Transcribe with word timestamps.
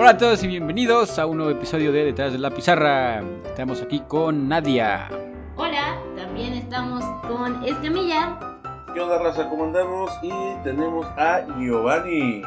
Hola 0.00 0.12
a 0.12 0.16
todos 0.16 0.42
y 0.42 0.46
bienvenidos 0.46 1.18
a 1.18 1.26
un 1.26 1.36
nuevo 1.36 1.52
episodio 1.52 1.92
de 1.92 2.06
Detrás 2.06 2.32
de 2.32 2.38
la 2.38 2.48
Pizarra. 2.48 3.22
Estamos 3.44 3.82
aquí 3.82 4.00
con 4.08 4.48
Nadia. 4.48 5.10
Hola, 5.56 5.98
también 6.16 6.54
estamos 6.54 7.04
con 7.28 7.62
Escamilla. 7.62 8.38
¿Qué 8.94 8.98
onda, 9.02 9.18
raza? 9.18 9.46
¿Cómo 9.50 9.64
andamos? 9.64 10.10
Y 10.22 10.32
tenemos 10.64 11.04
a 11.18 11.44
Giovanni. 11.58 12.40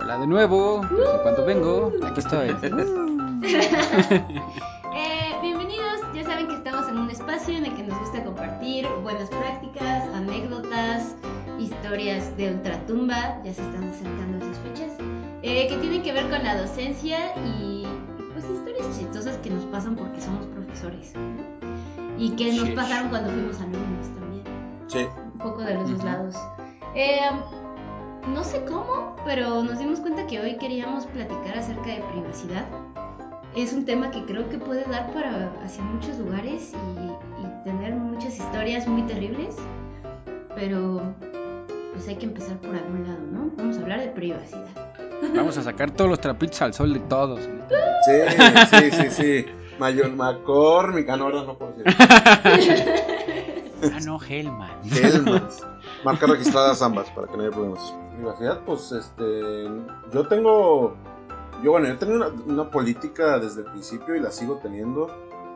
Hola 0.00 0.18
de 0.18 0.26
nuevo. 0.26 0.84
No 0.90 1.12
sé 1.12 1.18
cuánto 1.22 1.44
vengo. 1.44 1.92
Aquí 2.02 2.18
estoy. 2.18 2.48
Eh, 4.96 5.38
bienvenidos. 5.40 6.00
Ya 6.12 6.24
saben 6.24 6.48
que 6.48 6.54
estamos 6.54 6.88
en 6.88 6.98
un 6.98 7.10
espacio 7.10 7.56
en 7.56 7.66
el 7.66 7.76
que 7.76 7.84
nos 7.84 7.96
gusta 8.00 8.24
compartir 8.24 8.88
buenas 9.04 9.28
prácticas, 9.28 10.12
anécdotas, 10.14 11.14
historias 11.60 12.36
de 12.36 12.54
ultratumba. 12.54 13.40
Ya 13.44 13.54
se 13.54 13.62
están 13.62 13.88
acercando. 13.88 14.47
Eh, 15.58 15.68
que 15.68 15.76
tienen 15.78 16.02
que 16.02 16.12
ver 16.12 16.28
con 16.30 16.42
la 16.44 16.60
docencia 16.60 17.34
y 17.56 17.84
pues 18.32 18.44
historias 18.48 18.98
chistosas 18.98 19.36
que 19.38 19.50
nos 19.50 19.64
pasan 19.66 19.96
porque 19.96 20.20
somos 20.20 20.46
profesores. 20.46 21.12
¿no? 21.14 22.18
Y 22.18 22.30
que 22.30 22.52
nos 22.52 22.66
Sí. 22.68 22.72
pasaron 22.74 23.08
cuando 23.08 23.30
fuimos 23.30 23.60
alumnos 23.60 24.08
también. 24.14 24.44
Sí. 24.88 25.06
un 25.34 25.38
poco 25.38 25.62
de 25.62 25.74
los 25.74 25.90
dos 25.90 26.02
lados. 26.04 26.34
Eh, 26.94 27.20
no 28.34 28.42
sé 28.42 28.64
cómo, 28.64 29.14
pero 29.24 29.62
nos 29.62 29.78
dimos 29.78 30.00
cuenta 30.00 30.26
que 30.26 30.40
hoy 30.40 30.56
queríamos 30.56 31.06
platicar 31.06 31.56
acerca 31.58 31.90
de 31.90 32.02
privacidad. 32.12 32.64
Es 33.54 33.72
un 33.72 33.84
tema 33.84 34.10
que 34.10 34.24
creo 34.24 34.48
que 34.48 34.58
puede 34.58 34.84
dar 34.84 35.12
para 35.12 35.52
hacia 35.64 35.82
muchos 35.84 36.18
lugares 36.18 36.72
y, 36.74 37.42
y 37.42 37.64
tener 37.64 37.94
muchas 37.94 38.36
historias 38.38 38.86
muy 38.88 39.02
terribles, 39.02 39.56
pero 40.54 41.00
pues 41.92 42.08
hay 42.08 42.16
que 42.16 42.26
empezar 42.26 42.56
por 42.58 42.74
algún 42.74 43.04
lado, 43.06 43.20
¿no? 43.32 43.50
Vamos 43.56 43.78
a 43.78 43.82
hablar 43.82 44.00
de 44.00 44.08
privacidad. 44.08 44.87
Vamos 45.34 45.58
a 45.58 45.62
sacar 45.62 45.90
todos 45.90 46.10
los 46.10 46.20
trapitos 46.20 46.60
al 46.62 46.74
sol 46.74 46.92
de 46.92 47.00
todos. 47.00 47.40
Sí, 48.06 48.12
sí, 48.70 48.90
sí, 48.90 49.10
sí. 49.10 49.46
Mayor 49.78 50.10
McCormick. 50.10 51.08
Ah, 51.08 51.16
no, 51.16 51.24
ahora 51.24 51.42
no 51.44 51.56
puedo 51.56 51.72
decir. 51.72 51.94
Ah, 53.80 54.00
no, 54.04 54.18
Hellman. 54.20 54.80
Hellmans. 54.90 55.64
Marcas 56.04 56.30
registradas 56.30 56.82
ambas 56.82 57.08
para 57.10 57.28
que 57.28 57.36
no 57.36 57.42
haya 57.44 57.52
problemas. 57.52 57.94
Privacidad, 58.16 58.60
pues, 58.64 58.90
este. 58.92 59.70
Yo 60.12 60.26
tengo. 60.26 60.96
Yo, 61.62 61.72
bueno, 61.72 61.88
yo 61.88 61.96
tengo 61.98 62.14
una, 62.14 62.28
una 62.46 62.70
política 62.70 63.38
desde 63.38 63.62
el 63.62 63.66
principio 63.70 64.16
y 64.16 64.20
la 64.20 64.30
sigo 64.30 64.58
teniendo 64.62 65.08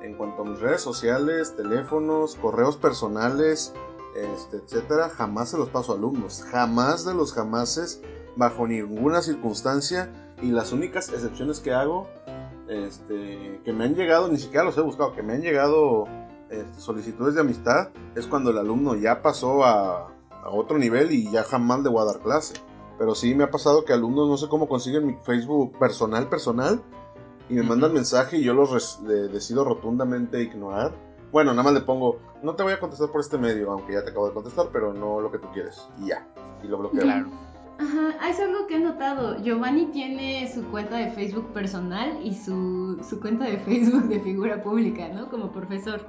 en 0.02 0.14
cuanto 0.14 0.42
a 0.42 0.44
mis 0.44 0.60
redes 0.60 0.80
sociales, 0.82 1.54
teléfonos, 1.56 2.34
correos 2.36 2.76
personales, 2.76 3.72
este, 4.16 4.58
etcétera. 4.58 5.08
Jamás 5.08 5.50
se 5.50 5.58
los 5.58 5.68
paso 5.68 5.92
a 5.92 5.96
alumnos. 5.96 6.44
Jamás 6.50 7.04
de 7.04 7.14
los 7.14 7.32
jamases, 7.32 8.02
bajo 8.36 8.66
ninguna 8.66 9.22
circunstancia. 9.22 10.10
Y 10.42 10.50
las 10.50 10.72
únicas 10.72 11.08
excepciones 11.08 11.60
que 11.60 11.72
hago, 11.72 12.08
este, 12.68 13.60
que 13.64 13.72
me 13.72 13.84
han 13.84 13.94
llegado, 13.94 14.28
ni 14.28 14.38
siquiera 14.38 14.64
los 14.64 14.76
he 14.78 14.80
buscado, 14.80 15.12
que 15.14 15.22
me 15.22 15.34
han 15.34 15.42
llegado 15.42 16.04
este, 16.50 16.80
solicitudes 16.80 17.34
de 17.34 17.40
amistad, 17.42 17.88
es 18.16 18.26
cuando 18.26 18.50
el 18.50 18.58
alumno 18.58 18.94
ya 18.96 19.22
pasó 19.22 19.64
a, 19.64 20.08
a 20.30 20.50
otro 20.50 20.78
nivel 20.78 21.12
y 21.12 21.30
ya 21.30 21.44
jamás 21.44 21.80
le 21.82 21.88
voy 21.90 22.02
a 22.02 22.06
dar 22.12 22.20
clase. 22.20 22.54
Pero 22.98 23.14
sí 23.14 23.34
me 23.34 23.44
ha 23.44 23.50
pasado 23.50 23.84
que 23.84 23.92
alumnos 23.92 24.28
no 24.28 24.36
sé 24.36 24.48
cómo 24.48 24.68
consiguen 24.68 25.06
mi 25.06 25.14
Facebook 25.24 25.78
personal, 25.78 26.28
personal, 26.28 26.82
y 27.48 27.54
me 27.54 27.62
mandan 27.62 27.92
mensaje 27.92 28.38
y 28.38 28.44
yo 28.44 28.54
los 28.54 29.00
le- 29.02 29.28
decido 29.28 29.64
rotundamente 29.64 30.40
ignorar. 30.42 30.92
Bueno, 31.32 31.52
nada 31.52 31.62
más 31.64 31.72
le 31.72 31.80
pongo, 31.80 32.18
no 32.42 32.54
te 32.54 32.62
voy 32.62 32.72
a 32.74 32.80
contestar 32.80 33.10
por 33.10 33.20
este 33.20 33.38
medio, 33.38 33.72
aunque 33.72 33.94
ya 33.94 34.04
te 34.04 34.10
acabo 34.10 34.28
de 34.28 34.34
contestar, 34.34 34.66
pero 34.72 34.92
no 34.92 35.20
lo 35.20 35.30
que 35.32 35.38
tú 35.38 35.48
quieres. 35.52 35.88
Y 35.98 36.08
ya. 36.08 36.26
Y 36.62 36.66
lo 36.68 36.78
bloqueo. 36.78 37.00
Claro. 37.02 37.28
Ajá, 37.78 38.28
es 38.28 38.38
algo 38.40 38.66
que 38.66 38.76
he 38.76 38.80
notado. 38.80 39.42
Giovanni 39.42 39.86
tiene 39.86 40.50
su 40.52 40.64
cuenta 40.64 40.96
de 40.96 41.10
Facebook 41.10 41.52
personal 41.52 42.20
y 42.22 42.34
su, 42.34 43.04
su 43.08 43.20
cuenta 43.20 43.44
de 43.44 43.58
Facebook 43.58 44.04
de 44.08 44.20
figura 44.20 44.62
pública, 44.62 45.08
¿no? 45.08 45.28
Como 45.28 45.52
profesor. 45.52 46.08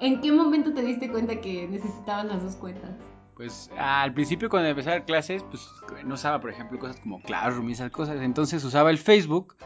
¿En 0.00 0.20
qué 0.20 0.32
momento 0.32 0.72
te 0.72 0.82
diste 0.82 1.10
cuenta 1.10 1.40
que 1.40 1.68
necesitaban 1.68 2.28
las 2.28 2.42
dos 2.42 2.56
cuentas? 2.56 2.90
Pues 3.34 3.70
al 3.78 4.12
principio 4.12 4.48
cuando 4.50 4.68
empecé 4.68 4.90
a 4.90 4.92
dar 4.92 5.04
clases, 5.04 5.42
pues 5.44 5.66
no 6.04 6.14
usaba, 6.14 6.40
por 6.40 6.50
ejemplo, 6.50 6.78
cosas 6.78 7.00
como 7.00 7.22
Classroom 7.22 7.68
y 7.68 7.72
esas 7.72 7.90
cosas. 7.90 8.20
Entonces 8.20 8.62
usaba 8.64 8.90
el 8.90 8.98
Facebook, 8.98 9.56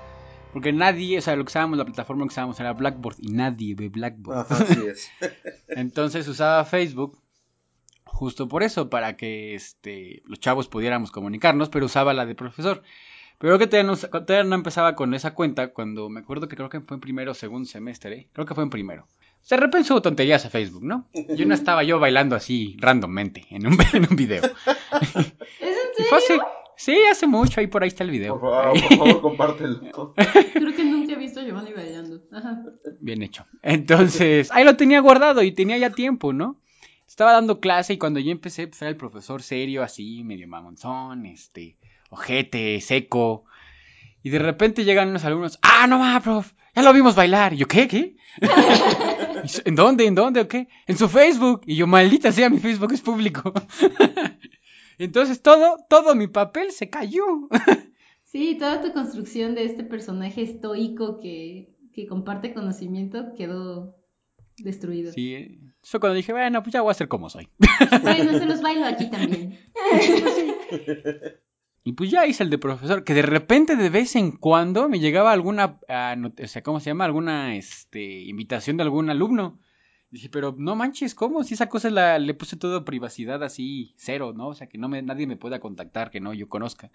porque 0.53 0.73
nadie, 0.73 1.19
o 1.19 1.21
sea, 1.21 1.35
lo 1.35 1.45
que 1.45 1.51
usábamos, 1.51 1.79
la 1.79 1.85
plataforma 1.85 2.23
que 2.25 2.29
usábamos 2.29 2.59
era 2.61 2.73
Blackboard 2.73 3.17
y 3.19 3.33
nadie 3.33 3.75
ve 3.75 3.89
Blackboard. 3.89 4.39
Ajá, 4.39 4.55
así 4.63 4.87
es. 4.87 5.11
Entonces 5.69 6.29
usaba 6.29 6.65
Facebook 6.65 7.19
justo 8.15 8.49
por 8.49 8.63
eso, 8.63 8.89
para 8.89 9.17
que 9.17 9.55
este, 9.55 10.23
los 10.27 10.41
chavos 10.41 10.69
pudiéramos 10.69 11.11
comunicarnos, 11.11 11.69
pero 11.69 11.87
usaba 11.87 12.15
la 12.15 12.27
de 12.27 12.35
profesor. 12.35 12.83
Pero 13.39 13.59
que 13.59 13.67
todavía 13.67 13.91
no, 13.91 13.97
todavía 13.97 14.45
no 14.45 14.55
empezaba 14.55 14.95
con 14.95 15.13
esa 15.13 15.35
cuenta 15.35 15.73
cuando 15.73 16.09
me 16.09 16.21
acuerdo 16.21 16.49
que 16.49 16.57
creo 16.57 16.69
que 16.69 16.81
fue 16.81 16.97
en 16.97 17.01
primero 17.01 17.33
o 17.33 17.35
segundo 17.35 17.69
semestre, 17.69 18.15
¿eh? 18.17 18.29
creo 18.33 18.47
que 18.47 18.55
fue 18.55 18.63
en 18.65 18.71
primero. 18.71 19.09
De 19.51 19.57
repente 19.59 19.87
subo 19.89 20.01
tonterías 20.01 20.47
a 20.47 20.51
Facebook, 20.51 20.85
¿no? 20.85 21.07
Yo 21.37 21.45
no 21.45 21.53
estaba 21.53 21.83
yo 21.83 21.99
bailando 21.99 22.35
así 22.37 22.77
randommente 22.81 23.45
en 23.51 23.67
un, 23.67 23.77
en 23.93 24.07
un 24.09 24.17
video. 24.17 24.43
¿Es 24.45 25.17
en 25.17 25.23
Y 25.99 26.03
serio? 26.05 26.09
fue 26.09 26.19
hace, 26.19 26.39
sí, 26.77 26.97
hace 27.11 27.27
mucho, 27.27 27.61
ahí 27.61 27.67
por 27.67 27.83
ahí 27.83 27.89
está 27.89 28.05
el 28.05 28.11
video. 28.11 28.41
Por 28.41 28.51
favor, 28.51 28.81
por 28.89 28.97
favor, 28.99 29.21
compártelo. 29.21 29.81
Creo 30.55 30.75
que 30.75 30.85
nunca 30.85 31.13
he 31.13 31.17
visto 31.17 31.41
a 31.41 31.43
Giovanni 31.43 31.73
bailando. 31.73 32.23
Ajá. 32.33 32.63
Bien 33.01 33.23
hecho. 33.23 33.45
Entonces, 33.63 34.51
ahí 34.53 34.65
lo 34.65 34.77
tenía 34.77 35.01
guardado 35.01 35.43
y 35.43 35.53
tenía 35.53 35.77
ya 35.77 35.91
tiempo, 35.91 36.33
¿no? 36.33 36.57
Estaba 37.15 37.31
dando 37.31 37.61
clase 37.61 37.93
y 37.93 37.99
cuando 37.99 38.19
yo 38.19 38.33
empecé, 38.33 38.67
pues 38.67 38.83
era 38.83 38.89
el 38.89 38.97
profesor 38.97 39.41
serio, 39.41 39.85
así, 39.85 40.25
medio 40.25 40.49
mamonzón, 40.49 41.27
este, 41.27 41.77
ojete, 42.11 42.81
seco. 42.81 43.45
Y 44.25 44.31
de 44.31 44.41
repente 44.41 44.85
llegan 44.85 45.11
unos 45.11 45.25
alumnos, 45.25 45.61
ah, 45.63 45.87
no 45.87 46.01
va, 46.01 46.19
prof, 46.19 46.55
ya 46.75 46.83
lo 46.83 46.93
vimos 46.93 47.15
bailar. 47.15 47.53
Y 47.53 47.59
yo, 47.59 47.69
¿qué? 47.69 47.87
¿Qué? 47.87 48.17
¿En 49.65 49.77
dónde? 49.77 50.07
¿En 50.07 50.17
dónde? 50.17 50.41
¿O 50.41 50.49
qué? 50.49 50.67
En 50.89 50.99
su 50.99 51.09
Facebook. 51.09 51.61
Y 51.67 51.77
yo, 51.77 51.87
maldita 51.87 52.33
sea, 52.33 52.51
mi 52.51 52.59
Facebook 52.59 52.93
es 52.93 53.01
público. 53.01 53.53
Entonces 54.99 55.41
todo, 55.41 55.87
todo 55.89 56.17
mi 56.17 56.27
papel 56.27 56.73
se 56.73 56.91
cayó. 56.91 57.25
Sí, 58.25 58.57
toda 58.59 58.83
tu 58.83 58.93
construcción 58.93 59.55
de 59.55 59.65
este 59.65 59.85
personaje 59.85 60.43
estoico 60.43 61.21
que, 61.21 61.73
que 61.93 62.09
comparte 62.09 62.53
conocimiento 62.53 63.33
quedó 63.37 63.95
destruido. 64.59 65.13
Sí, 65.13 65.35
eh, 65.35 65.59
eso 65.83 66.01
cuando 66.01 66.15
dije, 66.17 66.33
bueno, 66.33 66.63
pues 66.63 66.73
ya 66.73 66.83
voy 66.83 66.91
a 66.91 66.95
ser 66.95 67.09
como 67.09 67.29
soy. 67.31 67.49
Bueno, 68.03 68.39
se 68.39 68.47
los 68.47 68.63
bailo 68.63 68.87
aquí 68.87 69.11
también. 69.11 69.59
Y 71.87 71.93
pues 71.93 72.11
ya 72.11 72.27
hice 72.27 72.43
el 72.43 72.49
de 72.49 72.57
profesor, 72.57 73.05
que 73.05 73.13
de 73.13 73.21
repente 73.21 73.77
de 73.77 73.91
vez 73.91 74.17
en 74.17 74.33
cuando 74.33 74.89
me 74.89 75.01
llegaba 75.01 75.33
alguna, 75.33 75.79
ah, 75.87 76.17
o 76.43 76.47
sea, 76.47 76.63
¿cómo 76.63 76.81
se 76.81 76.89
llama? 76.89 77.05
Alguna 77.05 77.57
este, 77.57 78.23
invitación 78.23 78.79
de 78.79 78.85
algún 78.85 79.11
alumno. 79.11 79.59
Dije, 80.11 80.31
pero 80.31 80.55
no 80.57 80.77
manches, 80.77 81.15
¿cómo? 81.15 81.45
Si 81.45 81.53
esa 81.53 81.69
cosa 81.69 81.91
la, 81.91 82.19
le 82.19 82.33
puse 82.33 82.57
todo 82.57 82.87
privacidad 82.87 83.43
así, 83.43 83.93
cero, 83.99 84.33
¿no? 84.35 84.49
O 84.49 84.55
sea, 84.55 84.67
que 84.67 84.79
no 84.79 84.89
me, 84.89 85.03
nadie 85.03 85.27
me 85.27 85.37
pueda 85.37 85.61
contactar, 85.61 86.11
que 86.11 86.21
no 86.21 86.33
yo 86.33 86.49
conozca. 86.49 86.91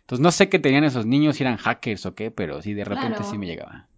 Entonces 0.00 0.22
no 0.22 0.32
sé 0.32 0.48
qué 0.48 0.58
tenían 0.58 0.84
esos 0.84 1.04
niños, 1.04 1.36
si 1.36 1.42
eran 1.42 1.58
hackers 1.58 2.06
o 2.06 2.14
qué, 2.14 2.30
pero 2.30 2.62
sí, 2.62 2.72
de 2.72 2.84
repente 2.84 3.16
Claro. 3.16 3.30
sí 3.30 3.36
me 3.36 3.46
llegaba. 3.46 3.88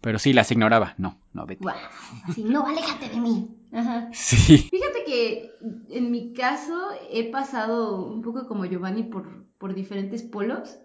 Pero 0.00 0.18
sí, 0.18 0.32
las 0.32 0.50
ignoraba. 0.50 0.94
No, 0.98 1.18
no, 1.32 1.46
vete. 1.46 1.62
Guau, 1.62 1.76
así, 2.24 2.42
no, 2.44 2.66
aléjate 2.66 3.08
de 3.08 3.16
mí. 3.20 3.48
Ajá. 3.72 4.08
Sí. 4.12 4.68
Fíjate 4.70 5.04
que 5.04 5.52
en 5.90 6.10
mi 6.10 6.32
caso 6.32 6.74
he 7.10 7.30
pasado 7.30 8.04
un 8.04 8.22
poco 8.22 8.48
como 8.48 8.64
Giovanni 8.64 9.04
por, 9.04 9.46
por 9.58 9.74
diferentes 9.74 10.22
polos. 10.22 10.78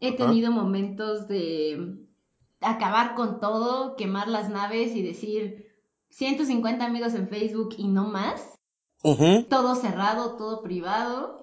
He 0.00 0.08
Ajá. 0.08 0.16
tenido 0.26 0.50
momentos 0.52 1.28
de 1.28 1.96
acabar 2.60 3.14
con 3.14 3.40
todo, 3.40 3.96
quemar 3.96 4.28
las 4.28 4.50
naves 4.50 4.94
y 4.94 5.02
decir 5.02 5.66
150 6.10 6.84
amigos 6.84 7.14
en 7.14 7.28
Facebook 7.28 7.74
y 7.78 7.88
no 7.88 8.04
más. 8.08 8.58
Todo 9.48 9.74
cerrado, 9.76 10.36
todo 10.36 10.62
privado. 10.62 11.37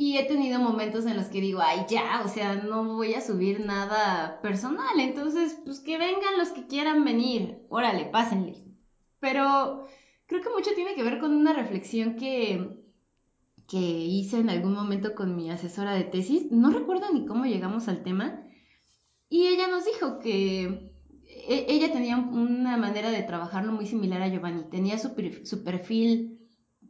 Y 0.00 0.16
he 0.16 0.24
tenido 0.24 0.58
momentos 0.58 1.04
en 1.04 1.18
los 1.18 1.26
que 1.26 1.42
digo, 1.42 1.60
ay, 1.62 1.80
ya, 1.86 2.22
o 2.24 2.28
sea, 2.28 2.54
no 2.54 2.84
voy 2.96 3.12
a 3.12 3.20
subir 3.20 3.60
nada 3.60 4.40
personal. 4.40 4.98
Entonces, 4.98 5.58
pues 5.62 5.80
que 5.80 5.98
vengan 5.98 6.38
los 6.38 6.52
que 6.52 6.66
quieran 6.66 7.04
venir. 7.04 7.66
Órale, 7.68 8.06
pásenle. 8.06 8.64
Pero 9.18 9.86
creo 10.26 10.40
que 10.40 10.48
mucho 10.56 10.70
tiene 10.74 10.94
que 10.94 11.02
ver 11.02 11.20
con 11.20 11.36
una 11.36 11.52
reflexión 11.52 12.16
que, 12.16 12.82
que 13.68 13.76
hice 13.76 14.38
en 14.38 14.48
algún 14.48 14.72
momento 14.72 15.14
con 15.14 15.36
mi 15.36 15.50
asesora 15.50 15.92
de 15.92 16.04
tesis. 16.04 16.50
No 16.50 16.70
recuerdo 16.70 17.12
ni 17.12 17.26
cómo 17.26 17.44
llegamos 17.44 17.86
al 17.88 18.02
tema. 18.02 18.42
Y 19.28 19.48
ella 19.48 19.68
nos 19.68 19.84
dijo 19.84 20.18
que 20.18 20.94
e- 21.26 21.66
ella 21.68 21.92
tenía 21.92 22.16
una 22.16 22.78
manera 22.78 23.10
de 23.10 23.22
trabajarlo 23.22 23.72
muy 23.72 23.86
similar 23.86 24.22
a 24.22 24.28
Giovanni. 24.28 24.64
Tenía 24.70 24.98
su, 24.98 25.10
su 25.44 25.62
perfil, 25.62 26.40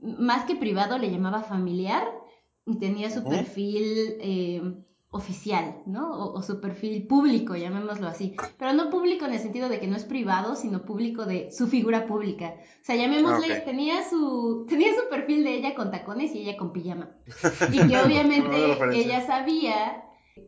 más 0.01 0.45
que 0.45 0.55
privado, 0.55 0.97
le 0.97 1.11
llamaba 1.11 1.43
familiar, 1.43 2.20
y 2.71 2.79
tenía 2.79 3.11
su 3.11 3.25
perfil 3.25 4.17
eh, 4.21 4.63
oficial, 5.11 5.83
¿no? 5.87 6.13
O, 6.13 6.39
o 6.39 6.43
su 6.43 6.61
perfil 6.61 7.07
público, 7.07 7.57
llamémoslo 7.57 8.07
así. 8.07 8.37
Pero 8.59 8.73
no 8.73 8.91
público 8.91 9.27
en 9.27 9.35
el 9.35 9.41
sentido 9.41 9.69
de 9.69 9.81
que 9.81 9.89
no 9.89 9.97
es 9.97 10.05
privado, 10.05 10.55
sino 10.55 10.85
público 10.85 11.27
de 11.27 11.51
su 11.51 11.67
figura 11.67 12.07
pública. 12.07 12.55
O 12.81 12.85
sea, 12.85 12.97
llamémosle, 12.97 13.61
tenía, 13.61 14.09
su, 14.09 14.67
tenía 14.69 14.95
su 14.95 15.09
perfil 15.09 15.45
de 15.45 15.55
ella 15.55 15.75
con 15.75 15.91
tacones 15.91 16.35
y 16.35 16.41
ella 16.41 16.57
con 16.57 16.73
pijama. 16.73 17.11
Y 17.73 17.89
que 17.89 17.99
obviamente 17.99 18.77
ella 18.93 19.27
sabía 19.27 20.05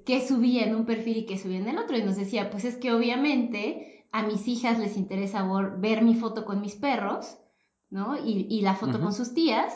qué 0.07 0.27
subía 0.27 0.65
en 0.65 0.77
un 0.77 0.87
perfil 0.87 1.19
y 1.19 1.27
qué 1.27 1.39
subía 1.39 1.59
en 1.59 1.69
el 1.69 1.79
otro. 1.79 1.99
Y 1.99 2.03
nos 2.03 2.17
decía, 2.17 2.51
pues 2.51 2.65
es 2.65 2.77
que 2.77 2.93
obviamente 2.93 4.07
a 4.13 4.23
mis 4.23 4.47
hijas 4.47 4.79
les 4.79 4.97
interesa 4.97 5.47
ver 5.79 6.03
mi 6.03 6.15
foto 6.15 6.45
con 6.45 6.61
mis 6.61 6.77
perros, 6.77 7.39
¿no? 7.91 8.17
Y, 8.25 8.61
la 8.61 8.75
foto 8.75 9.01
con 9.01 9.13
sus 9.13 9.35
tías, 9.35 9.75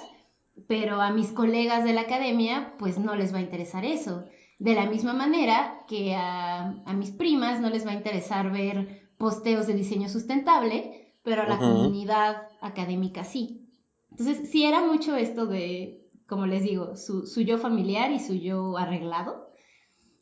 pero 0.68 1.00
a 1.00 1.10
mis 1.10 1.32
colegas 1.32 1.84
de 1.84 1.92
la 1.92 2.02
academia, 2.02 2.74
pues 2.78 2.98
no 2.98 3.14
les 3.14 3.32
va 3.32 3.38
a 3.38 3.42
interesar 3.42 3.84
eso. 3.84 4.24
De 4.58 4.74
la 4.74 4.86
misma 4.86 5.12
manera 5.12 5.84
que 5.86 6.14
a, 6.14 6.82
mis 6.94 7.10
primas 7.10 7.60
no 7.60 7.68
les 7.68 7.86
va 7.86 7.90
a 7.90 7.96
interesar 7.96 8.50
ver 8.50 9.10
posteos 9.18 9.66
de 9.66 9.74
diseño 9.74 10.08
sustentable, 10.08 11.14
pero 11.22 11.42
a 11.42 11.46
la 11.46 11.58
comunidad 11.58 12.48
académica 12.60 13.24
sí. 13.24 13.68
Entonces, 14.10 14.50
sí 14.50 14.64
era 14.64 14.86
mucho 14.86 15.14
esto 15.14 15.46
de, 15.46 16.08
como 16.26 16.46
les 16.46 16.62
digo, 16.62 16.96
su, 16.96 17.26
su 17.26 17.42
yo 17.42 17.58
familiar 17.58 18.10
y 18.12 18.18
su 18.18 18.34
yo 18.34 18.78
arreglado. 18.78 19.50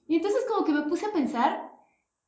Y 0.08 0.16
entonces 0.16 0.44
como 0.48 0.64
que 0.64 0.72
me 0.72 0.82
puse 0.82 1.06
a 1.06 1.12
pensar 1.12 1.70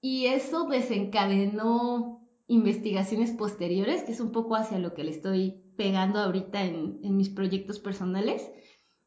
y 0.01 0.27
eso 0.27 0.67
desencadenó 0.69 2.21
investigaciones 2.47 3.33
posteriores, 3.33 4.05
que 4.05 4.13
es 4.13 4.21
un 4.21 4.31
poco 4.31 4.55
hacia 4.55 4.79
lo 4.79 4.95
que 4.95 5.05
le 5.05 5.11
estoy 5.11 5.66
pegando 5.77 6.19
ahorita 6.19 6.63
en, 6.65 7.01
en 7.03 7.17
mis 7.17 7.29
proyectos 7.29 7.79
personales. 7.79 8.51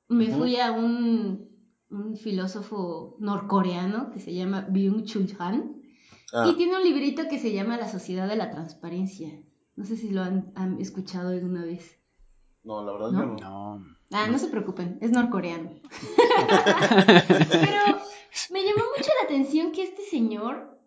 Me 0.07 0.27
fui 0.27 0.57
a 0.57 0.71
un, 0.71 1.49
un, 1.89 2.17
filósofo 2.17 3.15
norcoreano 3.19 4.11
que 4.11 4.19
se 4.19 4.33
llama 4.33 4.67
Byung-Chul 4.67 5.35
Han 5.37 5.81
ah. 6.33 6.47
y 6.49 6.55
tiene 6.55 6.77
un 6.77 6.83
librito 6.83 7.27
que 7.29 7.37
se 7.37 7.53
llama 7.53 7.77
La 7.77 7.87
Sociedad 7.87 8.27
de 8.27 8.35
la 8.35 8.49
Transparencia. 8.49 9.29
No 9.75 9.85
sé 9.85 9.97
si 9.97 10.09
lo 10.09 10.23
han, 10.23 10.51
han 10.55 10.79
escuchado 10.79 11.29
alguna 11.29 11.63
vez. 11.63 11.99
No, 12.63 12.83
la 12.83 12.91
verdad 12.91 13.11
¿No? 13.11 13.25
no. 13.35 13.85
Ah, 14.11 14.27
no 14.27 14.39
se 14.39 14.47
preocupen, 14.47 14.97
es 15.01 15.11
norcoreano. 15.11 15.69
Pero 16.17 17.99
me 18.51 18.63
llamó 18.63 18.83
mucho 18.97 19.11
la 19.21 19.25
atención 19.25 19.71
que 19.71 19.83
este 19.83 20.03
señor, 20.03 20.79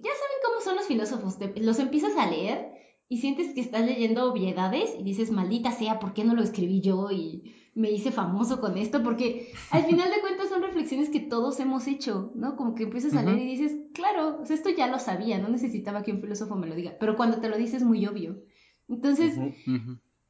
ya 0.00 0.10
saben 0.10 0.38
cómo 0.44 0.60
son 0.60 0.76
los 0.76 0.86
filósofos, 0.86 1.36
los 1.56 1.78
empiezas 1.80 2.16
a 2.16 2.30
leer 2.30 2.75
y 3.08 3.18
sientes 3.18 3.54
que 3.54 3.60
estás 3.60 3.86
leyendo 3.86 4.30
obviedades 4.30 4.94
y 4.98 5.04
dices, 5.04 5.30
maldita 5.30 5.70
sea, 5.72 6.00
¿por 6.00 6.12
qué 6.12 6.24
no 6.24 6.34
lo 6.34 6.42
escribí 6.42 6.80
yo 6.80 7.10
y 7.10 7.54
me 7.74 7.90
hice 7.90 8.10
famoso 8.10 8.60
con 8.60 8.76
esto? 8.76 9.02
Porque 9.02 9.52
al 9.70 9.84
final 9.86 10.10
de 10.10 10.20
cuentas 10.20 10.48
son 10.48 10.62
reflexiones 10.62 11.10
que 11.10 11.20
todos 11.20 11.60
hemos 11.60 11.86
hecho, 11.86 12.32
¿no? 12.34 12.56
Como 12.56 12.74
que 12.74 12.84
empiezas 12.84 13.14
a 13.14 13.22
leer 13.22 13.38
y 13.38 13.56
dices, 13.56 13.76
claro, 13.94 14.42
esto 14.48 14.70
ya 14.70 14.88
lo 14.88 14.98
sabía, 14.98 15.38
no 15.38 15.48
necesitaba 15.48 16.02
que 16.02 16.12
un 16.12 16.20
filósofo 16.20 16.56
me 16.56 16.66
lo 16.66 16.74
diga, 16.74 16.96
pero 16.98 17.16
cuando 17.16 17.38
te 17.38 17.48
lo 17.48 17.56
dices 17.56 17.76
es 17.76 17.84
muy 17.84 18.06
obvio. 18.06 18.42
Entonces, 18.88 19.36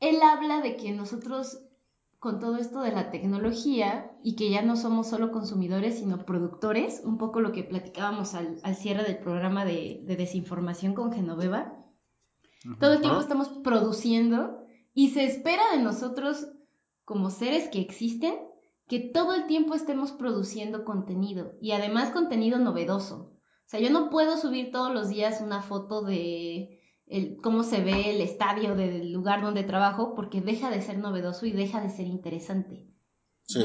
él 0.00 0.16
habla 0.22 0.60
de 0.60 0.76
que 0.76 0.92
nosotros 0.92 1.60
con 2.18 2.40
todo 2.40 2.56
esto 2.56 2.80
de 2.80 2.92
la 2.92 3.10
tecnología 3.10 4.10
y 4.22 4.36
que 4.36 4.50
ya 4.50 4.62
no 4.62 4.76
somos 4.76 5.08
solo 5.08 5.30
consumidores, 5.30 5.98
sino 5.98 6.24
productores, 6.24 7.02
un 7.04 7.18
poco 7.18 7.40
lo 7.40 7.52
que 7.52 7.62
platicábamos 7.62 8.34
al, 8.34 8.58
cierre 8.74 9.04
del 9.04 9.18
programa 9.18 9.64
de, 9.64 10.02
desinformación 10.06 10.94
con 10.94 11.12
Genoveva. 11.12 11.75
Todo 12.80 12.94
el 12.94 13.00
tiempo 13.00 13.20
estamos 13.20 13.48
produciendo 13.62 14.66
y 14.94 15.10
se 15.10 15.24
espera 15.24 15.62
de 15.72 15.82
nosotros 15.82 16.48
como 17.04 17.30
seres 17.30 17.68
que 17.68 17.80
existen 17.80 18.34
que 18.88 19.00
todo 19.00 19.34
el 19.34 19.46
tiempo 19.46 19.74
estemos 19.74 20.12
produciendo 20.12 20.84
contenido 20.84 21.54
y 21.60 21.72
además 21.72 22.10
contenido 22.10 22.58
novedoso. 22.58 23.32
O 23.66 23.68
sea, 23.68 23.80
yo 23.80 23.90
no 23.90 24.10
puedo 24.10 24.36
subir 24.36 24.70
todos 24.70 24.92
los 24.94 25.08
días 25.08 25.40
una 25.40 25.60
foto 25.60 26.02
de 26.02 26.80
el, 27.06 27.36
cómo 27.42 27.62
se 27.62 27.82
ve 27.82 28.10
el 28.10 28.20
estadio 28.20 28.74
del 28.74 29.12
lugar 29.12 29.42
donde 29.42 29.64
trabajo, 29.64 30.14
porque 30.14 30.40
deja 30.40 30.70
de 30.70 30.82
ser 30.82 30.98
novedoso 30.98 31.46
y 31.46 31.52
deja 31.52 31.80
de 31.80 31.90
ser 31.90 32.06
interesante. 32.06 32.86
Sí. 33.42 33.62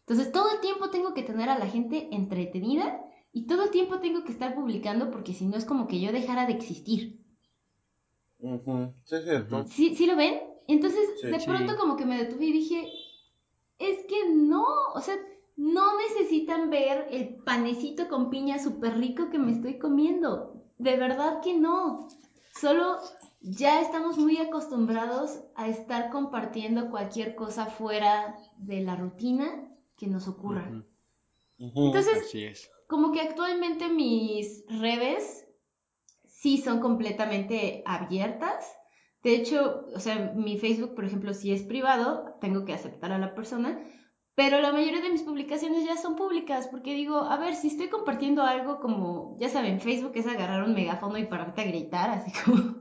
Entonces 0.00 0.32
todo 0.32 0.50
el 0.50 0.60
tiempo 0.60 0.90
tengo 0.90 1.14
que 1.14 1.22
tener 1.22 1.48
a 1.50 1.58
la 1.58 1.66
gente 1.66 2.08
entretenida 2.12 3.00
y 3.32 3.46
todo 3.46 3.64
el 3.64 3.70
tiempo 3.70 4.00
tengo 4.00 4.24
que 4.24 4.32
estar 4.32 4.54
publicando 4.54 5.10
porque 5.10 5.34
si 5.34 5.46
no 5.46 5.56
es 5.56 5.64
como 5.64 5.86
que 5.86 6.00
yo 6.00 6.12
dejara 6.12 6.46
de 6.46 6.54
existir. 6.54 7.17
Sí, 8.40 9.14
es 9.14 9.24
cierto. 9.24 9.64
¿Sí, 9.64 9.94
¿Sí, 9.96 10.06
lo 10.06 10.16
ven? 10.16 10.40
Entonces 10.68 11.20
de 11.22 11.40
pronto 11.40 11.76
como 11.76 11.96
que 11.96 12.04
me 12.04 12.22
detuve 12.22 12.44
y 12.44 12.52
dije, 12.52 12.92
es 13.78 14.04
que 14.06 14.28
no, 14.28 14.64
o 14.94 15.00
sea, 15.00 15.16
no 15.56 15.96
necesitan 15.98 16.70
ver 16.70 17.08
el 17.10 17.36
panecito 17.36 18.08
con 18.08 18.30
piña 18.30 18.62
súper 18.62 18.96
rico 18.98 19.30
que 19.30 19.38
me 19.38 19.52
estoy 19.52 19.78
comiendo. 19.78 20.62
De 20.78 20.96
verdad 20.96 21.40
que 21.40 21.56
no. 21.56 22.06
Solo 22.54 22.98
ya 23.40 23.80
estamos 23.80 24.18
muy 24.18 24.38
acostumbrados 24.38 25.40
a 25.54 25.68
estar 25.68 26.10
compartiendo 26.10 26.90
cualquier 26.90 27.34
cosa 27.34 27.66
fuera 27.66 28.36
de 28.58 28.82
la 28.82 28.94
rutina 28.94 29.68
que 29.96 30.06
nos 30.06 30.28
ocurra. 30.28 30.84
Entonces, 31.58 32.70
como 32.86 33.10
que 33.10 33.20
actualmente 33.20 33.88
mis 33.88 34.64
redes 34.68 35.47
sí 36.40 36.58
son 36.58 36.80
completamente 36.80 37.82
abiertas. 37.84 38.64
De 39.22 39.34
hecho, 39.34 39.86
o 39.94 40.00
sea, 40.00 40.32
mi 40.36 40.56
Facebook, 40.56 40.94
por 40.94 41.04
ejemplo, 41.04 41.34
si 41.34 41.52
es 41.52 41.62
privado, 41.62 42.36
tengo 42.40 42.64
que 42.64 42.72
aceptar 42.72 43.10
a 43.10 43.18
la 43.18 43.34
persona, 43.34 43.80
pero 44.36 44.60
la 44.60 44.72
mayoría 44.72 45.00
de 45.00 45.10
mis 45.10 45.22
publicaciones 45.22 45.84
ya 45.84 45.96
son 45.96 46.14
públicas, 46.14 46.68
porque 46.68 46.94
digo, 46.94 47.16
a 47.16 47.36
ver, 47.38 47.56
si 47.56 47.66
estoy 47.66 47.88
compartiendo 47.88 48.44
algo 48.44 48.78
como, 48.78 49.36
ya 49.40 49.48
saben, 49.48 49.80
Facebook 49.80 50.12
es 50.14 50.28
agarrar 50.28 50.62
un 50.62 50.74
megáfono 50.74 51.18
y 51.18 51.26
pararte 51.26 51.62
a 51.62 51.66
gritar, 51.66 52.10
así 52.10 52.30
como, 52.44 52.78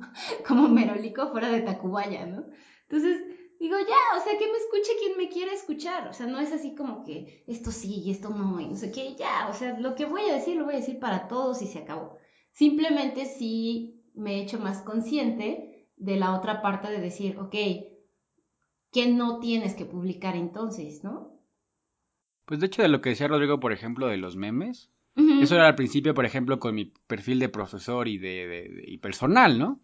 como 0.47 0.67
merolico 0.67 1.29
fuera 1.31 1.49
de 1.49 1.61
Tacubaya, 1.61 2.27
¿no? 2.27 2.45
Entonces, 2.83 3.23
digo, 3.59 3.75
ya, 3.79 4.17
o 4.19 4.23
sea, 4.23 4.37
que 4.37 4.45
me 4.45 4.57
escuche 4.57 4.91
quien 4.99 5.17
me 5.17 5.29
quiera 5.29 5.51
escuchar, 5.51 6.07
o 6.07 6.13
sea, 6.13 6.27
no 6.27 6.39
es 6.39 6.53
así 6.53 6.75
como 6.75 7.03
que 7.03 7.43
esto 7.47 7.71
sí 7.71 8.03
y 8.05 8.11
esto 8.11 8.29
no, 8.29 8.59
y 8.59 8.67
no 8.67 8.75
sé 8.75 8.91
qué, 8.91 9.15
ya, 9.15 9.47
o 9.49 9.53
sea, 9.53 9.79
lo 9.79 9.95
que 9.95 10.05
voy 10.05 10.21
a 10.29 10.35
decir 10.35 10.57
lo 10.57 10.65
voy 10.65 10.75
a 10.75 10.77
decir 10.77 10.99
para 10.99 11.27
todos 11.27 11.63
y 11.63 11.65
se 11.65 11.79
acabó. 11.79 12.19
Simplemente 12.57 13.25
sí 13.25 14.01
me 14.15 14.33
he 14.33 14.41
hecho 14.41 14.57
más 14.57 14.81
consciente 14.81 15.91
de 15.95 16.15
la 16.15 16.35
otra 16.35 16.63
parte 16.63 16.89
de 16.89 16.99
decir, 16.99 17.37
ok, 17.37 17.51
¿qué 18.91 19.07
no 19.13 19.39
tienes 19.39 19.75
que 19.75 19.85
publicar 19.85 20.35
entonces, 20.35 21.03
no? 21.03 21.39
Pues 22.45 22.59
de 22.59 22.65
hecho 22.65 22.81
de 22.81 22.87
lo 22.87 22.99
que 22.99 23.09
decía 23.09 23.27
Rodrigo, 23.27 23.59
por 23.59 23.73
ejemplo, 23.73 24.07
de 24.07 24.17
los 24.17 24.37
memes, 24.37 24.89
eso 25.15 25.53
era 25.53 25.67
al 25.67 25.75
principio, 25.75 26.15
por 26.15 26.25
ejemplo, 26.25 26.59
con 26.59 26.73
mi 26.73 26.85
perfil 27.05 27.37
de 27.37 27.49
profesor 27.49 28.07
y 28.07 28.17
de, 28.17 28.85
y 28.87 28.97
personal, 28.97 29.59
¿no? 29.59 29.79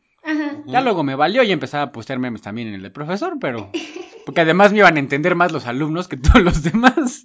Ya 0.65 0.81
luego 0.81 1.03
me 1.03 1.13
valió 1.13 1.43
y 1.43 1.51
empezaba 1.51 1.83
a 1.83 1.91
postear 1.91 2.17
memes 2.17 2.41
también 2.41 2.69
en 2.69 2.73
el 2.73 2.81
de 2.81 2.89
profesor, 2.89 3.37
pero 3.39 3.69
porque 4.25 4.41
además 4.41 4.71
me 4.71 4.79
iban 4.79 4.97
a 4.97 4.99
entender 4.99 5.35
más 5.35 5.51
los 5.51 5.65
alumnos 5.65 6.07
que 6.07 6.17
todos 6.17 6.41
los 6.41 6.63
demás. 6.63 7.23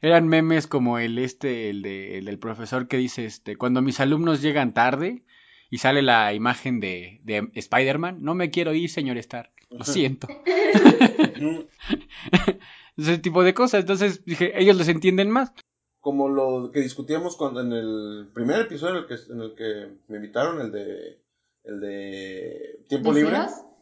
Eran 0.00 0.28
memes 0.28 0.66
como 0.66 0.98
el 0.98 1.18
este, 1.18 1.70
el, 1.70 1.82
de, 1.82 2.18
el 2.18 2.24
del 2.24 2.38
profesor 2.38 2.88
que 2.88 2.96
dice, 2.96 3.24
este, 3.24 3.56
cuando 3.56 3.82
mis 3.82 4.00
alumnos 4.00 4.42
llegan 4.42 4.74
tarde 4.74 5.24
y 5.70 5.78
sale 5.78 6.02
la 6.02 6.32
imagen 6.34 6.80
de, 6.80 7.20
de 7.24 7.50
Spider-Man, 7.54 8.18
no 8.22 8.34
me 8.34 8.50
quiero 8.50 8.74
ir, 8.74 8.90
señor 8.90 9.18
Stark, 9.18 9.50
lo 9.70 9.84
siento 9.84 10.28
ese 12.96 13.18
tipo 13.18 13.44
de 13.44 13.54
cosas. 13.54 13.80
Entonces 13.80 14.24
dije, 14.24 14.60
ellos 14.60 14.76
los 14.76 14.88
entienden 14.88 15.30
más. 15.30 15.52
Como 16.00 16.28
lo 16.28 16.72
que 16.72 16.80
discutíamos 16.80 17.36
cuando 17.36 17.60
en 17.60 17.72
el 17.72 18.28
primer 18.32 18.62
episodio 18.62 18.96
en 18.96 19.02
el 19.02 19.06
que, 19.06 19.14
en 19.32 19.40
el 19.40 19.54
que 19.54 19.88
me 20.08 20.16
invitaron, 20.16 20.60
el 20.60 20.72
de, 20.72 21.22
el 21.64 21.80
de 21.80 22.84
Tiempo 22.88 23.12
Libre. 23.12 23.36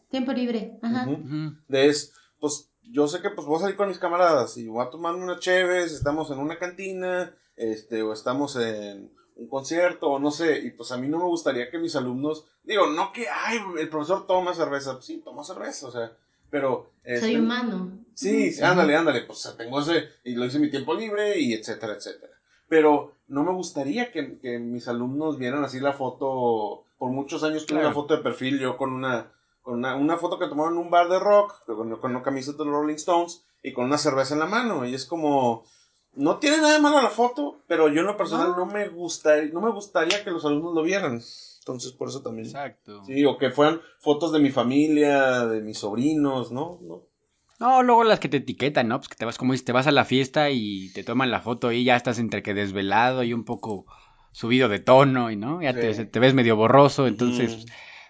Tiempo 0.09 0.31
Libre, 0.31 0.79
ajá. 0.81 1.05
De 1.67 1.87
es, 1.87 2.13
pues 2.39 2.69
yo 2.83 3.07
sé 3.07 3.21
que 3.21 3.29
pues 3.29 3.45
voy 3.47 3.57
a 3.57 3.61
salir 3.61 3.75
con 3.75 3.89
mis 3.89 3.99
camaradas 3.99 4.57
y 4.57 4.67
voy 4.67 4.85
a 4.85 4.89
tomar 4.89 5.15
una 5.15 5.39
chévere, 5.39 5.83
estamos 5.83 6.31
en 6.31 6.39
una 6.39 6.57
cantina, 6.57 7.35
este, 7.55 8.01
o 8.03 8.13
estamos 8.13 8.55
en 8.55 9.11
un 9.35 9.47
concierto, 9.47 10.09
o 10.09 10.19
no 10.19 10.31
sé, 10.31 10.59
y 10.59 10.71
pues 10.71 10.91
a 10.91 10.97
mí 10.97 11.07
no 11.07 11.19
me 11.19 11.25
gustaría 11.25 11.69
que 11.69 11.77
mis 11.77 11.95
alumnos, 11.95 12.45
digo, 12.63 12.87
no 12.87 13.11
que, 13.11 13.27
ay, 13.29 13.59
el 13.79 13.89
profesor 13.89 14.25
toma 14.25 14.53
cerveza, 14.53 14.93
pues 14.93 15.05
sí, 15.05 15.21
toma 15.23 15.43
cerveza, 15.43 15.87
o 15.87 15.91
sea, 15.91 16.11
pero... 16.49 16.91
Soy 17.03 17.13
este, 17.13 17.39
humano. 17.39 17.91
Sí, 18.13 18.53
ándale, 18.61 18.95
ándale, 18.95 19.21
pues 19.21 19.53
tengo 19.57 19.79
ese, 19.79 20.09
y 20.23 20.35
lo 20.35 20.45
hice 20.45 20.57
en 20.57 20.63
mi 20.63 20.71
tiempo 20.71 20.93
libre, 20.95 21.39
y 21.39 21.53
etcétera, 21.53 21.93
etcétera. 21.93 22.33
Pero 22.67 23.13
no 23.27 23.43
me 23.43 23.51
gustaría 23.53 24.11
que, 24.11 24.39
que 24.39 24.59
mis 24.59 24.87
alumnos 24.87 25.37
vieran 25.37 25.63
así 25.63 25.79
la 25.79 25.93
foto, 25.93 26.85
por 26.97 27.11
muchos 27.11 27.43
años 27.43 27.65
tuve 27.65 27.79
una 27.79 27.93
foto 27.93 28.17
de 28.17 28.23
perfil, 28.23 28.59
yo 28.59 28.75
con 28.75 28.91
una, 28.91 29.31
con 29.67 29.79
una, 29.79 29.97
una 29.97 30.15
foto 30.15 30.39
que 30.39 30.47
tomaron 30.47 30.75
en 30.75 30.79
un 30.79 30.89
bar 30.89 31.09
de 31.09 31.19
rock, 31.19 31.65
con, 31.65 31.93
con 31.97 32.11
una 32.11 32.23
camiseta 32.23 32.59
de 32.59 32.69
los 32.69 32.73
Rolling 32.73 32.95
Stones, 32.95 33.43
y 33.61 33.73
con 33.73 33.83
una 33.83 33.97
cerveza 33.97 34.33
en 34.33 34.39
la 34.39 34.45
mano, 34.45 34.85
y 34.85 34.93
es 34.93 35.05
como... 35.05 35.65
No 36.13 36.37
tiene 36.37 36.59
nada 36.59 36.75
de 36.75 36.79
malo 36.79 37.01
la 37.01 37.09
foto, 37.09 37.59
pero 37.67 37.89
yo 37.89 37.99
en 37.99 38.07
lo 38.07 38.15
personal 38.15 38.51
no, 38.51 38.59
no 38.59 38.65
me 38.65 38.87
gustaría, 38.87 39.51
no 39.51 39.59
me 39.59 39.69
gustaría 39.71 40.23
que 40.23 40.31
los 40.31 40.45
alumnos 40.45 40.73
lo 40.73 40.83
vieran. 40.83 41.21
Entonces, 41.59 41.91
por 41.91 42.07
eso 42.07 42.21
también. 42.21 42.47
Exacto. 42.47 43.03
Sí, 43.03 43.25
o 43.25 43.37
que 43.37 43.51
fueran 43.51 43.81
fotos 43.99 44.31
de 44.31 44.39
mi 44.39 44.51
familia, 44.51 45.45
de 45.45 45.61
mis 45.61 45.79
sobrinos, 45.79 46.53
¿no? 46.53 46.79
No, 46.81 47.03
no 47.59 47.83
luego 47.83 48.05
las 48.05 48.21
que 48.21 48.29
te 48.29 48.37
etiquetan, 48.37 48.87
¿no? 48.87 48.99
Pues 48.99 49.09
que 49.09 49.15
te 49.17 49.25
vas, 49.25 49.37
como 49.37 49.51
dices, 49.51 49.65
te 49.65 49.73
vas 49.73 49.85
a 49.85 49.91
la 49.91 50.05
fiesta 50.05 50.49
y 50.49 50.93
te 50.93 51.03
toman 51.03 51.29
la 51.29 51.41
foto 51.41 51.73
y 51.73 51.83
ya 51.83 51.97
estás 51.97 52.19
entre 52.19 52.41
que 52.41 52.53
desvelado 52.53 53.21
y 53.23 53.33
un 53.33 53.43
poco 53.43 53.85
subido 54.31 54.69
de 54.69 54.79
tono, 54.79 55.29
y 55.29 55.35
¿no? 55.35 55.61
Ya 55.61 55.73
te, 55.73 56.05
te, 56.05 56.19
ves 56.19 56.33
medio 56.33 56.55
borroso, 56.55 57.05
entonces. 57.05 57.65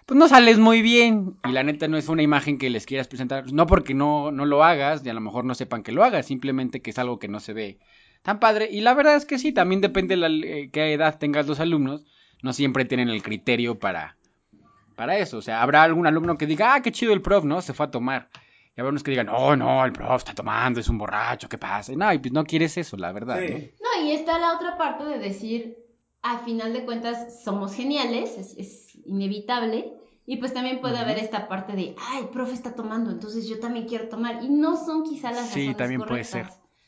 Pues 0.08 0.16
no 0.16 0.26
sales 0.26 0.58
muy 0.58 0.80
bien. 0.80 1.36
Y 1.44 1.52
la 1.52 1.62
neta 1.62 1.86
no 1.86 1.98
es 1.98 2.08
una 2.08 2.22
imagen 2.22 2.56
que 2.56 2.70
les 2.70 2.86
quieras 2.86 3.08
presentar. 3.08 3.52
No 3.52 3.66
porque 3.66 3.92
no, 3.92 4.32
no 4.32 4.46
lo 4.46 4.64
hagas 4.64 5.04
y 5.04 5.10
a 5.10 5.12
lo 5.12 5.20
mejor 5.20 5.44
no 5.44 5.54
sepan 5.54 5.82
que 5.82 5.92
lo 5.92 6.02
hagas, 6.02 6.24
simplemente 6.24 6.80
que 6.80 6.92
es 6.92 6.98
algo 6.98 7.18
que 7.18 7.28
no 7.28 7.40
se 7.40 7.52
ve 7.52 7.78
tan 8.22 8.40
padre. 8.40 8.70
Y 8.72 8.80
la 8.80 8.94
verdad 8.94 9.16
es 9.16 9.26
que 9.26 9.38
sí, 9.38 9.52
también 9.52 9.82
depende 9.82 10.16
de 10.16 10.16
la, 10.16 10.28
eh, 10.28 10.70
qué 10.72 10.94
edad 10.94 11.18
tengas 11.18 11.46
los 11.46 11.60
alumnos. 11.60 12.06
No 12.42 12.54
siempre 12.54 12.86
tienen 12.86 13.10
el 13.10 13.22
criterio 13.22 13.78
para, 13.78 14.16
para 14.96 15.18
eso. 15.18 15.36
O 15.36 15.42
sea, 15.42 15.60
habrá 15.60 15.82
algún 15.82 16.06
alumno 16.06 16.38
que 16.38 16.46
diga, 16.46 16.72
ah, 16.72 16.80
qué 16.80 16.90
chido 16.90 17.12
el 17.12 17.20
prof, 17.20 17.44
¿no? 17.44 17.60
Se 17.60 17.74
fue 17.74 17.84
a 17.84 17.90
tomar. 17.90 18.30
Y 18.74 18.80
habrá 18.80 18.88
unos 18.88 19.02
que 19.02 19.10
digan, 19.10 19.28
oh, 19.28 19.56
no, 19.56 19.84
el 19.84 19.92
prof 19.92 20.22
está 20.22 20.34
tomando, 20.34 20.80
es 20.80 20.88
un 20.88 20.96
borracho, 20.96 21.50
¿qué 21.50 21.58
pasa? 21.58 21.92
No, 21.94 22.10
y 22.14 22.18
pues 22.18 22.32
no 22.32 22.44
quieres 22.44 22.78
eso, 22.78 22.96
la 22.96 23.12
verdad, 23.12 23.42
¿no? 23.42 23.58
No, 23.58 24.06
y 24.06 24.12
está 24.12 24.38
la 24.38 24.54
otra 24.54 24.78
parte 24.78 25.04
de 25.04 25.18
decir, 25.18 25.76
a 26.22 26.38
final 26.40 26.72
de 26.72 26.84
cuentas 26.84 27.42
somos 27.42 27.74
geniales, 27.74 28.36
es, 28.38 28.56
es 28.56 28.94
inevitable. 29.06 29.94
Y 30.26 30.36
pues 30.36 30.52
también 30.52 30.80
puede 30.82 30.98
haber 30.98 31.18
esta 31.18 31.48
parte 31.48 31.72
de, 31.74 31.94
ay, 31.98 32.20
el 32.20 32.28
profe 32.28 32.52
está 32.52 32.74
tomando, 32.74 33.10
entonces 33.10 33.48
yo 33.48 33.58
también 33.60 33.86
quiero 33.88 34.08
tomar. 34.08 34.44
Y 34.44 34.50
no 34.50 34.76
son 34.76 35.02
quizá 35.02 35.30
las 35.32 35.48
Sí, 35.48 35.68
razones 35.68 35.76
también 35.78 36.02
puede 36.02 36.24
ser. 36.24 36.46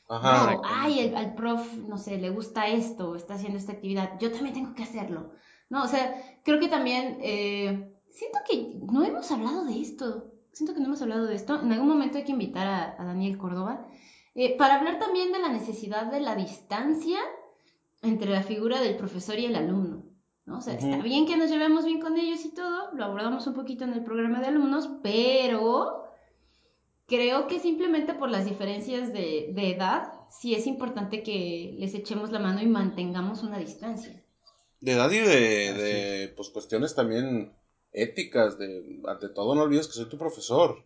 Ajá. 0.08 0.52
No, 0.52 0.62
ay, 0.64 1.00
el- 1.00 1.16
al 1.16 1.34
prof, 1.34 1.72
no 1.88 1.96
sé, 1.96 2.18
le 2.18 2.30
gusta 2.30 2.66
esto, 2.68 3.14
está 3.16 3.34
haciendo 3.34 3.58
esta 3.58 3.72
actividad, 3.72 4.18
yo 4.18 4.30
también 4.30 4.54
tengo 4.54 4.74
que 4.74 4.82
hacerlo. 4.82 5.30
No, 5.70 5.84
o 5.84 5.86
sea, 5.88 6.20
creo 6.44 6.58
que 6.58 6.68
también, 6.68 7.18
eh, 7.22 7.94
siento 8.10 8.40
que 8.48 8.74
no 8.92 9.04
hemos 9.04 9.30
hablado 9.30 9.64
de 9.64 9.80
esto, 9.80 10.32
siento 10.52 10.74
que 10.74 10.80
no 10.80 10.86
hemos 10.86 11.00
hablado 11.00 11.26
de 11.26 11.36
esto. 11.36 11.60
En 11.62 11.72
algún 11.72 11.88
momento 11.88 12.18
hay 12.18 12.24
que 12.24 12.32
invitar 12.32 12.66
a, 12.66 13.00
a 13.00 13.04
Daniel 13.04 13.38
Córdoba 13.38 13.86
eh, 14.34 14.56
para 14.58 14.74
hablar 14.78 14.98
también 14.98 15.32
de 15.32 15.38
la 15.38 15.48
necesidad 15.48 16.10
de 16.10 16.20
la 16.20 16.34
distancia 16.34 17.18
entre 18.02 18.30
la 18.30 18.42
figura 18.42 18.80
del 18.80 18.96
profesor 18.96 19.38
y 19.38 19.46
el 19.46 19.56
alumno. 19.56 20.04
¿no? 20.46 20.58
O 20.58 20.60
sea, 20.60 20.74
está 20.74 20.98
bien 20.98 21.26
que 21.26 21.36
nos 21.36 21.50
llevemos 21.50 21.84
bien 21.84 22.00
con 22.00 22.16
ellos 22.16 22.44
y 22.44 22.54
todo, 22.54 22.92
lo 22.94 23.04
abordamos 23.04 23.46
un 23.46 23.54
poquito 23.54 23.84
en 23.84 23.92
el 23.92 24.02
programa 24.02 24.40
de 24.40 24.46
alumnos, 24.46 24.88
pero 25.02 26.04
creo 27.06 27.46
que 27.46 27.60
simplemente 27.60 28.14
por 28.14 28.30
las 28.30 28.44
diferencias 28.46 29.12
de, 29.12 29.50
de 29.52 29.70
edad, 29.70 30.12
sí 30.30 30.54
es 30.54 30.66
importante 30.66 31.22
que 31.22 31.74
les 31.78 31.94
echemos 31.94 32.30
la 32.30 32.38
mano 32.38 32.62
y 32.62 32.66
mantengamos 32.66 33.42
una 33.42 33.58
distancia. 33.58 34.22
De 34.80 34.92
edad 34.92 35.10
y 35.10 35.18
de, 35.18 35.74
de 35.74 36.28
pues, 36.28 36.48
cuestiones 36.48 36.94
también 36.94 37.52
éticas. 37.92 38.58
De, 38.58 39.00
ante 39.06 39.28
todo, 39.28 39.54
no 39.54 39.62
olvides 39.62 39.88
que 39.88 39.94
soy 39.94 40.08
tu 40.08 40.16
profesor. 40.16 40.84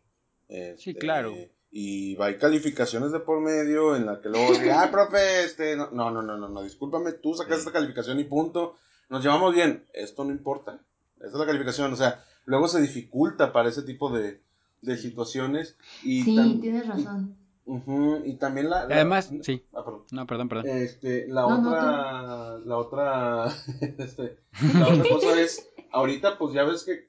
Este, 0.48 0.78
Sí, 0.78 0.94
claro. 0.94 1.34
Y 1.76 2.16
hay 2.22 2.38
calificaciones 2.38 3.10
de 3.10 3.18
por 3.18 3.40
medio 3.40 3.96
en 3.96 4.06
la 4.06 4.20
que 4.20 4.28
luego 4.28 4.52
diga, 4.52 4.80
ah, 4.80 4.90
profe, 4.92 5.42
este, 5.42 5.74
no, 5.76 5.90
no, 5.90 6.10
no, 6.12 6.22
no, 6.22 6.48
no, 6.48 6.62
discúlpame, 6.62 7.10
tú 7.14 7.34
sacas 7.34 7.54
Sí. 7.56 7.58
esta 7.60 7.72
calificación 7.72 8.20
y 8.20 8.24
punto. 8.24 8.76
Nos 9.08 9.24
llevamos 9.24 9.52
bien. 9.52 9.84
Esto 9.92 10.22
no 10.24 10.30
importa. 10.30 10.78
Esta 11.16 11.26
es 11.26 11.34
la 11.34 11.46
calificación. 11.46 11.92
O 11.92 11.96
sea, 11.96 12.24
luego 12.44 12.68
se 12.68 12.80
dificulta 12.80 13.52
para 13.52 13.70
ese 13.70 13.82
tipo 13.82 14.08
de, 14.16 14.40
de 14.82 14.96
situaciones. 14.96 15.76
Y 16.04 16.22
Sí, 16.22 16.36
tam- 16.36 16.60
tienes 16.60 16.86
razón. 16.86 17.36
Ujú, 17.66 18.22
y 18.24 18.34
también 18.36 18.70
la... 18.70 18.86
la- 18.86 18.94
Además, 18.94 19.30
sí. 19.42 19.64
Ah, 19.72 19.82
perdón. 19.84 20.04
No, 20.12 20.26
perdón, 20.28 20.48
perdón. 20.48 20.68
Este, 20.68 21.26
la 21.26 21.40
No, 21.42 21.58
no, 21.58 21.68
otra, 21.70 22.58
la 22.58 22.76
otra, 22.76 23.46
este, 23.98 24.38
la 24.78 24.88
otra 24.90 25.08
cosa 25.10 25.40
es, 25.40 25.68
ahorita 25.90 26.38
pues 26.38 26.54
ya 26.54 26.62
ves 26.62 26.84
que 26.84 27.08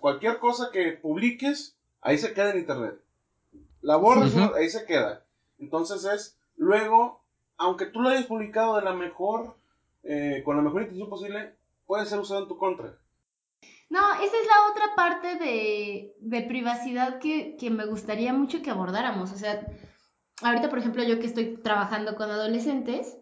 cualquier 0.00 0.38
cosa 0.38 0.70
que 0.72 0.92
publiques, 0.92 1.76
ahí 2.02 2.18
se 2.18 2.32
queda 2.32 2.52
en 2.52 2.58
internet. 2.58 3.00
La 3.86 3.94
borras, 3.94 4.34
ahí 4.56 4.68
se 4.68 4.84
queda. 4.84 5.24
Entonces 5.60 6.04
es, 6.04 6.36
luego, 6.56 7.22
aunque 7.56 7.86
tú 7.86 8.00
lo 8.00 8.08
hayas 8.08 8.26
publicado 8.26 8.74
de 8.74 8.82
la 8.82 8.92
mejor, 8.92 9.56
eh, 10.02 10.42
con 10.44 10.56
la 10.56 10.62
mejor 10.62 10.82
intención 10.82 11.08
posible, 11.08 11.54
puede 11.86 12.04
ser 12.04 12.18
usado 12.18 12.42
en 12.42 12.48
tu 12.48 12.58
contra. 12.58 12.98
No, 13.88 14.00
esa 14.14 14.24
es 14.24 14.46
la 14.48 14.72
otra 14.72 14.96
parte 14.96 15.36
de, 15.36 16.16
de 16.18 16.42
privacidad 16.42 17.20
que, 17.20 17.56
que 17.56 17.70
me 17.70 17.86
gustaría 17.86 18.32
mucho 18.32 18.60
que 18.60 18.70
abordáramos. 18.70 19.30
O 19.30 19.36
sea, 19.36 19.64
ahorita, 20.42 20.68
por 20.68 20.80
ejemplo, 20.80 21.04
yo 21.04 21.20
que 21.20 21.26
estoy 21.26 21.56
trabajando 21.56 22.16
con 22.16 22.28
adolescentes, 22.28 23.16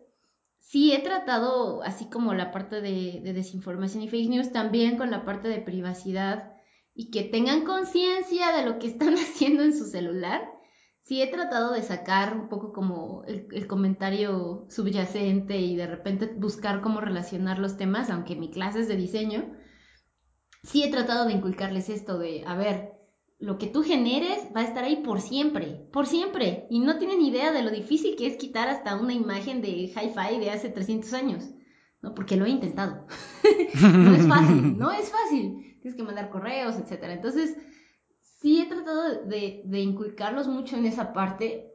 sí 0.61 0.94
he 0.94 1.00
tratado, 1.00 1.83
así 1.83 2.09
como 2.09 2.33
la 2.33 2.52
parte 2.52 2.80
de, 2.80 3.21
de 3.23 3.35
desinformación 3.35 4.02
y 4.02 4.09
fake 4.09 4.30
news, 4.30 4.50
también 4.50 4.97
con 4.97 5.11
la 5.11 5.26
parte 5.26 5.49
de 5.49 5.61
privacidad 5.61 6.53
y 6.95 7.11
que 7.11 7.23
tengan 7.25 7.65
conciencia 7.65 8.53
de 8.57 8.65
lo 8.65 8.79
que 8.79 8.87
están 8.87 9.15
haciendo 9.15 9.63
en 9.63 9.77
su 9.77 9.85
celular. 9.85 10.51
Sí 11.03 11.21
he 11.21 11.27
tratado 11.27 11.73
de 11.73 11.83
sacar 11.83 12.35
un 12.35 12.49
poco 12.49 12.73
como 12.73 13.25
el, 13.27 13.67
comentario 13.67 14.67
subyacente 14.71 15.59
y 15.59 15.77
de 15.77 15.87
repente 15.87 16.33
buscar 16.35 16.81
cómo 16.81 17.01
relacionar 17.03 17.59
los 17.59 17.77
temas, 17.77 18.09
aunque 18.09 18.37
mi 18.37 18.51
clase 18.51 18.81
es 18.81 18.89
de 18.89 18.97
diseño 18.97 19.55
sí 20.65 20.83
he 20.83 20.91
tratado 20.91 21.27
de 21.27 21.35
inculcarles 21.35 21.89
esto 21.89 22.19
de, 22.19 22.43
a 22.47 22.57
ver, 22.57 22.93
lo 23.39 23.59
que 23.59 23.67
tú 23.67 23.83
generes 23.83 24.49
va 24.57 24.63
a 24.63 24.65
estar 24.65 24.85
ahí 24.85 24.97
por 24.97 25.21
siempre, 25.21 25.87
por 25.93 26.07
siempre. 26.07 26.67
Y 26.71 26.81
no 26.81 26.99
tienen 26.99 27.21
idea 27.21 27.53
de 27.53 27.63
lo 27.63 27.71
difícil 27.71 28.17
que 28.17 28.27
es 28.27 28.37
quitar 28.37 28.69
hasta 28.69 28.97
una 28.97 29.13
imagen 29.13 29.61
de 29.61 29.69
hi-fi 29.69 30.39
de 30.41 30.51
hace 30.51 30.71
300 30.71 31.13
años, 31.13 31.51
¿no? 32.01 32.15
Porque 32.15 32.37
lo 32.37 32.47
he 32.47 32.51
intentado. 32.51 33.07
no 33.83 34.15
es 34.15 34.27
fácil, 34.27 34.79
no 34.79 34.91
es 34.91 35.11
fácil. 35.11 35.74
Tienes 35.85 35.99
que 35.99 36.03
mandar 36.03 36.31
correos, 36.31 36.76
etcétera. 36.76 37.12
Entonces, 37.12 37.59
sí 38.23 38.59
he 38.59 38.67
tratado 38.71 39.26
de, 39.26 39.61
de 39.67 39.81
inculcarlos 39.81 40.49
mucho 40.49 40.76
en 40.79 40.87
esa 40.87 41.12
parte. 41.12 41.75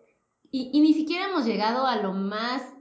Y, 0.49 0.71
y 0.73 0.81
ni 0.81 0.95
siquiera 0.95 1.27
hemos 1.29 1.45
llegado 1.45 1.85
a 1.85 1.95
lo 1.97 2.13
más 2.13 2.73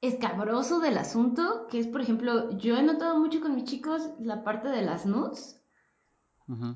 escabroso 0.00 0.78
del 0.78 0.98
asunto, 0.98 1.66
que 1.68 1.80
es, 1.80 1.88
por 1.88 2.00
ejemplo, 2.00 2.56
yo 2.58 2.76
he 2.76 2.82
notado 2.84 3.18
mucho 3.18 3.40
con 3.40 3.56
mis 3.56 3.64
chicos 3.64 4.10
la 4.20 4.44
parte 4.44 4.68
de 4.68 4.82
las 4.82 5.04
nudes. 5.04 5.60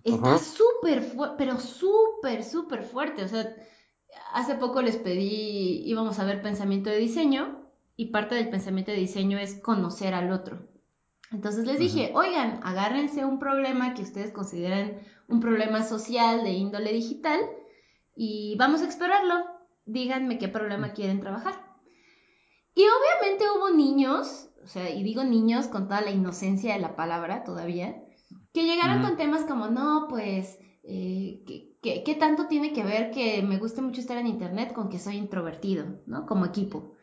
Está 0.02 0.38
súper 0.38 1.00
fuerte, 1.00 1.36
pero 1.38 1.60
súper, 1.60 2.42
súper 2.42 2.82
fuerte. 2.82 3.22
O 3.22 3.28
sea, 3.28 3.54
hace 4.32 4.56
poco 4.56 4.82
les 4.82 4.96
pedí, 4.96 5.84
íbamos 5.86 6.18
a 6.18 6.24
ver 6.24 6.42
pensamiento 6.42 6.90
de 6.90 6.98
diseño 6.98 7.70
y 7.94 8.06
parte 8.06 8.34
del 8.34 8.50
pensamiento 8.50 8.90
de 8.90 8.98
diseño 8.98 9.38
es 9.38 9.60
conocer 9.60 10.12
al 10.14 10.32
otro. 10.32 10.69
Entonces 11.32 11.64
les 11.64 11.78
dije, 11.78 12.10
oigan, 12.14 12.60
agárrense 12.64 13.24
un 13.24 13.38
problema 13.38 13.94
que 13.94 14.02
ustedes 14.02 14.32
consideren 14.32 15.00
un 15.28 15.40
problema 15.40 15.84
social 15.84 16.42
de 16.42 16.50
índole 16.50 16.92
digital 16.92 17.38
y 18.16 18.56
vamos 18.58 18.82
a 18.82 18.86
explorarlo. 18.86 19.44
Díganme 19.86 20.38
qué 20.38 20.48
problema 20.48 20.92
quieren 20.92 21.20
trabajar. 21.20 21.54
Y 22.74 22.82
obviamente 22.82 23.44
hubo 23.56 23.70
niños, 23.70 24.50
o 24.62 24.66
sea, 24.66 24.90
y 24.90 25.02
digo 25.04 25.22
niños 25.22 25.68
con 25.68 25.86
toda 25.86 26.00
la 26.00 26.10
inocencia 26.10 26.74
de 26.74 26.80
la 26.80 26.96
palabra 26.96 27.44
todavía, 27.44 28.02
que 28.52 28.64
llegaron 28.64 29.02
con 29.02 29.16
temas 29.16 29.44
como, 29.44 29.68
no, 29.68 30.06
pues, 30.08 30.58
eh, 30.82 31.44
¿qué, 31.46 31.76
qué, 31.80 32.02
qué 32.04 32.14
tanto 32.16 32.46
tiene 32.46 32.72
que 32.72 32.82
ver 32.82 33.12
que 33.12 33.42
me 33.42 33.58
guste 33.58 33.82
mucho 33.82 34.00
estar 34.00 34.18
en 34.18 34.26
internet 34.26 34.72
con 34.72 34.88
que 34.88 34.98
soy 34.98 35.16
introvertido, 35.16 36.00
¿no? 36.06 36.26
Como 36.26 36.46
equipo. 36.46 36.94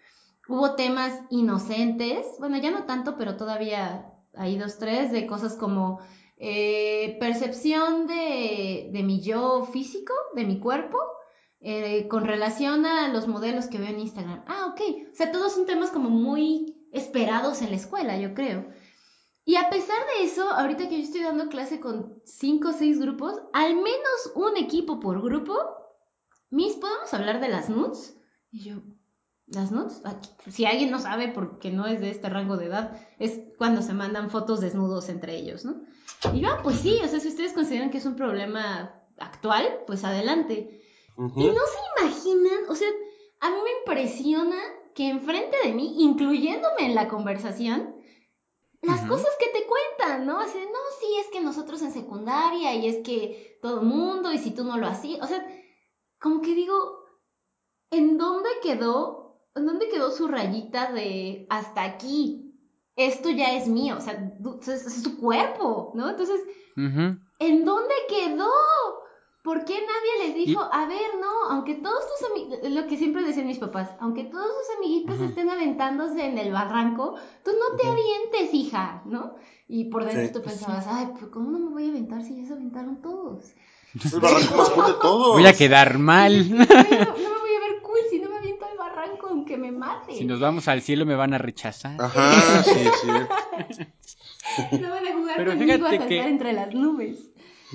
Hubo 0.49 0.75
temas 0.75 1.17
inocentes, 1.29 2.25
bueno, 2.39 2.57
ya 2.57 2.71
no 2.71 2.83
tanto, 2.83 3.17
pero 3.17 3.35
todavía 3.35 4.13
hay 4.37 4.57
dos, 4.57 4.77
tres, 4.77 5.11
de 5.11 5.27
cosas 5.27 5.55
como 5.55 5.99
eh, 6.37 7.17
percepción 7.19 8.07
de, 8.07 8.91
mi 9.03 9.21
yo 9.21 9.65
físico, 9.65 10.13
de 10.35 10.45
mi 10.45 10.59
cuerpo, 10.59 10.97
eh, 11.59 12.07
con 12.07 12.25
relación 12.25 12.85
a 12.85 13.07
los 13.09 13.27
modelos 13.27 13.67
que 13.67 13.79
veo 13.79 13.89
en 13.89 13.99
Instagram. 13.99 14.43
Ah, 14.47 14.67
ok. 14.71 14.81
O 15.11 15.15
sea, 15.15 15.31
todos 15.31 15.53
son 15.53 15.65
temas 15.65 15.89
como 15.89 16.09
muy 16.09 16.75
esperados 16.91 17.61
en 17.61 17.71
la 17.71 17.77
escuela, 17.77 18.17
yo 18.19 18.33
creo. 18.33 18.67
Y 19.45 19.55
a 19.55 19.69
pesar 19.69 19.97
de 20.17 20.25
eso, 20.25 20.49
ahorita 20.49 20.89
que 20.89 20.97
yo 20.97 21.03
estoy 21.03 21.21
dando 21.21 21.47
clase 21.47 21.79
con 21.79 22.21
cinco 22.25 22.69
o 22.69 22.73
seis 22.73 22.99
grupos, 22.99 23.41
al 23.53 23.75
menos 23.75 24.31
un 24.35 24.57
equipo 24.57 24.99
por 24.99 25.21
grupo, 25.21 25.55
Miss, 26.49 26.75
¿podemos 26.75 27.13
hablar 27.13 27.39
de 27.39 27.49
las 27.49 27.69
nudes? 27.69 28.17
Y 28.51 28.63
yo, 28.63 28.81
¿las 29.47 29.71
nudes? 29.71 30.01
Aquí, 30.05 30.29
si 30.51 30.65
alguien 30.65 30.91
no 30.91 30.99
sabe 30.99 31.29
porque 31.29 31.71
no 31.71 31.85
es 31.85 32.01
de 32.01 32.09
este 32.09 32.29
rango 32.29 32.57
de 32.57 32.65
edad, 32.65 32.99
es 33.19 33.39
cuando 33.57 33.81
se 33.81 33.93
mandan 33.93 34.29
fotos 34.29 34.59
desnudos 34.59 35.09
entre 35.09 35.35
ellos, 35.35 35.65
¿no? 35.65 35.81
Y 36.33 36.41
yo, 36.41 36.49
ah, 36.49 36.59
pues 36.63 36.77
sí, 36.77 36.99
o 37.03 37.07
sea, 37.07 37.19
si 37.19 37.29
ustedes 37.29 37.53
consideran 37.53 37.89
que 37.89 37.97
es 37.97 38.05
un 38.05 38.15
problema 38.15 39.01
actual, 39.17 39.83
pues 39.85 40.03
adelante. 40.03 40.81
Y 41.17 41.47
no 41.47 41.53
se 41.53 42.03
imaginan, 42.03 42.69
o 42.69 42.75
sea, 42.75 42.89
a 43.39 43.49
mí 43.49 43.55
me 43.63 43.71
impresiona 43.79 44.57
que 44.93 45.09
enfrente 45.09 45.57
de 45.63 45.73
mí, 45.73 45.95
incluyéndome 46.03 46.85
en 46.85 46.95
la 46.95 47.07
conversación, 47.07 47.95
las 48.81 49.01
cosas 49.05 49.35
que 49.39 49.47
te 49.47 49.65
cuentan, 49.65 50.25
¿no? 50.27 50.39
Así, 50.39 50.57
de, 50.57 50.65
no, 50.65 50.79
sí, 50.99 51.07
es 51.19 51.27
que 51.31 51.41
nosotros 51.41 51.81
en 51.81 51.91
secundaria 51.91 52.75
y 52.75 52.87
es 52.87 53.03
que 53.03 53.57
todo 53.61 53.81
el 53.81 53.87
mundo 53.87 54.31
y 54.31 54.37
si 54.37 54.51
tú 54.51 54.63
no 54.63 54.77
lo 54.77 54.87
hacías, 54.87 55.21
o 55.21 55.27
sea, 55.27 55.45
como 56.19 56.41
que 56.41 56.53
digo, 56.53 57.03
¿en 57.91 58.17
dónde 58.17 58.49
quedó, 58.61 59.26
dónde 59.65 59.89
quedó 59.89 60.11
su 60.11 60.27
rayita 60.27 60.91
de 60.91 61.47
hasta 61.49 61.83
aquí? 61.83 62.53
Esto 62.95 63.29
ya 63.29 63.53
es 63.53 63.67
mío, 63.67 63.95
o 63.97 64.01
sea, 64.01 64.33
es, 64.67 65.03
su 65.03 65.17
cuerpo, 65.19 65.91
¿no? 65.95 66.09
Entonces. 66.09 66.41
¿En 66.75 67.65
dónde 67.65 67.93
quedó? 68.09 68.49
¿Por 69.43 69.63
qué 69.63 69.75
nadie 69.75 70.27
les 70.27 70.35
dijo, 70.35 70.61
a 70.61 70.85
ver, 70.87 71.11
no, 71.21 71.49
aunque 71.51 71.75
todos 71.75 72.03
tus 72.05 72.29
amigos, 72.29 72.59
lo 72.69 72.85
que 72.85 72.97
siempre 72.97 73.23
decían 73.23 73.47
mis 73.47 73.59
papás, 73.59 73.89
aunque 74.01 74.25
todos 74.25 74.45
tus 74.45 74.75
amiguitos 74.77 75.21
estén 75.21 75.49
aventándose 75.49 76.25
en 76.25 76.37
el 76.37 76.51
barranco, 76.51 77.15
tú 77.45 77.51
no 77.51 77.77
te 77.77 77.87
avientes, 77.87 78.53
hija, 78.53 79.03
¿no? 79.05 79.35
Y 79.69 79.85
por 79.85 80.03
dentro 80.03 80.25
Sí. 80.25 80.33
tú 80.33 80.41
pensabas, 80.41 80.85
ay, 80.89 81.07
pues 81.17 81.31
¿cómo 81.31 81.51
no 81.51 81.59
me 81.59 81.69
voy 81.69 81.85
a 81.85 81.89
aventar 81.91 82.23
si 82.23 82.35
ya 82.35 82.45
se 82.45 82.53
aventaron 82.53 83.01
todos? 83.01 83.53
El 84.13 84.19
barranco 84.19 84.55
más 84.57 84.87
de 84.87 84.93
todos. 85.01 85.33
Voy 85.33 85.47
a 85.47 85.53
quedar 85.53 85.97
mal. 85.97 86.43
Sí, 86.43 86.49
No, 86.51 86.57
no 86.57 86.65
me 86.65 87.39
voy 87.39 87.55
a 87.55 87.71
ver 87.71 87.81
cool 87.81 87.99
si 88.09 88.19
no 88.19 88.29
me 88.29 88.37
aviento 88.37 88.65
al 88.65 88.77
aunque 89.53 89.71
mate. 89.71 90.13
Si 90.13 90.25
nos 90.25 90.39
vamos 90.39 90.67
al 90.67 90.81
cielo 90.81 91.05
me 91.05 91.15
van 91.15 91.33
a 91.33 91.37
rechazar. 91.37 91.99
Ajá, 92.01 92.63
sí, 92.63 92.71
sí. 93.01 93.85
No 94.81 94.89
van 94.89 95.05
a 95.05 95.13
jugar 95.13 95.35
Pero 95.37 95.51
conmigo 95.51 95.73
a 95.73 95.89
saltar 95.89 96.07
que- 96.07 96.19
entre 96.27 96.53
las 96.53 96.73
nubes. 96.73 97.31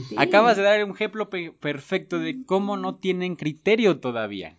Sí. 0.08 0.14
Acabas 0.16 0.56
de 0.56 0.62
dar 0.62 0.82
un 0.84 0.92
ejemplo 0.92 1.28
pe- 1.28 1.52
perfecto 1.52 2.18
de 2.18 2.44
cómo 2.46 2.76
no 2.78 2.96
tienen 2.96 3.36
criterio 3.36 4.00
todavía. 4.00 4.58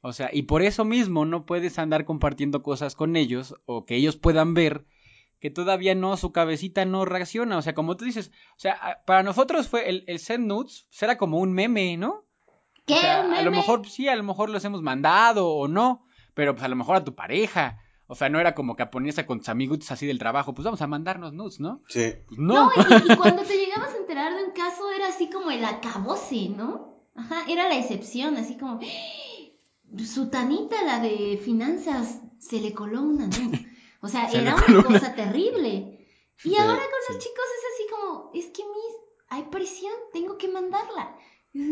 O 0.00 0.12
sea, 0.12 0.28
y 0.32 0.42
por 0.42 0.62
eso 0.62 0.84
mismo 0.84 1.24
no 1.24 1.46
puedes 1.46 1.78
andar 1.78 2.04
compartiendo 2.04 2.62
cosas 2.62 2.94
con 2.96 3.16
ellos 3.16 3.54
o 3.64 3.84
que 3.86 3.94
ellos 3.96 4.16
puedan 4.16 4.54
ver 4.54 4.84
que 5.40 5.50
todavía 5.50 5.94
no, 5.94 6.16
su 6.16 6.32
cabecita 6.32 6.84
no 6.84 7.04
reacciona. 7.04 7.58
O 7.58 7.62
sea, 7.62 7.74
como 7.74 7.96
tú 7.96 8.04
dices, 8.04 8.32
o 8.56 8.58
sea, 8.58 9.02
para 9.06 9.22
nosotros 9.22 9.68
fue 9.68 9.88
el, 9.88 10.04
el 10.08 10.18
send 10.18 10.46
nudes, 10.46 10.86
pues, 10.88 11.02
era 11.02 11.16
como 11.16 11.38
un 11.38 11.52
meme, 11.52 11.96
¿no? 11.96 12.24
¿Qué? 12.86 12.94
O 12.94 12.98
sea, 13.00 13.20
¿Un 13.26 13.34
a 13.34 13.42
lo 13.42 13.50
meme? 13.50 13.58
mejor 13.58 13.86
sí, 13.88 14.08
a 14.08 14.16
lo 14.16 14.22
mejor 14.24 14.50
los 14.50 14.64
hemos 14.64 14.82
mandado 14.82 15.48
o 15.48 15.68
no, 15.68 16.05
pero 16.36 16.52
pues 16.54 16.62
a 16.64 16.68
lo 16.68 16.76
mejor 16.76 16.94
a 16.96 17.04
tu 17.04 17.14
pareja. 17.16 17.80
O 18.06 18.14
sea, 18.14 18.28
no 18.28 18.38
era 18.38 18.54
como 18.54 18.76
que 18.76 18.86
ponías 18.86 19.16
con 19.26 19.38
tus 19.40 19.48
amigos 19.48 19.90
así 19.90 20.06
del 20.06 20.20
trabajo, 20.20 20.54
pues 20.54 20.64
vamos 20.64 20.80
a 20.80 20.86
mandarnos 20.86 21.32
nudes, 21.32 21.58
¿no? 21.58 21.82
Sí. 21.88 22.12
Pues 22.28 22.38
No, 22.38 22.66
no. 22.66 22.70
y, 22.76 23.12
y 23.12 23.16
cuando 23.16 23.42
te 23.50 23.56
llegabas 23.56 23.92
a 23.94 23.96
enterar 23.96 24.36
de 24.36 24.44
un 24.44 24.52
caso 24.52 24.88
era 24.92 25.08
así 25.08 25.28
como 25.28 25.50
el 25.50 25.64
acabose, 25.64 26.50
¿no? 26.50 26.94
Ajá, 27.16 27.44
era 27.48 27.68
la 27.68 27.76
excepción, 27.76 28.36
así 28.36 28.56
como 28.56 28.78
su 30.04 30.28
tanita, 30.30 30.82
la 30.84 31.00
de 31.00 31.40
finanzas, 31.42 32.20
se 32.38 32.60
le 32.60 32.72
coló 32.74 33.02
una, 33.02 33.26
¿no? 33.26 33.50
O 34.02 34.08
sea, 34.08 34.28
Se 34.30 34.38
era 34.40 34.54
una 34.54 34.80
una. 34.80 34.82
cosa 34.84 35.14
terrible. 35.14 36.06
Y 36.44 36.50
Sí, 36.50 36.56
ahora 36.56 36.74
con 36.76 37.00
sí. 37.08 37.12
los 37.14 37.18
chicos 37.24 37.44
es 37.58 37.64
así 37.74 37.84
como, 37.90 38.30
es 38.34 38.46
que 38.46 38.62
mis, 38.62 38.96
hay 39.30 39.42
presión, 39.44 39.92
tengo 40.12 40.36
que 40.36 40.48
mandarla. 40.48 41.16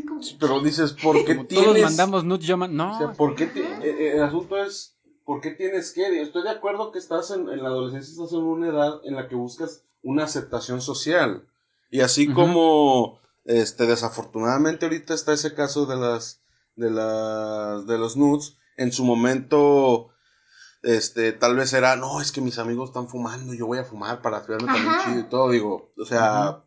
Como, 0.06 0.20
pero 0.40 0.60
dices, 0.60 0.92
¿por 0.92 1.16
qué 1.24 1.34
Como 1.36 1.46
tienes...? 1.46 1.66
todos 1.68 1.82
mandamos 1.82 2.24
nudes, 2.24 2.46
yo 2.46 2.56
man- 2.56 2.74
No, 2.76 2.94
O 2.94 2.98
sea, 2.98 3.12
¿por 3.12 3.34
qué 3.34 3.44
Ajá. 3.44 3.84
eh, 3.84 4.12
el 4.14 4.22
asunto 4.22 4.56
es, 4.62 4.96
¿por 5.24 5.40
qué 5.40 5.50
tienes 5.50 5.92
que? 5.92 6.20
Estoy 6.22 6.42
de 6.42 6.50
acuerdo 6.50 6.92
que 6.92 6.98
estás 6.98 7.30
en, 7.30 7.48
en 7.48 7.62
la 7.62 7.68
adolescencia, 7.68 8.12
estás 8.12 8.32
en 8.32 8.44
una 8.44 8.68
edad 8.68 9.00
en 9.04 9.14
la 9.14 9.28
que 9.28 9.34
buscas 9.34 9.82
una 10.02 10.24
aceptación 10.24 10.80
social. 10.80 11.46
Y 11.90 12.00
así 12.00 12.26
como, 12.32 13.20
este, 13.44 13.86
desafortunadamente 13.86 14.86
ahorita 14.86 15.14
está 15.14 15.32
ese 15.32 15.54
caso 15.54 15.86
de 15.86 15.96
las, 15.96 16.40
de 16.76 16.90
las, 16.90 17.86
de 17.86 17.98
los 17.98 18.16
nudes, 18.16 18.56
en 18.76 18.90
su 18.92 19.04
momento, 19.04 20.10
este, 20.82 21.32
tal 21.32 21.56
vez 21.56 21.72
era, 21.72 21.96
no, 21.96 22.20
es 22.20 22.32
que 22.32 22.40
mis 22.40 22.58
amigos 22.58 22.90
están 22.90 23.08
fumando, 23.08 23.54
yo 23.54 23.66
voy 23.66 23.78
a 23.78 23.84
fumar 23.84 24.20
para 24.22 24.40
verme 24.40 24.66
también 24.66 24.94
chido 25.04 25.20
y 25.20 25.28
todo, 25.28 25.50
digo, 25.50 25.92
o 25.96 26.04
sea, 26.04 26.64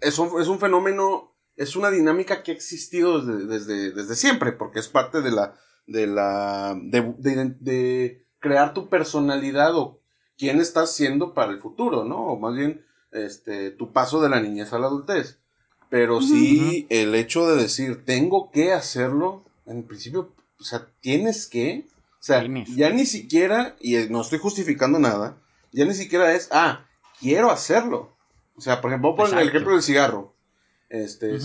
es, 0.00 0.18
un, 0.18 0.40
es 0.40 0.46
un 0.48 0.58
fenómeno, 0.60 1.31
es 1.56 1.76
una 1.76 1.90
dinámica 1.90 2.42
que 2.42 2.52
ha 2.52 2.54
existido 2.54 3.20
desde, 3.20 3.46
desde, 3.46 3.92
desde 3.92 4.16
siempre, 4.16 4.52
porque 4.52 4.80
es 4.80 4.88
parte 4.88 5.20
de 5.22 5.30
la, 5.30 5.54
de 5.86 6.06
la, 6.06 6.76
de, 6.82 7.14
de- 7.18 7.56
de 7.60 8.26
crear 8.38 8.74
tu 8.74 8.88
personalidad 8.88 9.76
o 9.76 10.00
quién 10.38 10.60
estás 10.60 10.94
siendo 10.94 11.34
para 11.34 11.52
el 11.52 11.60
futuro, 11.60 12.04
¿no? 12.04 12.16
O 12.26 12.38
más 12.38 12.54
bien, 12.56 12.84
este, 13.12 13.70
tu 13.70 13.92
paso 13.92 14.20
de 14.22 14.28
la 14.30 14.40
niñez 14.40 14.72
a 14.72 14.78
la 14.78 14.86
adultez. 14.86 15.38
Pero 15.90 16.22
sí, 16.22 16.86
el 16.88 17.14
hecho 17.14 17.46
de 17.46 17.60
decir, 17.62 18.04
tengo 18.06 18.50
que 18.50 18.72
hacerlo, 18.72 19.44
en 19.66 19.82
principio, 19.86 20.32
o 20.58 20.64
sea, 20.64 20.88
tienes 21.00 21.46
que, 21.46 21.86
o 22.18 22.22
sea, 22.22 22.40
Tienes. 22.40 22.74
ya 22.74 22.88
ni 22.90 23.04
siquiera, 23.04 23.76
y 23.78 23.96
no 24.08 24.22
estoy 24.22 24.38
justificando 24.38 24.98
nada, 24.98 25.36
ya 25.70 25.84
ni 25.84 25.92
siquiera 25.92 26.32
es, 26.34 26.48
ah, 26.50 26.86
quiero 27.20 27.50
hacerlo. 27.50 28.16
O 28.56 28.60
sea, 28.62 28.80
por 28.80 28.90
ejemplo, 28.90 29.14
por 29.14 29.28
el 29.28 29.48
ejemplo 29.48 29.72
del 29.72 29.82
cigarro. 29.82 30.31
Este, 30.92 31.38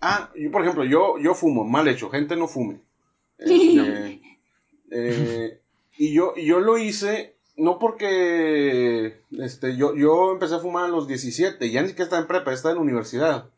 ah, 0.00 0.30
yo, 0.34 0.50
por 0.50 0.62
ejemplo, 0.62 0.82
yo, 0.82 1.18
yo 1.18 1.34
fumo, 1.34 1.62
mal 1.62 1.86
hecho, 1.88 2.08
gente 2.08 2.36
no 2.36 2.48
fume. 2.48 2.80
Este, 3.36 4.20
eh, 4.90 5.60
y 5.98 6.14
yo, 6.14 6.32
y 6.36 6.46
yo 6.46 6.60
lo 6.60 6.78
hice, 6.78 7.36
no 7.56 7.78
porque, 7.78 9.20
este, 9.32 9.76
yo, 9.76 9.94
yo 9.94 10.32
empecé 10.32 10.54
a 10.54 10.60
fumar 10.60 10.84
a 10.84 10.88
los 10.88 11.06
17, 11.06 11.70
ya 11.70 11.82
ni 11.82 11.88
siquiera 11.88 12.04
estaba 12.04 12.22
en 12.22 12.28
prepa, 12.28 12.52
estaba 12.52 12.72
en 12.72 12.76
la 12.76 12.82
universidad. 12.82 13.50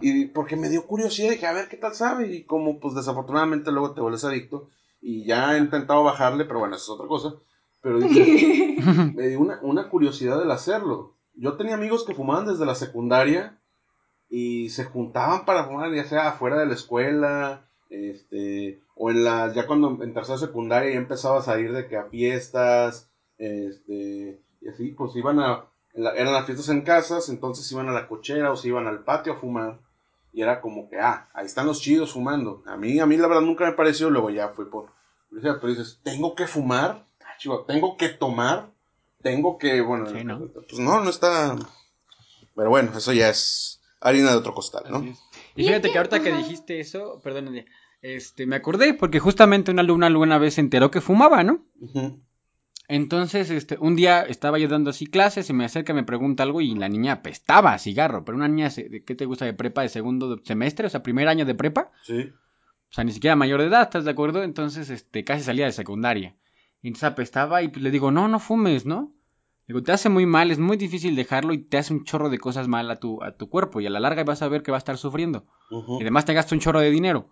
Y 0.00 0.26
porque 0.26 0.54
me 0.54 0.68
dio 0.68 0.86
curiosidad, 0.86 1.30
dije, 1.30 1.46
a 1.46 1.52
ver 1.52 1.68
qué 1.68 1.78
tal 1.78 1.94
sabe. 1.94 2.32
Y 2.32 2.44
como, 2.44 2.78
pues 2.78 2.94
desafortunadamente 2.94 3.72
luego 3.72 3.92
te 3.92 4.00
vuelves 4.00 4.24
adicto. 4.24 4.68
Y 5.00 5.24
ya 5.24 5.56
he 5.56 5.58
intentado 5.58 6.04
bajarle, 6.04 6.44
pero 6.44 6.60
bueno, 6.60 6.76
eso 6.76 6.84
es 6.84 7.00
otra 7.00 7.08
cosa. 7.08 7.34
Pero 7.80 7.98
dije, 7.98 8.76
me 9.14 9.26
dio 9.28 9.40
una, 9.40 9.58
una 9.62 9.88
curiosidad 9.88 10.38
del 10.38 10.50
hacerlo. 10.52 11.16
Yo 11.34 11.56
tenía 11.56 11.74
amigos 11.74 12.04
que 12.04 12.14
fumaban 12.14 12.46
desde 12.46 12.66
la 12.66 12.76
secundaria 12.76 13.58
y 14.34 14.70
se 14.70 14.84
juntaban 14.84 15.44
para 15.44 15.64
fumar, 15.66 15.92
ya 15.94 16.04
sea 16.04 16.28
afuera 16.30 16.58
de 16.58 16.64
la 16.64 16.72
escuela, 16.72 17.66
este, 17.90 18.80
o 18.96 19.10
en 19.10 19.24
la, 19.24 19.52
ya 19.52 19.66
cuando 19.66 20.02
en 20.02 20.14
tercera 20.14 20.38
secundaria 20.38 20.90
ya 20.90 20.96
empezabas 20.98 21.48
a 21.48 21.60
ir 21.60 21.70
de 21.74 21.86
que 21.86 21.98
a 21.98 22.04
fiestas, 22.04 23.10
este, 23.36 24.40
y 24.62 24.68
así, 24.68 24.88
pues 24.92 25.14
iban 25.16 25.38
a, 25.38 25.66
la- 25.92 26.14
eran 26.14 26.32
las 26.32 26.46
fiestas 26.46 26.70
en 26.70 26.80
casas, 26.80 27.28
entonces 27.28 27.70
iban 27.72 27.90
a 27.90 27.92
la 27.92 28.08
cochera 28.08 28.50
o 28.50 28.56
se 28.56 28.68
iban 28.68 28.86
al 28.86 29.00
patio 29.04 29.34
a 29.34 29.36
fumar. 29.36 29.80
Y 30.32 30.40
era 30.40 30.62
como 30.62 30.88
que, 30.88 30.98
ah, 30.98 31.28
ahí 31.34 31.44
están 31.44 31.66
los 31.66 31.82
chidos 31.82 32.14
fumando. 32.14 32.62
A 32.64 32.78
mí, 32.78 32.98
a 33.00 33.04
mí 33.04 33.18
la 33.18 33.28
verdad 33.28 33.42
nunca 33.42 33.66
me 33.66 33.72
pareció, 33.72 34.08
luego 34.08 34.30
ya 34.30 34.48
fue 34.48 34.70
por 34.70 34.86
pero 35.30 35.66
dices, 35.68 36.00
¿tengo 36.02 36.34
que 36.34 36.46
fumar? 36.46 37.04
Ah, 37.20 37.36
chico, 37.38 37.64
¿tengo 37.66 37.98
que 37.98 38.08
tomar? 38.08 38.70
Tengo 39.22 39.58
que, 39.58 39.82
bueno, 39.82 40.06
Sí, 40.06 40.24
¿no? 40.24 40.38
pues 40.48 40.78
no, 40.78 41.04
no 41.04 41.10
está... 41.10 41.54
Pero 42.56 42.70
bueno, 42.70 42.96
eso 42.96 43.12
ya 43.12 43.28
es 43.28 43.81
harina 44.02 44.30
de 44.30 44.36
otro 44.36 44.52
costal, 44.54 44.84
¿no? 44.90 45.04
Y 45.04 45.62
Y 45.62 45.64
fíjate 45.66 45.90
que- 45.90 45.98
ahorita 45.98 46.20
que 46.22 46.32
dijiste 46.32 46.80
eso, 46.80 47.20
perdón, 47.22 47.54
este, 48.02 48.46
me 48.46 48.56
acordé 48.56 48.94
porque 48.94 49.20
justamente 49.20 49.70
una 49.70 49.82
alumna 49.82 50.06
alguna 50.08 50.38
vez 50.38 50.54
se 50.54 50.60
enteró 50.60 50.90
que 50.90 51.00
fumaba, 51.00 51.42
¿no? 51.44 51.64
Entonces, 52.88 53.48
este, 53.50 53.78
un 53.80 53.96
día 53.96 54.22
estaba 54.22 54.58
yo 54.58 54.68
dando 54.68 54.90
así 54.90 55.06
clases, 55.06 55.46
se 55.46 55.52
me 55.52 55.64
acerca, 55.64 55.94
me 55.94 56.02
pregunta 56.02 56.42
algo 56.42 56.60
y 56.60 56.74
la 56.74 56.88
niña 56.88 57.12
apestaba 57.12 57.72
a 57.72 57.78
cigarro, 57.78 58.24
pero 58.24 58.36
una 58.36 58.48
niña, 58.48 58.68
¿qué 59.06 59.14
te 59.14 59.24
gusta 59.24 59.44
de 59.46 59.54
prepa 59.54 59.82
de 59.82 59.88
segundo 59.88 60.38
semestre? 60.44 60.86
O 60.86 60.90
sea, 60.90 61.02
primer 61.02 61.28
año 61.28 61.46
de 61.46 61.54
prepa, 61.54 61.90
Sí. 62.02 62.28
o 62.30 62.92
sea, 62.92 63.04
ni 63.04 63.12
siquiera 63.12 63.36
mayor 63.36 63.60
de 63.60 63.68
edad, 63.68 63.82
¿estás 63.82 64.04
de 64.04 64.10
acuerdo? 64.10 64.42
Entonces, 64.42 64.90
este, 64.90 65.24
casi 65.24 65.42
salía 65.44 65.64
de 65.66 65.72
secundaria. 65.72 66.36
Y 66.82 66.88
entonces 66.88 67.04
apestaba 67.08 67.62
y 67.62 67.68
pues, 67.68 67.82
le 67.82 67.90
digo, 67.92 68.10
no, 68.10 68.28
no 68.28 68.40
fumes, 68.40 68.84
¿no? 68.84 69.14
Digo, 69.72 69.82
te 69.82 69.92
hace 69.92 70.10
muy 70.10 70.26
mal, 70.26 70.50
es 70.50 70.58
muy 70.58 70.76
difícil 70.76 71.16
dejarlo 71.16 71.54
y 71.54 71.58
te 71.58 71.78
hace 71.78 71.94
un 71.94 72.04
chorro 72.04 72.28
de 72.28 72.36
cosas 72.36 72.68
mal 72.68 72.90
a 72.90 72.96
tu, 72.96 73.22
a 73.22 73.38
tu 73.38 73.48
cuerpo 73.48 73.80
y 73.80 73.86
a 73.86 73.90
la 73.90 74.00
larga 74.00 74.22
vas 74.22 74.42
a 74.42 74.48
ver 74.48 74.62
que 74.62 74.70
va 74.70 74.76
a 74.76 74.84
estar 74.84 74.98
sufriendo. 74.98 75.46
Y 75.70 76.02
además 76.02 76.26
te 76.26 76.34
gasta 76.34 76.54
un 76.54 76.60
chorro 76.60 76.80
de 76.80 76.90
dinero. 76.90 77.30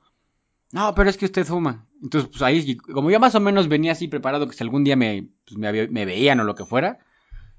No, 0.73 0.95
pero 0.95 1.11
es 1.11 1.19
que 1.19 1.27
usted 1.27 1.45
fuma. 1.45 1.87
Entonces, 2.03 2.31
pues 2.31 2.41
ahí, 2.41 2.79
como 2.79 3.11
yo 3.11 3.21
más 3.21 3.35
o 3.35 3.41
menos 3.41 3.69
venía 3.69 3.93
así 3.93 4.09
preparado 4.09 4.49
que 4.49 4.55
si 4.55 4.65
algún 4.65 4.85
día 4.85 4.97
me, 4.97 5.29
pues, 5.45 5.59
me, 5.59 5.89
me 5.89 6.07
veían 6.07 6.41
o 6.41 6.45
lo 6.45 6.55
que 6.55 6.65
fuera, 6.65 7.01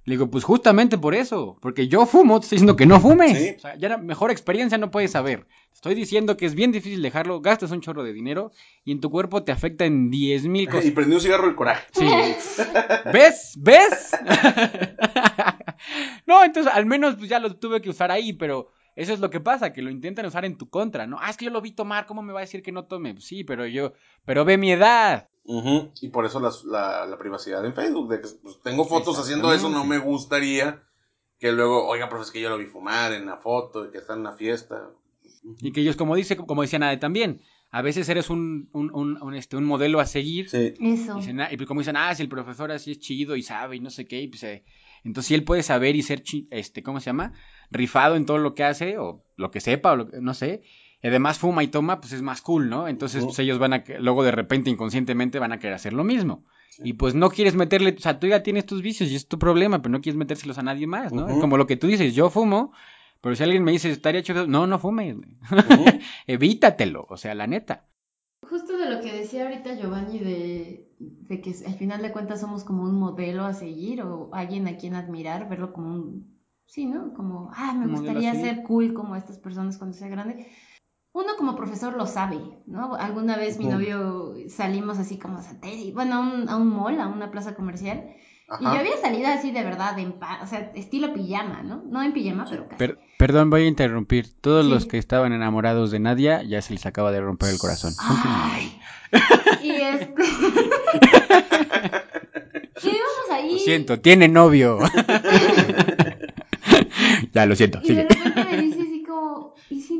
le 0.03 0.15
digo, 0.15 0.31
pues 0.31 0.43
justamente 0.43 0.97
por 0.97 1.13
eso, 1.13 1.57
porque 1.61 1.87
yo 1.87 2.07
fumo, 2.07 2.39
te 2.39 2.45
estoy 2.45 2.55
diciendo 2.57 2.75
que 2.75 2.87
no 2.87 2.99
fumes. 2.99 3.37
Sí. 3.37 3.53
O 3.55 3.59
sea, 3.59 3.75
ya 3.75 3.89
la 3.89 3.97
mejor 3.97 4.31
experiencia 4.31 4.79
no 4.79 4.89
puedes 4.89 5.11
saber. 5.11 5.47
Estoy 5.73 5.93
diciendo 5.93 6.37
que 6.37 6.47
es 6.47 6.55
bien 6.55 6.71
difícil 6.71 7.01
dejarlo, 7.01 7.41
gastas 7.41 7.71
un 7.71 7.81
chorro 7.81 8.03
de 8.03 8.11
dinero 8.11 8.51
y 8.83 8.91
en 8.91 8.99
tu 8.99 9.11
cuerpo 9.11 9.43
te 9.43 9.51
afecta 9.51 9.85
en 9.85 10.09
10 10.09 10.47
mil 10.47 10.63
Y 10.63 10.67
cosas. 10.67 10.91
prendió 10.91 11.17
un 11.17 11.21
cigarro 11.21 11.47
el 11.47 11.55
coraje. 11.55 11.85
Sí. 11.93 12.05
¿Ves? 13.13 13.53
¿Ves? 13.59 14.11
no, 16.27 16.43
entonces 16.43 16.71
al 16.73 16.85
menos 16.85 17.15
pues, 17.15 17.29
ya 17.29 17.39
lo 17.39 17.55
tuve 17.55 17.81
que 17.81 17.89
usar 17.89 18.11
ahí, 18.11 18.33
pero 18.33 18.69
eso 18.95 19.13
es 19.13 19.19
lo 19.19 19.29
que 19.29 19.39
pasa, 19.39 19.73
que 19.73 19.81
lo 19.81 19.89
intentan 19.89 20.25
usar 20.25 20.45
en 20.45 20.57
tu 20.57 20.69
contra, 20.69 21.07
¿no? 21.07 21.17
Ah, 21.21 21.29
es 21.29 21.37
que 21.37 21.45
yo 21.45 21.51
lo 21.51 21.61
vi 21.61 21.71
tomar, 21.71 22.05
¿cómo 22.05 22.21
me 22.21 22.33
va 22.33 22.39
a 22.39 22.41
decir 22.41 22.61
que 22.61 22.71
no 22.71 22.85
tome? 22.85 23.13
Pues 23.13 23.25
sí, 23.25 23.43
pero 23.43 23.65
yo, 23.65 23.93
pero 24.25 24.45
ve 24.45 24.57
mi 24.57 24.71
edad. 24.71 25.29
Ujú. 25.43 25.91
Y 26.01 26.09
por 26.09 26.25
eso 26.25 26.39
las- 26.39 26.63
la, 26.63 27.05
la 27.05 27.17
privacidad 27.17 27.65
en 27.65 27.73
Facebook. 27.73 28.09
De 28.09 28.21
que 28.21 28.27
pues, 28.41 28.59
tengo 28.63 28.85
fotos 28.85 29.17
haciendo 29.19 29.51
eso, 29.53 29.69
no 29.69 29.83
me 29.85 29.97
gustaría 29.97 30.83
que 31.39 31.51
luego, 31.51 31.87
oiga, 31.87 32.07
pero 32.09 32.21
es 32.21 32.29
que 32.31 32.39
yo 32.41 32.49
lo 32.49 32.57
vi 32.57 32.65
fumar 32.67 33.13
en 33.13 33.25
la 33.25 33.37
foto 33.37 33.85
y 33.85 33.91
que 33.91 33.97
está 33.97 34.13
en 34.13 34.19
una 34.19 34.33
fiesta. 34.35 34.89
Y 35.59 35.71
que 35.71 35.81
ellos, 35.81 35.95
como 35.95 36.15
dice, 36.15 36.37
como 36.37 36.61
decía 36.61 36.77
Nade 36.77 36.97
también, 36.97 37.41
a 37.71 37.81
veces 37.81 38.07
eres 38.09 38.29
un, 38.29 38.69
un, 38.73 38.91
un, 38.93 39.19
un, 39.23 39.33
este, 39.33 39.57
un 39.57 39.63
modelo 39.65 39.99
a 39.99 40.05
seguir. 40.05 40.49
Sí. 40.49 40.73
Eso. 40.79 41.15
Dicen, 41.15 41.41
ah, 41.41 41.47
y 41.51 41.57
como 41.65 41.79
dicen, 41.81 41.95
ah, 41.97 42.13
si 42.13 42.21
el 42.21 42.29
profesor 42.29 42.71
así 42.71 42.91
es 42.91 42.99
chido 42.99 43.35
y 43.35 43.41
sabe 43.41 43.77
y 43.77 43.79
no 43.79 43.89
sé 43.89 44.05
qué, 44.07 44.21
y 44.21 44.27
pues, 44.27 44.43
eh, 44.43 44.63
entonces 45.03 45.29
si 45.29 45.33
él 45.33 45.43
puede 45.43 45.63
saber 45.63 45.95
y 45.95 46.03
ser, 46.03 46.21
chi- 46.21 46.47
este, 46.51 46.83
¿cómo 46.83 46.99
se 46.99 47.07
llama? 47.07 47.33
Rifado 47.71 48.15
en 48.17 48.27
todo 48.27 48.37
lo 48.37 48.53
que 48.53 48.63
hace, 48.63 48.99
o 48.99 49.23
lo 49.35 49.49
que 49.49 49.61
sepa, 49.61 49.93
o 49.93 49.95
lo 49.95 50.07
que- 50.11 50.21
no 50.21 50.35
sé, 50.35 50.61
y 51.03 51.07
además 51.07 51.39
fuma 51.39 51.63
y 51.63 51.67
toma, 51.67 51.99
pues 51.99 52.13
es 52.13 52.21
más 52.21 52.41
cool, 52.41 52.69
¿no? 52.69 52.87
Entonces, 52.87 53.23
pues 53.25 53.39
ellos 53.39 53.59
van 53.59 53.73
a, 53.73 53.83
que- 53.83 53.99
luego 53.99 54.23
de 54.23 54.31
repente, 54.31 54.69
inconscientemente, 54.69 55.39
van 55.39 55.51
a 55.51 55.59
querer 55.59 55.73
hacer 55.75 55.93
lo 55.93 56.03
mismo. 56.03 56.43
Y 56.83 56.93
pues 56.93 57.13
no 57.15 57.29
quieres 57.29 57.53
meterle, 57.55 57.95
o 57.97 58.01
sea, 58.01 58.19
tú 58.19 58.27
ya 58.27 58.43
tienes 58.43 58.65
tus 58.65 58.81
vicios 58.81 59.09
y 59.11 59.15
es 59.15 59.27
tu 59.27 59.37
problema, 59.37 59.81
pero 59.81 59.91
no 59.91 60.01
quieres 60.01 60.17
metérselos 60.17 60.57
a 60.57 60.63
nadie 60.63 60.87
más, 60.87 61.11
¿no? 61.13 61.27
Es 61.27 61.39
como 61.39 61.57
lo 61.57 61.67
que 61.67 61.75
tú 61.77 61.87
dices, 61.87 62.15
yo 62.15 62.29
fumo, 62.29 62.71
pero 63.21 63.35
si 63.35 63.43
alguien 63.43 63.63
me 63.63 63.71
dice, 63.71 63.91
estaría 63.91 64.23
chido, 64.23 64.47
no, 64.47 64.65
no 64.67 64.79
fumes, 64.79 65.15
güey. 65.17 65.37
Evítatelo, 66.27 67.05
o 67.09 67.17
sea, 67.17 67.35
la 67.35 67.45
neta. 67.47 67.87
Justo 68.49 68.77
de 68.77 68.89
lo 68.89 69.01
que 69.01 69.13
decía 69.13 69.43
ahorita 69.43 69.75
Giovanni 69.75 70.19
de, 70.19 70.89
de 70.99 71.41
que 71.41 71.53
al 71.65 71.75
final 71.75 72.01
de 72.01 72.11
cuentas 72.11 72.41
somos 72.41 72.63
como 72.63 72.83
un 72.83 72.95
modelo 72.99 73.43
a 73.45 73.53
seguir 73.53 74.01
o 74.01 74.29
alguien 74.33 74.67
a 74.67 74.77
quien 74.77 74.95
admirar, 74.95 75.47
verlo 75.47 75.71
como 75.73 75.93
un, 75.93 76.39
sí, 76.65 76.85
¿no? 76.87 77.13
Como, 77.13 77.51
ah, 77.53 77.73
me 77.73 77.85
gustaría 77.91 78.31
ser 78.41 78.63
cool 78.63 78.93
como 78.93 79.15
estas 79.15 79.37
personas 79.37 79.77
cuando 79.77 79.95
sea 79.95 80.07
grande. 80.09 80.47
Uno 81.13 81.35
como 81.37 81.55
profesor 81.55 81.95
lo 81.97 82.07
sabe, 82.07 82.37
¿no? 82.67 82.95
Alguna 82.95 83.35
vez 83.37 83.57
mi 83.59 83.65
novio 83.65 84.33
salimos 84.47 84.97
así 84.97 85.17
como 85.19 85.39
a 85.39 85.43
satélite, 85.43 85.93
bueno, 85.93 86.15
a 86.15 86.19
un, 86.19 86.49
a 86.49 86.55
un 86.57 86.69
mall, 86.69 86.99
a 87.01 87.07
una 87.07 87.31
plaza 87.31 87.53
comercial, 87.55 88.05
y 88.59 88.63
yo 88.63 88.69
había 88.69 88.97
salido 88.97 89.27
así 89.29 89.51
de 89.51 89.63
verdad, 89.63 89.97
en 89.99 90.13
pa- 90.19 90.39
o 90.43 90.47
sea, 90.47 90.71
estilo 90.75 91.13
pijama, 91.13 91.63
¿no? 91.63 91.83
No 91.87 92.01
en 92.03 92.11
pijama, 92.13 92.45
pero 92.49 92.65
casi. 92.67 92.77
Per- 92.79 92.99
perdón, 93.17 93.49
voy 93.49 93.63
a 93.63 93.67
interrumpir. 93.67 94.27
Todos 94.41 94.65
Sí. 94.65 94.71
los 94.71 94.85
que 94.85 94.97
estaban 94.97 95.31
enamorados 95.31 95.89
de 95.91 95.99
Nadia 95.99 96.43
ya 96.43 96.61
se 96.61 96.73
les 96.73 96.85
acaba 96.85 97.11
de 97.11 97.21
romper 97.21 97.49
el 97.49 97.57
corazón. 97.59 97.93
Ay. 97.99 98.77
Y 99.63 99.71
este... 99.71 100.13
y 102.83 102.87
íbamos 102.87 103.29
ahí. 103.31 103.51
Lo 103.53 103.59
siento, 103.59 103.99
tiene 104.01 104.27
novio. 104.27 104.79
ya, 107.33 107.45
lo 107.45 107.55
siento, 107.55 107.79
Y 107.83 107.93
de 107.93 108.07
sigue. 108.07 108.07
repente 108.09 108.43
me 108.51 108.61
dice 108.61 108.81
así 108.81 109.03
como, 109.03 109.53
¿y 109.69 109.79
si 109.81 109.97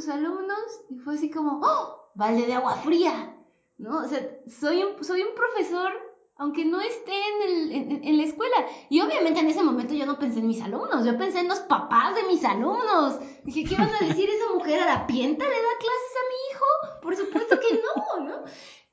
tus 0.00 0.08
alumnos? 0.08 0.58
Y 0.88 0.98
fue 0.98 1.14
así 1.14 1.30
como, 1.30 1.60
¡oh! 1.62 2.10
Balde 2.14 2.46
de 2.46 2.54
agua 2.54 2.76
fría, 2.76 3.36
¿no? 3.78 3.98
O 3.98 4.08
sea, 4.08 4.20
soy 4.48 4.82
un, 4.82 5.04
soy 5.04 5.22
un 5.22 5.34
profesor, 5.34 5.92
aunque 6.36 6.64
no 6.64 6.80
esté 6.80 7.12
en, 7.12 7.50
el, 7.50 7.72
en, 7.72 8.04
en 8.04 8.16
la 8.16 8.24
escuela. 8.24 8.56
Y 8.88 9.00
obviamente 9.00 9.40
en 9.40 9.48
ese 9.48 9.62
momento 9.62 9.94
yo 9.94 10.06
no 10.06 10.18
pensé 10.18 10.40
en 10.40 10.48
mis 10.48 10.62
alumnos, 10.62 11.04
yo 11.04 11.18
pensé 11.18 11.40
en 11.40 11.48
los 11.48 11.60
papás 11.60 12.14
de 12.14 12.24
mis 12.24 12.44
alumnos. 12.44 13.20
Dije, 13.44 13.64
¿qué 13.64 13.76
van 13.76 13.90
a 13.94 14.06
decir 14.06 14.28
esa 14.28 14.52
mujer 14.54 14.80
harapienta 14.80 15.44
le 15.44 15.54
da 15.54 15.78
clases 15.78 16.16
a 16.16 16.28
mi 16.28 16.36
hijo? 16.50 17.00
Por 17.02 17.16
supuesto 17.16 17.60
que 17.60 17.74
no, 17.74 18.24
¿no? 18.24 18.44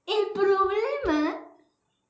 El 0.05 0.31
problema 0.33 1.41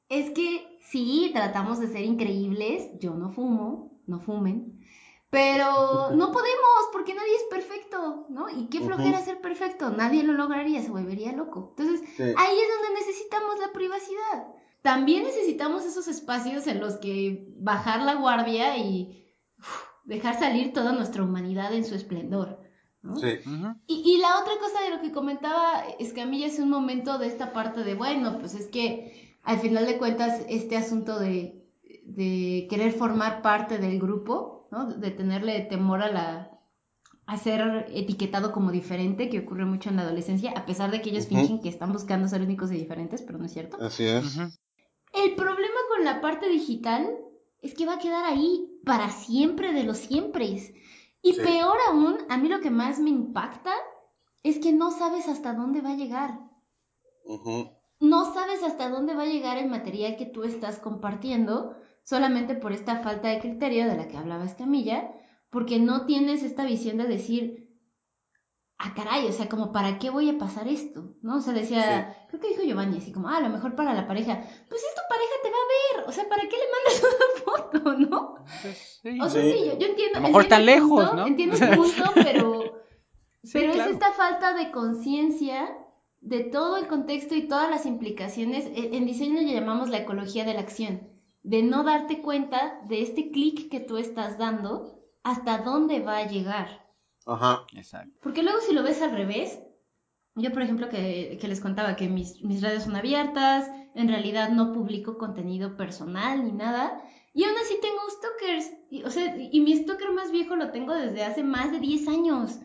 es 0.10 0.32
que 0.32 0.80
sí, 0.90 1.32
tratamos 1.34 1.80
de 1.80 1.88
ser 1.88 2.04
increíbles. 2.04 2.90
Yo 3.00 3.14
no 3.14 3.30
fumo, 3.30 4.02
no 4.08 4.20
fumen. 4.20 4.82
Pero 5.30 6.12
no 6.12 6.32
podemos 6.32 6.90
porque 6.94 7.14
nadie 7.14 7.36
es 7.36 7.44
perfecto, 7.50 8.28
¿no? 8.30 8.50
Y 8.50 8.68
qué 8.70 8.80
flojera 8.80 9.20
ser 9.22 9.42
perfecto. 9.42 9.90
Nadie 9.90 10.24
lo 10.24 10.34
lograría, 10.34 10.82
se 10.82 10.90
volvería 10.90 11.34
loco. 11.34 11.76
Entonces, 11.78 12.08
Sí. 12.16 12.24
ahí 12.24 12.58
es 12.60 12.68
donde 12.76 13.00
necesitamos 13.00 13.60
la 13.60 13.74
privacidad. 13.74 14.48
También 14.82 15.24
necesitamos 15.24 15.84
esos 15.86 16.08
espacios 16.08 16.66
en 16.68 16.80
los 16.80 16.96
que 16.98 17.50
bajar 17.58 18.04
la 18.04 18.16
guardia 18.16 18.78
y 18.78 19.28
uf, 19.60 19.84
dejar 20.06 20.40
salir 20.40 20.72
toda 20.72 20.94
nuestra 20.94 21.24
humanidad 21.24 21.74
en 21.74 21.84
su 21.84 21.96
esplendor. 21.96 22.60
¿no? 23.02 23.16
Sí. 23.18 23.28
Y, 23.86 24.02
y 24.06 24.18
la 24.20 24.40
otra 24.40 24.54
cosa 24.60 24.82
de 24.82 24.90
lo 24.92 25.02
que 25.02 25.12
comentaba 25.12 25.84
es 26.00 26.14
que 26.14 26.22
a 26.22 26.26
mí 26.26 26.40
ya 26.40 26.48
es 26.48 26.60
un 26.60 26.70
momento 26.70 27.18
de 27.18 27.28
esta 27.28 27.52
parte 27.52 27.84
de, 27.84 27.96
bueno, 27.96 28.38
pues 28.40 28.54
es 28.54 28.68
que 28.68 29.38
al 29.44 29.60
final 29.60 29.86
de 29.86 29.98
cuentas 29.98 30.42
este 30.50 30.78
asunto 30.78 31.20
de, 31.20 31.66
de 32.06 32.68
querer 32.70 32.94
formar 32.94 33.42
parte 33.42 33.78
del 33.78 34.00
grupo, 34.00 34.57
¿no? 34.72 34.86
De 34.86 35.12
tenerle 35.12 35.62
temor 35.62 36.02
a 36.02 36.12
la 36.12 36.52
a 37.26 37.38
ser 37.38 37.88
etiquetado 37.94 38.54
como 38.54 38.72
diferente, 38.72 39.30
que 39.30 39.40
ocurre 39.40 39.66
mucho 39.66 39.90
en 39.90 39.98
la 39.98 40.04
adolescencia, 40.04 40.52
a 40.52 40.66
pesar 40.66 40.92
de 40.92 41.02
que 41.02 41.10
ellos 41.10 41.26
Ujú. 41.26 41.36
fingen 41.36 41.62
que 41.62 41.68
están 41.68 41.92
buscando 41.92 42.28
ser 42.30 42.42
únicos 42.42 42.72
y 42.72 42.76
diferentes, 42.76 43.22
pero 43.22 43.38
no 43.38 43.46
es 43.46 43.52
cierto. 43.52 43.78
Así 43.84 44.06
es. 44.06 44.38
El 45.14 45.36
problema 45.36 45.80
con 45.90 46.06
la 46.06 46.22
parte 46.22 46.48
digital 46.48 47.18
es 47.62 47.74
que 47.74 47.86
va 47.86 47.96
a 47.96 48.00
quedar 48.00 48.24
ahí 48.24 48.80
para 48.86 49.10
siempre 49.10 49.74
de 49.74 49.84
los 49.84 49.98
siempre. 49.98 50.46
Y 51.22 51.34
Sí. 51.34 51.42
peor 51.42 51.78
aún, 51.90 52.18
a 52.30 52.38
mí 52.38 52.48
lo 52.48 52.62
que 52.62 52.72
más 52.72 53.00
me 53.00 53.10
impacta 53.10 53.74
es 54.44 54.60
que 54.60 54.72
no 54.72 54.92
sabes 54.92 55.28
hasta 55.28 55.54
dónde 55.54 55.82
va 55.82 55.92
a 55.92 55.96
llegar. 55.96 56.40
No 58.00 58.34
sabes 58.34 58.64
hasta 58.64 58.90
dónde 58.90 59.16
va 59.16 59.24
a 59.24 59.28
llegar 59.28 59.58
el 59.58 59.70
material 59.70 60.16
que 60.18 60.28
tú 60.28 60.44
estás 60.44 60.80
compartiendo 60.80 61.76
solamente 62.08 62.56
por 62.56 62.72
esta 62.72 63.00
falta 63.00 63.28
de 63.28 63.40
criterio 63.40 63.86
de 63.86 63.98
la 63.98 64.08
que 64.08 64.16
hablaba 64.16 64.46
Escamilla, 64.46 65.12
porque 65.50 65.78
no 65.78 66.06
tienes 66.06 66.42
esta 66.42 66.64
visión 66.64 66.98
de 66.98 67.06
decir, 67.06 67.68
ah, 68.78 68.94
caray, 68.96 69.28
o 69.28 69.34
sea, 69.34 69.50
como, 69.50 69.74
¿para 69.74 70.00
qué 70.00 70.10
voy 70.10 70.30
a 70.30 70.38
pasar 70.38 70.70
esto? 70.70 71.16
¿No? 71.22 71.38
O 71.38 71.42
sea, 71.42 71.52
decía, 71.54 72.16
creo 72.30 72.40
que 72.40 72.48
dijo 72.48 72.64
Giovanni, 72.64 72.98
así 73.00 73.12
como, 73.12 73.28
ah, 73.28 73.38
a 73.38 73.42
lo 73.42 73.50
mejor 73.50 73.76
para 73.76 73.94
la 73.94 74.08
pareja, 74.08 74.36
pues 74.70 74.82
si 74.82 74.88
tu 74.96 75.02
pareja 75.10 75.34
te 75.44 75.50
va 75.50 75.58
a 75.58 75.98
ver, 75.98 76.10
o 76.10 76.12
sea, 76.14 76.30
¿para 76.30 76.44
qué 76.44 76.56
le 76.56 76.64
mandas 76.76 77.04
una 77.04 77.44
foto, 77.44 77.94
no? 78.10 78.36
Pues, 78.62 79.00
sí. 79.02 79.20
O 79.22 79.30
sea, 79.30 79.42
Sí. 79.42 79.52
sí, 79.52 79.66
yo, 79.66 79.78
yo 79.78 79.88
entiendo. 79.88 80.18
A 80.20 80.22
lo 80.22 80.28
mejor 80.28 80.46
tan 80.46 80.66
lejos, 80.66 81.10
punto, 81.10 81.16
¿no? 81.18 81.28
Entiendo 81.28 81.58
el 81.62 81.76
punto, 81.76 82.04
pero, 82.16 82.64
Sí, 83.44 83.52
pero 83.54 83.74
claro. 83.74 83.90
es 83.90 83.96
esta 83.96 84.14
falta 84.14 84.54
de 84.54 84.72
conciencia 84.72 85.78
de 86.22 86.46
todo 86.46 86.78
el 86.78 86.88
contexto 86.88 87.36
y 87.36 87.50
todas 87.50 87.70
las 87.70 87.86
implicaciones. 87.86 88.66
En 88.66 88.94
en 88.94 89.06
diseño 89.06 89.42
le 89.42 89.54
llamamos 89.54 89.90
la 89.90 89.98
ecología 89.98 90.46
de 90.46 90.54
la 90.54 90.62
acción, 90.62 91.10
de 91.48 91.64
no 91.64 91.84
darte 91.84 92.22
cuenta 92.22 92.82
de 92.90 93.02
este 93.02 93.32
clic 93.32 93.72
que 93.72 93.80
tú 93.80 93.98
estás 93.98 94.38
dando, 94.38 95.02
hasta 95.24 95.60
dónde 95.60 96.02
va 96.02 96.18
a 96.18 96.28
llegar. 96.28 96.86
Ajá. 97.26 97.66
Exacto. 97.74 98.20
Porque 98.22 98.44
luego 98.44 98.60
si 98.60 98.74
lo 98.74 98.84
ves 98.84 99.02
al 99.02 99.12
revés, 99.12 99.58
yo 100.36 100.52
por 100.52 100.62
ejemplo 100.62 100.90
que, 100.90 101.38
que 101.40 101.48
les 101.48 101.62
contaba 101.62 101.96
que 101.96 102.10
mis, 102.10 102.44
mis 102.44 102.62
redes 102.62 102.84
son 102.84 102.98
abiertas, 102.98 103.72
en 103.96 104.10
realidad 104.10 104.50
no 104.50 104.74
publico 104.74 105.18
contenido 105.18 105.78
personal 105.78 106.44
ni 106.44 106.52
nada, 106.52 107.02
y 107.34 107.46
aún 107.46 107.56
así 107.64 107.76
tengo 107.82 108.02
stalkers, 108.10 108.74
y, 108.92 109.04
o 109.04 109.10
sea, 109.10 109.34
y 109.38 109.62
mi 109.62 109.74
stalker 109.78 110.12
más 110.12 110.32
viejo 110.34 110.58
lo 110.58 110.72
tengo 110.72 110.94
desde 110.94 111.24
hace 111.24 111.44
más 111.44 111.72
de 111.72 111.80
10 111.80 112.10
años, 112.10 112.60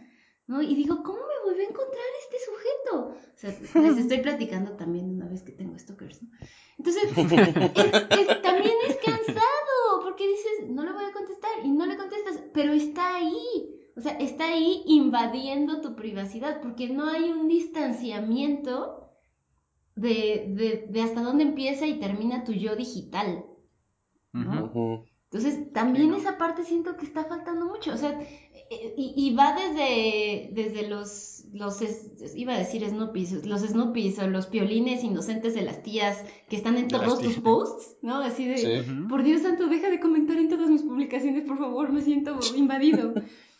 ¿no? 0.49 0.61
Y 0.61 0.75
digo, 0.75 1.05
¿cómo 1.05 1.21
me 1.45 1.51
volvió 1.51 1.67
a 1.67 1.71
encontrar 1.71 2.05
este 2.25 2.37
sujeto? 2.39 3.23
O 3.35 3.37
sea, 3.37 3.51
les 3.81 3.97
estoy 3.99 4.19
platicando 4.19 4.73
también 4.77 5.11
una 5.11 5.29
vez 5.29 5.43
que 5.43 5.53
tengo 5.53 5.79
stalkers, 5.79 6.23
¿no? 6.23 6.31
Entonces, 6.79 7.05
es- 7.75 8.07
es- 8.11 8.43
también 8.43 8.75
es 8.89 8.97
cansado, 8.97 10.03
porque 10.03 10.29
dices, 10.29 10.69
no 10.71 10.85
le 10.85 10.93
voy 10.93 11.05
a 11.05 11.13
contestar, 11.13 11.51
y 11.65 11.71
no 11.71 11.87
le 11.87 11.97
contestas, 11.97 12.43
pero 12.53 12.73
está 12.73 13.17
ahí. 13.17 13.79
O 13.97 14.01
sea, 14.01 14.13
está 14.19 14.47
ahí 14.47 14.83
invadiendo 14.87 15.81
tu 15.81 15.95
privacidad 15.95 16.61
porque 16.63 16.89
no 16.89 17.09
hay 17.09 17.31
un 17.31 17.49
distanciamiento 17.49 19.11
de, 19.95 20.47
de, 20.49 20.87
de 20.91 21.03
hasta 21.03 21.23
dónde 21.23 21.45
empieza 21.45 21.87
y 21.87 22.01
termina 22.01 22.45
tu 22.45 22.53
yo 22.53 22.77
digital. 22.77 23.45
¿no? 24.33 24.73
Entonces, 25.25 25.73
también 25.73 26.05
Sí, 26.05 26.11
¿no? 26.11 26.17
esa 26.17 26.39
parte 26.39 26.65
siento 26.65 26.97
que 26.97 27.07
está 27.07 27.25
faltando 27.25 27.67
mucho. 27.67 27.93
O 27.93 27.97
sea, 27.97 28.19
y, 28.71 29.13
y 29.17 29.35
va 29.35 29.55
desde, 29.55 30.51
desde 30.53 30.89
los, 30.89 31.45
los 31.53 31.83
es- 31.83 32.35
iba 32.37 32.55
a 32.55 32.59
decir 32.59 32.87
Snoopies, 32.89 33.45
los 33.47 33.61
Snoopies 33.63 34.19
o 34.19 34.27
los 34.29 34.47
piolines 34.47 35.05
inocentes 35.05 35.55
de 35.55 35.63
las 35.63 35.83
tías 35.83 36.25
que 36.49 36.57
están 36.57 36.77
en 36.77 36.89
todos 36.89 37.21
tus 37.21 37.39
posts, 37.41 37.97
¿no? 38.03 38.17
Así 38.17 38.47
de, 38.47 38.57
Sí. 38.59 38.91
Por 39.09 39.23
Dios 39.23 39.43
santo, 39.43 39.67
deja 39.67 39.91
de 39.91 40.01
comentar 40.01 40.37
en 40.39 40.49
todas 40.49 40.69
mis 40.71 40.83
publicaciones, 40.83 41.45
por 41.47 41.59
favor, 41.59 41.93
me 41.93 42.01
siento 42.03 42.39
invadido. 42.57 43.15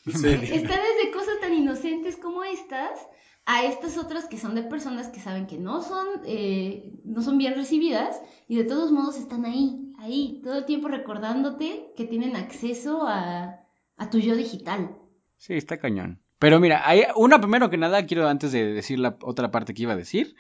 Sí. 0.07 0.27
Está 0.27 0.75
desde 0.81 1.13
cosas 1.13 1.39
tan 1.41 1.55
inocentes 1.55 2.17
como 2.17 2.43
estas 2.45 2.99
a 3.45 3.65
estas 3.65 3.99
otras 3.99 4.27
que 4.27 4.39
son 4.39 4.55
de 4.55 4.63
personas 4.63 5.09
que 5.09 5.19
saben 5.21 5.47
que 5.49 5.59
no 5.59 5.83
son, 5.83 6.07
eh, 6.27 6.93
no 7.05 7.23
son 7.23 7.39
bien 7.39 7.55
recibidas 7.55 8.21
y 8.49 8.57
de 8.57 8.63
todos 8.65 8.93
modos 8.93 9.19
están 9.19 9.45
ahí, 9.45 9.93
ahí, 9.99 10.41
todo 10.45 10.59
el 10.59 10.65
tiempo 10.65 10.87
recordándote 10.89 11.93
que 11.97 12.05
tienen 12.05 12.37
acceso 12.37 13.03
a, 13.07 13.62
a 13.97 14.11
tu 14.11 14.19
yo 14.19 14.37
digital. 14.37 14.97
Sí, 15.37 15.55
está 15.55 15.79
cañón. 15.79 16.23
Pero 16.39 16.59
mira, 16.59 16.83
hay 16.89 17.05
una 17.17 17.41
primero 17.41 17.71
que 17.71 17.77
nada, 17.77 18.05
quiero 18.05 18.29
antes 18.29 18.53
de 18.53 18.73
decir 18.73 18.99
la 18.99 19.17
otra 19.23 19.51
parte 19.51 19.75
que 19.75 19.83
iba 19.83 19.93
a 19.93 19.97
decir, 19.97 20.35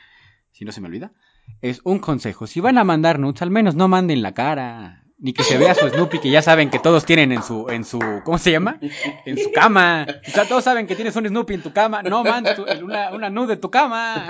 si 0.51 0.65
no 0.65 0.73
se 0.73 0.81
me 0.81 0.89
olvida, 0.89 1.13
es 1.61 1.81
un 1.85 1.99
consejo. 1.99 2.47
Si 2.47 2.61
van 2.61 2.79
a 2.79 2.85
mandar 2.85 3.19
nudes, 3.19 3.43
al 3.43 3.51
menos 3.51 3.75
no 3.75 3.89
manden 3.89 4.23
la 4.23 4.35
cara. 4.35 5.05
Ni 5.19 5.33
que 5.33 5.45
se 5.45 5.57
vea 5.57 5.77
su 5.77 5.89
Snoopy, 5.89 6.19
que 6.19 6.31
ya 6.31 6.43
saben 6.43 6.69
que 6.69 6.81
todos 6.81 7.05
tienen 7.05 7.31
en 7.31 7.45
su, 7.45 7.69
en 7.71 7.85
su, 7.85 8.01
¿cómo 8.25 8.39
se 8.39 8.51
llama? 8.51 8.81
En 9.25 9.39
su 9.39 9.53
cama. 9.53 10.05
O 10.27 10.31
sea, 10.33 10.49
todos 10.49 10.65
saben 10.65 10.89
que 10.89 10.97
tienes 10.97 11.15
un 11.15 11.29
Snoopy 11.29 11.55
en 11.55 11.63
tu 11.63 11.73
cama. 11.73 12.03
No 12.03 12.25
mandes 12.25 12.59
una, 12.59 13.13
una 13.13 13.31
nude 13.31 13.55
de 13.55 13.57
tu 13.59 13.71
cama. 13.71 14.27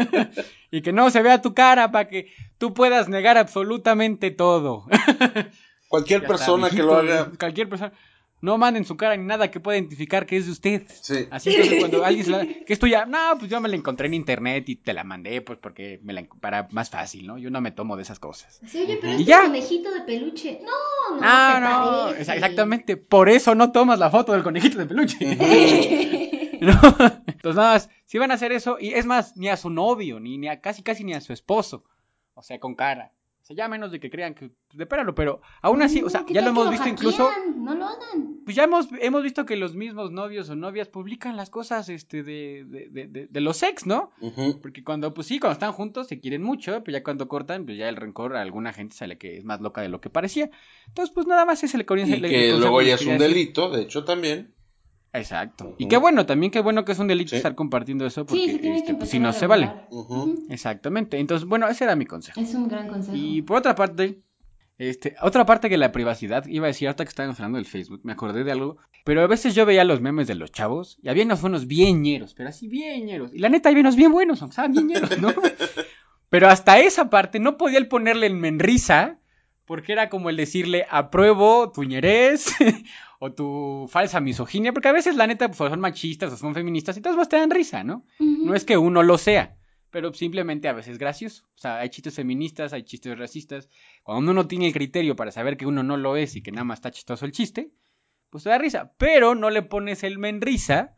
y 0.70 0.80
que 0.80 0.94
no 0.94 1.10
se 1.10 1.20
vea 1.20 1.42
tu 1.42 1.52
cara 1.52 1.92
para 1.92 2.08
que 2.08 2.32
tú 2.56 2.72
puedas 2.72 3.10
negar 3.10 3.36
absolutamente 3.36 4.30
todo. 4.30 4.86
Cualquier 5.88 6.20
Ya 6.22 6.26
está, 6.26 6.28
persona 6.28 6.70
que 6.70 6.82
lo 6.82 6.96
haga. 6.96 7.30
Cualquier 7.38 7.68
persona. 7.68 7.92
No 8.40 8.58
manden 8.58 8.84
su 8.84 8.96
cara 8.96 9.16
ni 9.16 9.24
nada 9.24 9.50
que 9.50 9.60
pueda 9.60 9.78
identificar 9.78 10.26
que 10.26 10.36
es 10.36 10.46
de 10.46 10.52
usted. 10.52 10.82
Sí. 11.00 11.26
Así 11.30 11.50
entonces 11.50 11.78
cuando 11.80 12.04
alguien 12.04 12.24
se 12.24 12.30
la... 12.30 12.46
Que 12.46 12.72
es 12.72 12.78
tuya, 12.78 13.06
no, 13.06 13.18
pues 13.38 13.50
yo 13.50 13.60
me 13.60 13.68
la 13.68 13.76
encontré 13.76 14.06
en 14.08 14.14
internet 14.14 14.68
y 14.68 14.76
te 14.76 14.92
la 14.92 15.04
mandé, 15.04 15.40
pues 15.40 15.58
porque 15.58 16.00
me 16.02 16.12
la... 16.12 16.24
para 16.40 16.68
más 16.70 16.90
fácil, 16.90 17.26
¿no? 17.26 17.38
Yo 17.38 17.50
no 17.50 17.60
me 17.60 17.70
tomo 17.72 17.96
de 17.96 18.02
esas 18.02 18.18
cosas. 18.18 18.60
Así, 18.62 18.82
oye, 18.82 18.98
pero 19.00 19.12
Y 19.12 19.20
este 19.20 19.24
ya. 19.24 19.42
conejito 19.44 19.90
de 19.90 20.00
peluche. 20.02 20.60
No, 20.62 21.16
no, 21.16 21.20
Ah, 21.22 22.08
no, 22.10 22.14
exactamente. 22.14 22.96
Por 22.98 23.28
eso 23.30 23.54
no 23.54 23.72
tomas 23.72 23.98
la 23.98 24.10
foto 24.10 24.32
del 24.32 24.42
conejito 24.42 24.78
de 24.78 24.86
peluche. 24.86 25.16
¿No? 26.60 26.72
Entonces 27.26 27.56
nada 27.56 27.72
más, 27.74 27.90
si 28.04 28.18
van 28.18 28.30
a 28.30 28.34
hacer 28.34 28.52
eso, 28.52 28.76
y 28.80 28.90
es 28.90 29.06
más, 29.06 29.36
ni 29.36 29.48
a 29.48 29.56
su 29.56 29.70
novio, 29.70 30.20
ni, 30.20 30.38
ni 30.38 30.48
a 30.48 30.60
casi 30.60 30.82
casi 30.82 31.04
ni 31.04 31.14
a 31.14 31.20
su 31.20 31.32
esposo. 31.32 31.84
O 32.34 32.42
sea, 32.42 32.58
con 32.60 32.74
cara. 32.74 33.12
O 33.46 33.54
sea, 33.54 33.54
ya 33.58 33.68
menos 33.68 33.92
de 33.92 34.00
que 34.00 34.10
crean 34.10 34.34
que... 34.34 34.50
Depéralo, 34.72 35.14
pero 35.14 35.40
aún 35.62 35.80
así, 35.80 36.02
o 36.02 36.10
sea, 36.10 36.22
No, 36.22 36.26
¿qué 36.26 36.34
ya 36.34 36.40
lo 36.40 36.48
hemos 36.48 36.68
visto 36.68 36.88
incluso... 36.88 37.30
No 37.56 37.76
lo 37.76 37.84
hagan. 37.84 38.40
Pues 38.44 38.56
ya 38.56 38.64
hemos, 38.64 38.88
hemos 39.00 39.22
visto 39.22 39.46
que 39.46 39.54
los 39.54 39.76
mismos 39.76 40.10
novios 40.10 40.50
o 40.50 40.56
novias 40.56 40.88
publican 40.88 41.36
las 41.36 41.48
cosas 41.48 41.88
este, 41.88 42.24
de, 42.24 42.64
de, 42.66 42.88
de, 42.90 43.06
de- 43.06 43.26
de 43.28 43.40
los 43.40 43.62
ex, 43.62 43.86
¿no? 43.86 44.10
Porque 44.60 44.82
cuando, 44.82 45.14
pues 45.14 45.28
sí, 45.28 45.38
cuando 45.38 45.52
están 45.52 45.70
juntos 45.70 46.08
se 46.08 46.18
quieren 46.18 46.42
mucho, 46.42 46.82
pero 46.82 46.98
ya 46.98 47.04
cuando 47.04 47.28
cortan, 47.28 47.66
pues 47.66 47.78
ya 47.78 47.88
el 47.88 47.94
rencor 47.94 48.34
a 48.36 48.40
alguna 48.42 48.72
gente 48.72 48.96
sale 48.96 49.16
que 49.16 49.36
es 49.38 49.44
más 49.44 49.60
loca 49.60 49.80
de 49.80 49.90
lo 49.90 50.00
que 50.00 50.10
parecía. 50.10 50.50
Entonces, 50.88 51.14
pues 51.14 51.28
nada 51.28 51.44
más 51.44 51.62
es 51.62 51.72
el. 51.76 51.82
Y 51.82 51.84
que 51.84 52.52
luego 52.58 52.82
ya 52.82 52.94
es 52.96 53.06
un 53.06 53.18
delito, 53.18 53.70
de 53.70 53.82
hecho 53.82 54.04
también. 54.04 54.55
Exacto. 55.16 55.74
Y 55.78 55.88
qué 55.88 55.96
bueno, 55.96 56.26
también 56.26 56.50
qué 56.52 56.60
bueno 56.60 56.84
que 56.84 56.92
es 56.92 56.98
un 56.98 57.08
delito 57.08 57.30
Sí. 57.30 57.36
estar 57.36 57.54
compartiendo 57.54 58.06
eso 58.06 58.22
Sí, 58.22 58.26
porque 58.28 58.58
tiene 58.58 58.78
este, 58.78 58.94
pues, 58.94 59.10
si 59.10 59.18
no 59.18 59.32
se 59.32 59.46
vale. 59.46 59.70
Exactamente. 60.48 61.18
Entonces, 61.18 61.48
bueno, 61.48 61.68
ese 61.68 61.84
era 61.84 61.96
mi 61.96 62.06
consejo. 62.06 62.40
Es 62.40 62.54
un 62.54 62.68
gran 62.68 62.88
consejo. 62.88 63.16
Y 63.16 63.42
por 63.42 63.58
otra 63.58 63.74
parte, 63.74 64.20
este, 64.78 65.16
otra 65.22 65.46
parte 65.46 65.68
que 65.68 65.78
la 65.78 65.92
privacidad, 65.92 66.46
iba 66.46 66.66
a 66.66 66.68
decir 66.68 66.88
ahorita 66.88 67.04
que 67.04 67.08
estábamos 67.08 67.38
hablando 67.40 67.56
del 67.56 67.66
Facebook, 67.66 68.00
me 68.04 68.12
acordé 68.12 68.44
de 68.44 68.52
algo, 68.52 68.76
pero 69.04 69.22
a 69.22 69.26
veces 69.26 69.54
yo 69.54 69.64
veía 69.64 69.84
los 69.84 70.00
memes 70.00 70.26
de 70.26 70.34
los 70.34 70.52
chavos 70.52 70.98
y 71.02 71.08
había 71.08 71.24
unos, 71.24 71.42
unos 71.42 71.66
bien 71.66 72.02
ñeros, 72.02 72.34
pero 72.34 72.50
así 72.50 72.68
bien 72.68 73.06
ñeros. 73.06 73.32
Y 73.32 73.38
la 73.38 73.48
neta, 73.48 73.68
había 73.70 73.80
unos 73.80 73.96
bien 73.96 74.12
buenos, 74.12 74.42
aunque 74.42 74.52
estaban 74.52 74.72
bien 74.72 74.86
ñeros, 74.88 75.18
¿no? 75.18 75.32
Pero 76.28 76.48
hasta 76.48 76.80
esa 76.80 77.08
parte 77.08 77.38
no 77.38 77.56
podía 77.56 77.78
él 77.78 77.86
ponerle 77.86 78.26
el 78.26 78.34
menrisa, 78.34 79.20
porque 79.64 79.92
era 79.92 80.08
como 80.08 80.28
el 80.28 80.36
decirle, 80.36 80.84
apruebo 80.90 81.70
tu 81.70 81.84
ñerez 81.84 82.48
o 83.26 83.32
tu 83.32 83.86
falsa 83.88 84.20
misoginia, 84.20 84.72
porque 84.72 84.88
a 84.88 84.92
veces 84.92 85.16
la 85.16 85.26
neta 85.26 85.48
pues, 85.48 85.70
son 85.70 85.80
machistas 85.80 86.32
o 86.32 86.36
son 86.36 86.54
feministas 86.54 86.96
y 86.96 87.00
todos 87.00 87.16
más 87.16 87.28
te 87.28 87.36
dan 87.36 87.50
risa, 87.50 87.84
¿no? 87.84 88.04
No 88.18 88.54
es 88.54 88.64
que 88.64 88.76
uno 88.76 89.02
lo 89.02 89.18
sea, 89.18 89.56
pero 89.90 90.12
simplemente 90.14 90.68
a 90.68 90.72
veces 90.72 90.92
es 90.92 90.98
gracioso. 90.98 91.44
O 91.56 91.58
sea, 91.58 91.78
hay 91.78 91.88
chistes 91.88 92.14
feministas, 92.14 92.72
hay 92.72 92.82
chistes 92.82 93.18
racistas. 93.18 93.68
Cuando 94.02 94.20
uno 94.22 94.42
no 94.42 94.48
tiene 94.48 94.66
el 94.66 94.72
criterio 94.72 95.16
para 95.16 95.32
saber 95.32 95.56
que 95.56 95.66
uno 95.66 95.82
no 95.82 95.96
lo 95.96 96.16
es 96.16 96.36
y 96.36 96.42
que 96.42 96.52
nada 96.52 96.64
más 96.64 96.78
está 96.78 96.90
chistoso 96.90 97.24
el 97.24 97.32
chiste, 97.32 97.72
pues 98.30 98.44
te 98.44 98.50
da 98.50 98.58
risa. 98.58 98.92
Pero 98.98 99.34
no 99.34 99.50
le 99.50 99.62
pones 99.62 100.04
el 100.04 100.18
menrisa. 100.18 100.96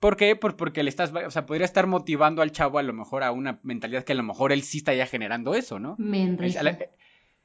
¿Por 0.00 0.16
qué? 0.16 0.36
Pues 0.36 0.54
porque 0.54 0.84
le 0.84 0.90
estás, 0.90 1.12
o 1.12 1.30
sea, 1.30 1.44
podría 1.44 1.64
estar 1.64 1.88
motivando 1.88 2.40
al 2.40 2.52
chavo 2.52 2.78
a 2.78 2.82
lo 2.84 2.92
mejor 2.92 3.24
a 3.24 3.32
una 3.32 3.58
mentalidad 3.64 4.04
que 4.04 4.12
a 4.12 4.16
lo 4.16 4.22
mejor 4.22 4.52
él 4.52 4.62
sí 4.62 4.78
está 4.78 4.94
ya 4.94 5.06
generando 5.06 5.54
eso, 5.54 5.80
¿no? 5.80 5.96
Me 5.98 6.22
Él, 6.22 6.28
enrisa. 6.28 6.62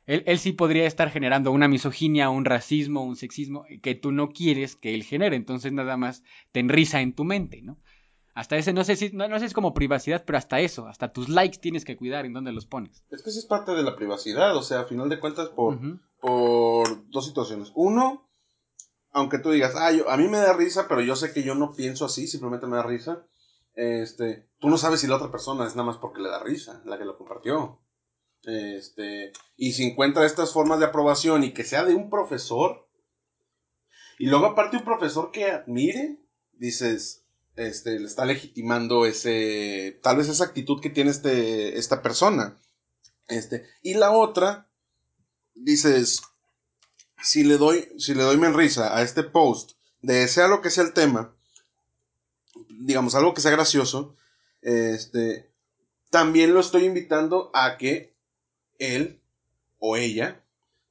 Él- 0.05 0.23
él 0.25 0.39
sí 0.39 0.51
podría 0.51 0.85
estar 0.85 1.09
generando 1.09 1.51
una 1.51 1.67
misoginia, 1.67 2.29
un 2.29 2.45
racismo, 2.45 3.03
un 3.03 3.15
sexismo 3.15 3.65
que 3.81 3.95
tú 3.95 4.11
no 4.11 4.29
quieres 4.29 4.75
que 4.75 4.93
él 4.95 5.03
genere. 5.03 5.35
Entonces 5.35 5.71
nada 5.71 5.97
más 5.97 6.23
te 6.51 6.59
enrisa 6.59 7.01
en 7.01 7.13
tu 7.13 7.23
mente, 7.23 7.61
¿no? 7.61 7.77
Hasta 8.35 8.57
ese, 8.57 8.73
no 8.73 8.83
sé 8.83 8.95
si, 8.95 9.11
no, 9.11 9.27
no 9.27 9.35
sé 9.35 9.41
si 9.41 9.45
es 9.47 9.53
como 9.53 9.75
privacidad, 9.75 10.23
pero 10.25 10.39
hasta 10.39 10.59
eso, 10.59 10.87
hasta 10.87 11.13
tus 11.13 11.29
likes 11.29 11.59
tienes 11.59 11.85
que 11.85 11.95
cuidar 11.95 12.25
en 12.25 12.33
dónde 12.33 12.51
los 12.51 12.65
pones. 12.65 13.03
Es 13.11 13.21
que 13.21 13.29
sí 13.29 13.37
es 13.37 13.45
parte 13.45 13.73
de 13.73 13.83
la 13.83 13.95
privacidad, 13.95 14.57
o 14.57 14.63
sea, 14.63 14.79
a 14.81 14.85
final 14.85 15.07
de 15.07 15.19
cuentas, 15.19 15.49
por, 15.49 15.79
por 16.19 17.09
dos 17.11 17.25
situaciones. 17.27 17.71
Uno, 17.75 18.27
aunque 19.11 19.37
tú 19.37 19.51
digas, 19.51 19.75
ah, 19.77 19.91
yo, 19.91 20.09
a 20.09 20.17
mí 20.17 20.27
me 20.27 20.39
da 20.39 20.53
risa, 20.53 20.87
pero 20.87 21.01
yo 21.01 21.15
sé 21.15 21.31
que 21.31 21.43
yo 21.43 21.53
no 21.53 21.73
pienso 21.73 22.05
así, 22.05 22.25
simplemente 22.25 22.65
me 22.65 22.77
da 22.77 22.83
risa. 22.83 23.23
Este, 23.75 24.47
tú 24.59 24.67
no 24.69 24.77
sabes 24.79 25.01
si 25.01 25.07
la 25.07 25.17
otra 25.17 25.29
persona 25.29 25.67
es 25.67 25.75
nada 25.75 25.85
más 25.85 25.97
porque 25.97 26.21
le 26.21 26.29
da 26.29 26.41
risa, 26.41 26.81
la 26.85 26.97
que 26.97 27.05
lo 27.05 27.17
compartió. 27.17 27.79
Este, 28.45 29.31
y 29.55 29.73
si 29.73 29.83
encuentra 29.85 30.25
estas 30.25 30.51
formas 30.51 30.79
de 30.79 30.85
aprobación 30.85 31.43
y 31.43 31.53
que 31.53 31.63
sea 31.63 31.85
de 31.85 31.95
un 31.95 32.09
profesor, 32.09 32.87
y 34.19 34.27
luego 34.27 34.47
aparte 34.47 34.77
un 34.77 34.83
profesor 34.83 35.31
que 35.31 35.45
admire, 35.45 36.19
dices, 36.53 37.23
este, 37.55 37.99
le 37.99 38.05
está 38.05 38.25
legitimando 38.25 39.05
ese, 39.05 39.99
tal 40.03 40.17
vez 40.17 40.29
esa 40.29 40.45
actitud 40.45 40.81
que 40.81 40.89
tiene 40.89 41.11
este, 41.11 41.77
esta 41.77 42.01
persona. 42.01 42.59
Este, 43.27 43.65
y 43.81 43.93
la 43.93 44.11
otra, 44.11 44.69
dices, 45.55 46.21
si 47.21 47.43
le 47.43 47.57
doy, 47.57 47.87
si 47.97 48.13
le 48.13 48.23
doy 48.23 48.37
menrisa 48.37 48.97
a 48.97 49.01
este 49.01 49.23
post, 49.23 49.71
de 50.01 50.27
sea 50.27 50.47
lo 50.47 50.61
que 50.61 50.69
sea 50.69 50.83
el 50.83 50.93
tema, 50.93 51.35
digamos, 52.69 53.15
algo 53.15 53.33
que 53.33 53.41
sea 53.41 53.51
gracioso, 53.51 54.15
este, 54.61 55.51
también 56.09 56.53
lo 56.53 56.59
estoy 56.59 56.85
invitando 56.85 57.49
a 57.53 57.77
que 57.77 58.12
él 58.83 59.19
o 59.79 59.95
ella 59.97 60.39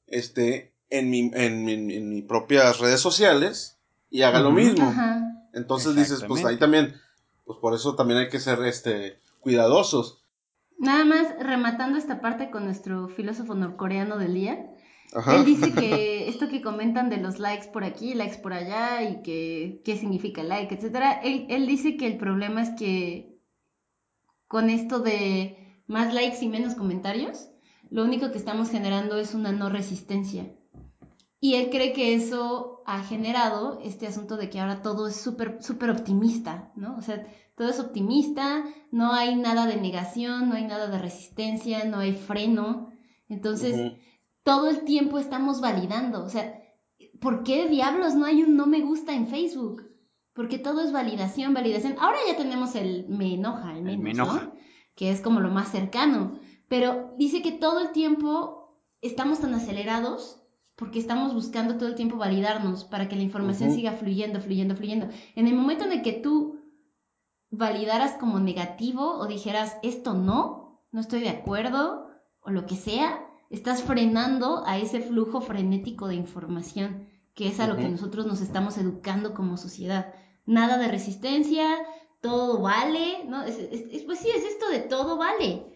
esté 0.07 0.72
en 0.90 1.11
mi, 1.11 1.31
en, 1.35 1.64
mi- 1.64 1.94
en 1.94 2.09
mis 2.11 2.24
propias 2.24 2.78
redes 2.81 3.00
sociales 3.00 3.78
y 4.11 4.22
haga 4.22 4.40
lo 4.40 4.50
mismo. 4.50 4.88
Ajá. 4.88 5.48
Entonces 5.55 5.94
dices, 5.96 6.24
pues 6.28 6.44
ahí 6.44 6.59
también, 6.59 6.94
pues 7.44 7.59
por 7.61 7.74
eso 7.74 7.94
también 7.96 8.18
hay 8.20 8.28
que 8.28 8.40
ser 8.40 8.62
este 8.64 9.18
cuidadosos. 9.40 10.18
Nada 10.78 11.05
más 11.05 11.26
rematando 11.40 11.98
esta 11.98 12.20
parte 12.20 12.50
con 12.50 12.64
nuestro 12.64 13.09
filósofo 13.09 13.55
norcoreano 13.55 14.18
del 14.18 14.35
día. 14.35 14.66
Ajá. 15.14 15.37
Él 15.37 15.44
dice 15.44 15.72
que 15.72 16.28
esto 16.28 16.48
que 16.48 16.62
comentan 16.62 17.09
de 17.11 17.18
los 17.18 17.38
likes 17.38 17.68
por 17.68 17.85
aquí, 17.85 18.14
likes 18.14 18.38
por 18.38 18.52
allá 18.52 19.02
y 19.02 19.22
que 19.22 19.81
qué 19.85 19.96
significa 19.96 20.42
like, 20.42 20.74
etcétera, 20.74 21.20
él, 21.22 21.46
él 21.50 21.66
dice 21.66 21.96
que 21.96 22.07
el 22.07 22.16
problema 22.18 22.62
es 22.62 22.70
que 22.78 23.38
con 24.48 24.68
esto 24.70 25.00
de 25.00 25.83
más 25.87 26.12
likes 26.14 26.42
y 26.44 26.48
menos 26.48 26.74
comentarios, 26.74 27.48
lo 27.92 28.05
único 28.05 28.33
que 28.33 28.38
estamos 28.38 28.70
generando 28.70 29.16
es 29.16 29.35
una 29.35 29.52
no 29.52 29.68
resistencia. 29.68 30.50
Y 31.40 31.57
él 31.57 31.68
cree 31.70 31.92
que 31.92 32.14
eso 32.14 32.83
ha 32.87 33.02
generado 33.02 33.81
este 33.85 34.07
asunto 34.07 34.38
de 34.38 34.48
que 34.48 34.61
ahora 34.61 34.81
todo 34.81 35.09
es 35.09 35.16
súper 35.16 35.62
súper 35.62 35.90
optimista, 35.90 36.72
¿no? 36.74 36.96
O 36.96 37.02
sea, 37.02 37.26
todo 37.55 37.68
es 37.68 37.78
optimista, 37.78 38.64
no 38.90 39.12
hay 39.12 39.37
nada 39.37 39.66
de 39.66 39.76
negación, 39.76 40.48
no 40.48 40.55
hay 40.55 40.64
nada 40.64 40.88
de 40.88 40.98
resistencia, 40.98 41.85
no 41.85 41.98
hay 41.98 42.14
freno. 42.14 42.90
Entonces, 43.28 43.92
todo 44.42 44.70
el 44.70 44.85
tiempo 44.85 45.18
estamos 45.18 45.61
validando. 45.61 46.24
O 46.24 46.31
sea, 46.31 46.62
¿por 47.20 47.42
qué 47.42 47.68
diablos 47.68 48.14
no 48.14 48.24
hay 48.24 48.42
un 48.42 48.57
no 48.57 48.66
me 48.66 48.81
gusta 48.81 49.14
en 49.14 49.26
Facebook? 49.26 49.83
Porque 50.33 50.59
todo 50.59 50.81
es 50.81 50.92
validación, 50.92 51.52
validación. 51.52 51.96
Ahora 51.98 52.16
ya 52.26 52.38
tenemos 52.38 52.74
el 52.74 53.07
me 53.09 53.35
enoja, 53.35 53.76
el 53.76 53.83
menos, 53.83 54.02
me 54.02 54.11
enoja. 54.12 54.44
¿no? 54.44 54.55
Que 54.94 55.11
es 55.11 55.20
como 55.20 55.40
lo 55.40 55.50
más 55.50 55.70
cercano. 55.70 56.40
Pero 56.73 57.13
dice 57.19 57.43
que 57.43 57.53
todo 57.53 57.81
el 57.81 57.93
tiempo 57.93 58.79
estamos 59.03 59.41
tan 59.41 59.53
acelerados 59.55 60.41
porque 60.75 60.99
estamos 60.99 61.35
buscando 61.35 61.77
todo 61.77 61.91
el 61.91 61.97
tiempo 61.97 62.17
validarnos 62.17 62.85
para 62.85 63.09
que 63.11 63.17
la 63.17 63.25
información 63.25 63.73
siga 63.73 63.93
fluyendo, 63.93 64.41
fluyendo, 64.41 64.75
fluyendo. 64.75 65.09
En 65.37 65.47
el 65.49 65.55
momento 65.55 65.85
en 65.85 65.93
el 65.93 66.01
que 66.01 66.15
tú 66.15 66.61
validaras 67.51 68.13
como 68.15 68.41
negativo 68.41 69.19
o 69.19 69.27
dijeras 69.27 69.77
esto 69.83 70.15
no, 70.15 70.81
no 70.93 71.01
estoy 71.03 71.21
de 71.21 71.29
acuerdo 71.29 72.07
o 72.41 72.51
lo 72.51 72.65
que 72.65 72.77
sea, 72.77 73.23
estás 73.51 73.83
frenando 73.83 74.63
a 74.65 74.79
ese 74.79 75.03
flujo 75.03 75.43
frenético 75.43 76.09
de 76.09 76.15
información, 76.15 77.07
que 77.35 77.49
es 77.49 77.61
a 77.61 77.67
lo 77.67 77.77
que 77.77 77.91
nosotros 77.91 78.25
nos 78.25 78.41
estamos 78.41 78.79
educando 78.79 79.35
como 79.35 79.59
sociedad. 79.59 80.15
Nada 80.47 80.79
de 80.79 80.89
resistencia, 80.89 81.67
todo 82.23 82.63
vale, 82.63 83.25
¿no? 83.29 83.43
Es- 83.43 83.59
pues 84.07 84.21
sí, 84.21 84.31
es 84.35 84.47
esto 84.47 84.71
de 84.71 84.79
todo 84.79 85.19
vale. 85.19 85.72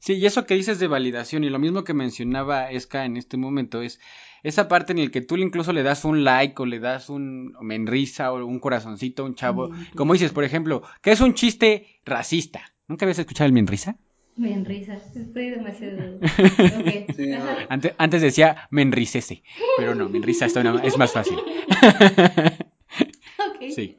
Sí, 0.00 0.14
y 0.14 0.26
eso 0.26 0.46
que 0.46 0.54
dices 0.54 0.78
de 0.78 0.86
validación 0.86 1.44
y 1.44 1.50
lo 1.50 1.58
mismo 1.58 1.84
que 1.84 1.94
mencionaba 1.94 2.70
Esca 2.70 3.04
en 3.04 3.16
este 3.16 3.36
momento 3.36 3.82
es 3.82 4.00
esa 4.42 4.68
parte 4.68 4.92
en 4.92 4.98
el 4.98 5.10
que 5.10 5.20
tú 5.20 5.36
incluso 5.36 5.72
le 5.72 5.82
das 5.82 6.04
un 6.04 6.24
like 6.24 6.60
o 6.62 6.66
le 6.66 6.78
das 6.78 7.08
un 7.08 7.56
menrisa 7.60 8.32
o 8.32 8.44
un 8.44 8.60
corazoncito 8.60 9.22
a 9.22 9.26
un 9.26 9.34
chavo. 9.34 9.68
Menrisa. 9.68 9.92
Como 9.96 10.12
dices, 10.12 10.32
por 10.32 10.44
ejemplo, 10.44 10.82
que 11.02 11.10
es 11.10 11.20
un 11.20 11.34
chiste 11.34 12.00
racista. 12.04 12.72
¿Nunca 12.86 13.04
habías 13.04 13.18
escuchado 13.18 13.46
el 13.46 13.52
menrisa? 13.52 13.96
Me 14.36 14.52
enrisa, 14.52 14.94
estoy 14.94 15.50
demasiado... 15.50 16.20
Sí. 17.16 17.32
Antes, 17.68 17.94
antes 17.98 18.22
decía 18.22 18.68
menricese, 18.70 19.42
pero 19.76 19.96
no, 19.96 20.08
menrisa 20.08 20.46
es 20.46 20.98
más 20.98 21.12
fácil. 21.12 21.38
Ok. 23.38 23.70
Sí. 23.70 23.98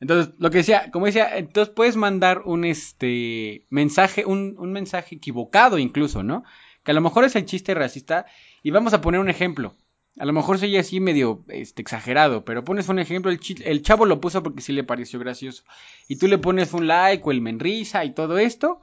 Entonces, 0.00 0.34
lo 0.38 0.50
que 0.50 0.58
decía, 0.58 0.90
como 0.92 1.06
decía, 1.06 1.36
entonces 1.36 1.74
puedes 1.74 1.96
mandar 1.96 2.42
un 2.44 2.64
este 2.64 3.66
mensaje, 3.70 4.24
un, 4.24 4.54
un 4.58 4.72
mensaje 4.72 5.16
equivocado 5.16 5.78
incluso, 5.78 6.22
¿no? 6.22 6.44
Que 6.84 6.92
a 6.92 6.94
lo 6.94 7.00
mejor 7.00 7.24
es 7.24 7.34
el 7.36 7.46
chiste 7.46 7.74
racista. 7.74 8.26
Y 8.62 8.70
vamos 8.70 8.92
a 8.92 9.00
poner 9.00 9.20
un 9.20 9.28
ejemplo. 9.28 9.74
A 10.18 10.24
lo 10.24 10.32
mejor 10.32 10.58
soy 10.58 10.76
así 10.76 10.98
medio 11.00 11.44
este, 11.48 11.82
exagerado, 11.82 12.44
pero 12.44 12.64
pones 12.64 12.88
un 12.88 12.98
ejemplo, 12.98 13.30
el, 13.30 13.40
el 13.64 13.82
chavo 13.82 14.04
lo 14.04 14.20
puso 14.20 14.42
porque 14.42 14.62
sí 14.62 14.72
le 14.72 14.82
pareció 14.82 15.18
gracioso. 15.20 15.62
Y 16.08 16.16
tú 16.16 16.26
le 16.26 16.38
pones 16.38 16.72
un 16.72 16.86
like 16.86 17.22
o 17.24 17.30
el 17.30 17.40
menrisa 17.40 18.04
y 18.04 18.14
todo 18.14 18.38
esto. 18.38 18.80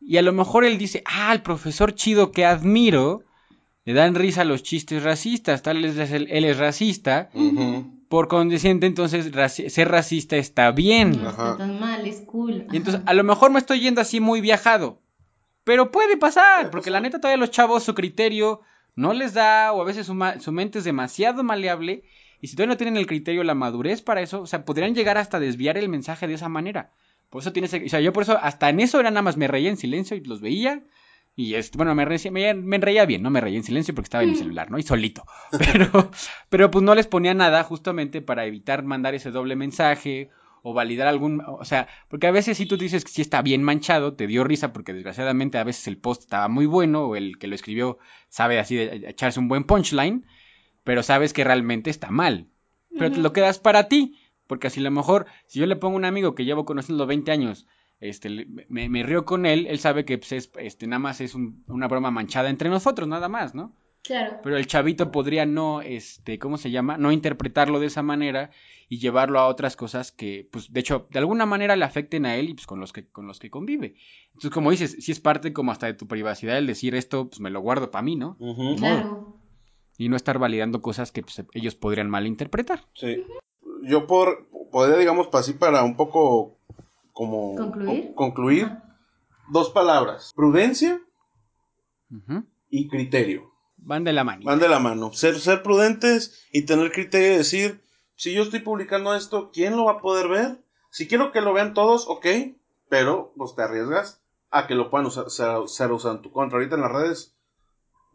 Y 0.00 0.18
a 0.18 0.22
lo 0.22 0.32
mejor 0.32 0.64
él 0.64 0.76
dice, 0.76 1.02
ah, 1.06 1.32
el 1.32 1.42
profesor 1.42 1.94
chido 1.94 2.32
que 2.32 2.44
admiro, 2.44 3.24
le 3.84 3.92
dan 3.94 4.14
risa 4.14 4.44
los 4.44 4.62
chistes 4.62 5.02
racistas, 5.02 5.62
tal 5.62 5.82
vez 5.82 6.10
él, 6.10 6.26
él 6.30 6.44
es 6.44 6.58
racista. 6.58 7.30
Ujú. 7.34 7.93
Por 8.08 8.28
condiciente, 8.28 8.86
entonces 8.86 9.32
raci- 9.32 9.68
ser 9.68 9.88
racista 9.88 10.36
está 10.36 10.70
bien. 10.70 11.22
No 11.22 11.30
está 11.30 11.56
tan 11.56 11.80
mal, 11.80 12.06
es 12.06 12.20
cool. 12.22 12.66
Y 12.70 12.76
entonces, 12.76 13.02
a 13.06 13.14
lo 13.14 13.24
mejor 13.24 13.50
me 13.50 13.58
estoy 13.58 13.80
yendo 13.80 14.00
así 14.00 14.20
muy 14.20 14.40
viajado. 14.40 15.00
Pero 15.64 15.90
puede 15.90 16.16
pasar, 16.16 16.62
Puede 16.62 16.70
porque 16.70 16.90
pasar. 16.90 16.92
la 16.92 17.00
neta 17.00 17.20
todavía 17.20 17.38
los 17.40 17.50
chavos 17.50 17.82
su 17.82 17.94
criterio 17.94 18.60
no 18.94 19.12
les 19.14 19.32
da, 19.34 19.72
o 19.72 19.80
a 19.80 19.84
veces 19.84 20.06
su, 20.06 20.14
ma- 20.14 20.38
su 20.40 20.52
mente 20.52 20.78
es 20.78 20.84
demasiado 20.84 21.42
maleable. 21.42 22.04
Y 22.40 22.48
si 22.48 22.56
todavía 22.56 22.74
no 22.74 22.76
tienen 22.76 22.96
el 22.98 23.06
criterio, 23.06 23.42
la 23.42 23.54
madurez 23.54 24.02
para 24.02 24.20
eso, 24.20 24.42
o 24.42 24.46
sea, 24.46 24.64
podrían 24.66 24.94
llegar 24.94 25.16
hasta 25.16 25.40
desviar 25.40 25.78
el 25.78 25.88
mensaje 25.88 26.26
de 26.28 26.34
esa 26.34 26.50
manera. 26.50 26.92
Por 27.30 27.40
eso 27.40 27.52
tienes, 27.52 27.72
o 27.72 27.88
sea, 27.88 28.00
yo 28.00 28.12
por 28.12 28.22
eso, 28.24 28.38
hasta 28.40 28.68
en 28.68 28.80
eso 28.80 29.00
era 29.00 29.10
nada 29.10 29.22
más 29.22 29.36
me 29.38 29.48
reía 29.48 29.70
en 29.70 29.78
silencio 29.78 30.16
y 30.16 30.20
los 30.20 30.40
veía. 30.42 30.82
Y 31.36 31.54
es, 31.54 31.72
bueno, 31.72 31.94
me 31.94 32.04
reía, 32.04 32.30
me, 32.30 32.54
me 32.54 32.78
reía 32.78 33.06
bien, 33.06 33.22
no 33.22 33.30
me 33.30 33.40
reía 33.40 33.56
en 33.56 33.64
silencio 33.64 33.94
porque 33.94 34.06
estaba 34.06 34.22
en 34.22 34.30
mi 34.30 34.36
celular, 34.36 34.70
¿no? 34.70 34.78
Y 34.78 34.82
solito. 34.84 35.24
Pero, 35.58 36.10
pero 36.48 36.70
pues 36.70 36.84
no 36.84 36.94
les 36.94 37.06
ponía 37.08 37.34
nada 37.34 37.64
justamente 37.64 38.22
para 38.22 38.46
evitar 38.46 38.84
mandar 38.84 39.14
ese 39.14 39.30
doble 39.30 39.56
mensaje 39.56 40.30
o 40.62 40.72
validar 40.74 41.08
algún, 41.08 41.42
o 41.44 41.64
sea, 41.64 41.88
porque 42.08 42.26
a 42.26 42.30
veces 42.30 42.56
si 42.56 42.66
tú 42.66 42.76
dices 42.78 43.04
que 43.04 43.10
sí 43.10 43.20
está 43.20 43.42
bien 43.42 43.62
manchado, 43.62 44.14
te 44.14 44.26
dio 44.26 44.44
risa 44.44 44.72
porque 44.72 44.94
desgraciadamente 44.94 45.58
a 45.58 45.64
veces 45.64 45.86
el 45.88 45.98
post 45.98 46.22
estaba 46.22 46.48
muy 46.48 46.66
bueno 46.66 47.06
o 47.06 47.16
el 47.16 47.38
que 47.38 47.48
lo 47.48 47.54
escribió 47.54 47.98
sabe 48.28 48.58
así 48.58 48.76
de 48.76 49.08
echarse 49.08 49.40
un 49.40 49.48
buen 49.48 49.64
punchline, 49.64 50.24
pero 50.84 51.02
sabes 51.02 51.32
que 51.32 51.44
realmente 51.44 51.90
está 51.90 52.10
mal. 52.10 52.48
Pero 52.96 53.10
te 53.10 53.20
lo 53.20 53.32
quedas 53.32 53.58
para 53.58 53.88
ti, 53.88 54.18
Porque 54.46 54.68
así 54.68 54.80
a 54.80 54.84
lo 54.84 54.90
mejor, 54.90 55.26
si 55.46 55.58
yo 55.58 55.66
le 55.66 55.76
pongo 55.76 55.96
a 55.96 55.98
un 55.98 56.04
amigo 56.04 56.34
que 56.34 56.44
llevo 56.44 56.64
conociendo 56.64 57.06
20 57.06 57.32
años, 57.32 57.66
este, 58.08 58.28
le- 58.30 58.46
me, 58.68 58.88
me 58.88 59.02
río 59.02 59.24
con 59.24 59.46
él, 59.46 59.66
él 59.68 59.78
sabe 59.78 60.04
que 60.04 60.18
pues, 60.18 60.32
es, 60.32 60.50
este, 60.58 60.86
nada 60.86 60.98
más 61.00 61.20
es 61.20 61.34
un- 61.34 61.64
una 61.68 61.88
broma 61.88 62.10
manchada 62.10 62.50
entre 62.50 62.68
nosotros, 62.70 63.08
nada 63.08 63.28
más, 63.28 63.54
¿no? 63.54 63.74
Claro. 64.02 64.40
Pero 64.42 64.58
el 64.58 64.66
chavito 64.66 65.10
podría 65.10 65.46
no, 65.46 65.80
este, 65.80 66.38
¿cómo 66.38 66.58
se 66.58 66.70
llama? 66.70 66.98
No 66.98 67.10
interpretarlo 67.10 67.80
de 67.80 67.86
esa 67.86 68.02
manera 68.02 68.50
y 68.90 68.98
llevarlo 68.98 69.38
a 69.40 69.46
otras 69.46 69.76
cosas 69.76 70.12
que, 70.12 70.46
pues, 70.52 70.70
de 70.70 70.80
hecho, 70.80 71.06
de 71.10 71.18
alguna 71.20 71.46
manera 71.46 71.74
le 71.74 71.86
afecten 71.86 72.26
a 72.26 72.36
él 72.36 72.50
y 72.50 72.54
pues 72.54 72.66
con 72.66 72.80
los 72.80 72.92
que, 72.92 73.06
con 73.08 73.26
los 73.26 73.38
que 73.38 73.48
convive. 73.48 73.94
Entonces, 74.26 74.50
como 74.50 74.70
dices, 74.70 74.96
si 75.00 75.10
es 75.10 75.20
parte 75.20 75.54
como 75.54 75.72
hasta 75.72 75.86
de 75.86 75.94
tu 75.94 76.06
privacidad 76.06 76.58
el 76.58 76.66
decir 76.66 76.94
esto, 76.94 77.28
pues 77.30 77.40
me 77.40 77.48
lo 77.50 77.60
guardo 77.62 77.90
para 77.90 78.02
mí, 78.02 78.14
¿no? 78.16 78.36
Claro. 78.76 79.38
Y 79.96 80.10
no 80.10 80.16
estar 80.16 80.38
validando 80.38 80.82
cosas 80.82 81.10
que 81.10 81.22
pues, 81.22 81.42
ellos 81.54 81.74
podrían 81.74 82.10
malinterpretar. 82.10 82.80
Sí. 82.92 83.24
Yo 83.84 84.06
por 84.06 84.48
podría, 84.70 84.98
digamos, 84.98 85.28
así 85.32 85.54
para 85.54 85.82
un 85.82 85.96
poco 85.96 86.58
como 87.14 87.54
¿Concluir? 87.56 88.08
co- 88.08 88.14
concluir 88.14 88.64
Ajá. 88.66 88.98
dos 89.50 89.70
palabras: 89.70 90.32
prudencia 90.36 91.00
y 92.68 92.88
criterio. 92.88 93.50
Van 93.76 94.04
de 94.04 94.12
la 94.12 94.24
mano. 94.24 94.42
Van 94.44 94.58
de 94.60 94.68
la 94.68 94.78
mano. 94.78 95.12
Ser, 95.12 95.38
ser 95.38 95.62
prudentes 95.62 96.46
y 96.52 96.64
tener 96.66 96.90
criterio 96.92 97.30
de 97.30 97.38
decir, 97.38 97.82
si 98.16 98.32
yo 98.34 98.42
estoy 98.42 98.60
publicando 98.60 99.14
esto, 99.14 99.50
¿quién 99.52 99.76
lo 99.76 99.86
va 99.86 99.92
a 99.92 100.00
poder 100.00 100.28
ver? 100.28 100.64
Si 100.90 101.06
quiero 101.08 101.32
que 101.32 101.40
lo 101.40 101.52
vean 101.52 101.74
todos, 101.74 102.06
ok, 102.08 102.26
pero 102.88 103.32
pues 103.36 103.54
te 103.54 103.62
arriesgas 103.62 104.22
a 104.50 104.66
que 104.66 104.74
lo 104.74 104.90
puedan 104.90 105.06
usar, 105.06 105.28
ser, 105.30 105.68
ser 105.68 105.90
usado 105.92 106.14
en 106.14 106.22
tu 106.22 106.30
contra. 106.30 106.56
Ahorita 106.58 106.76
en 106.76 106.82
las 106.82 106.92
redes 106.92 107.36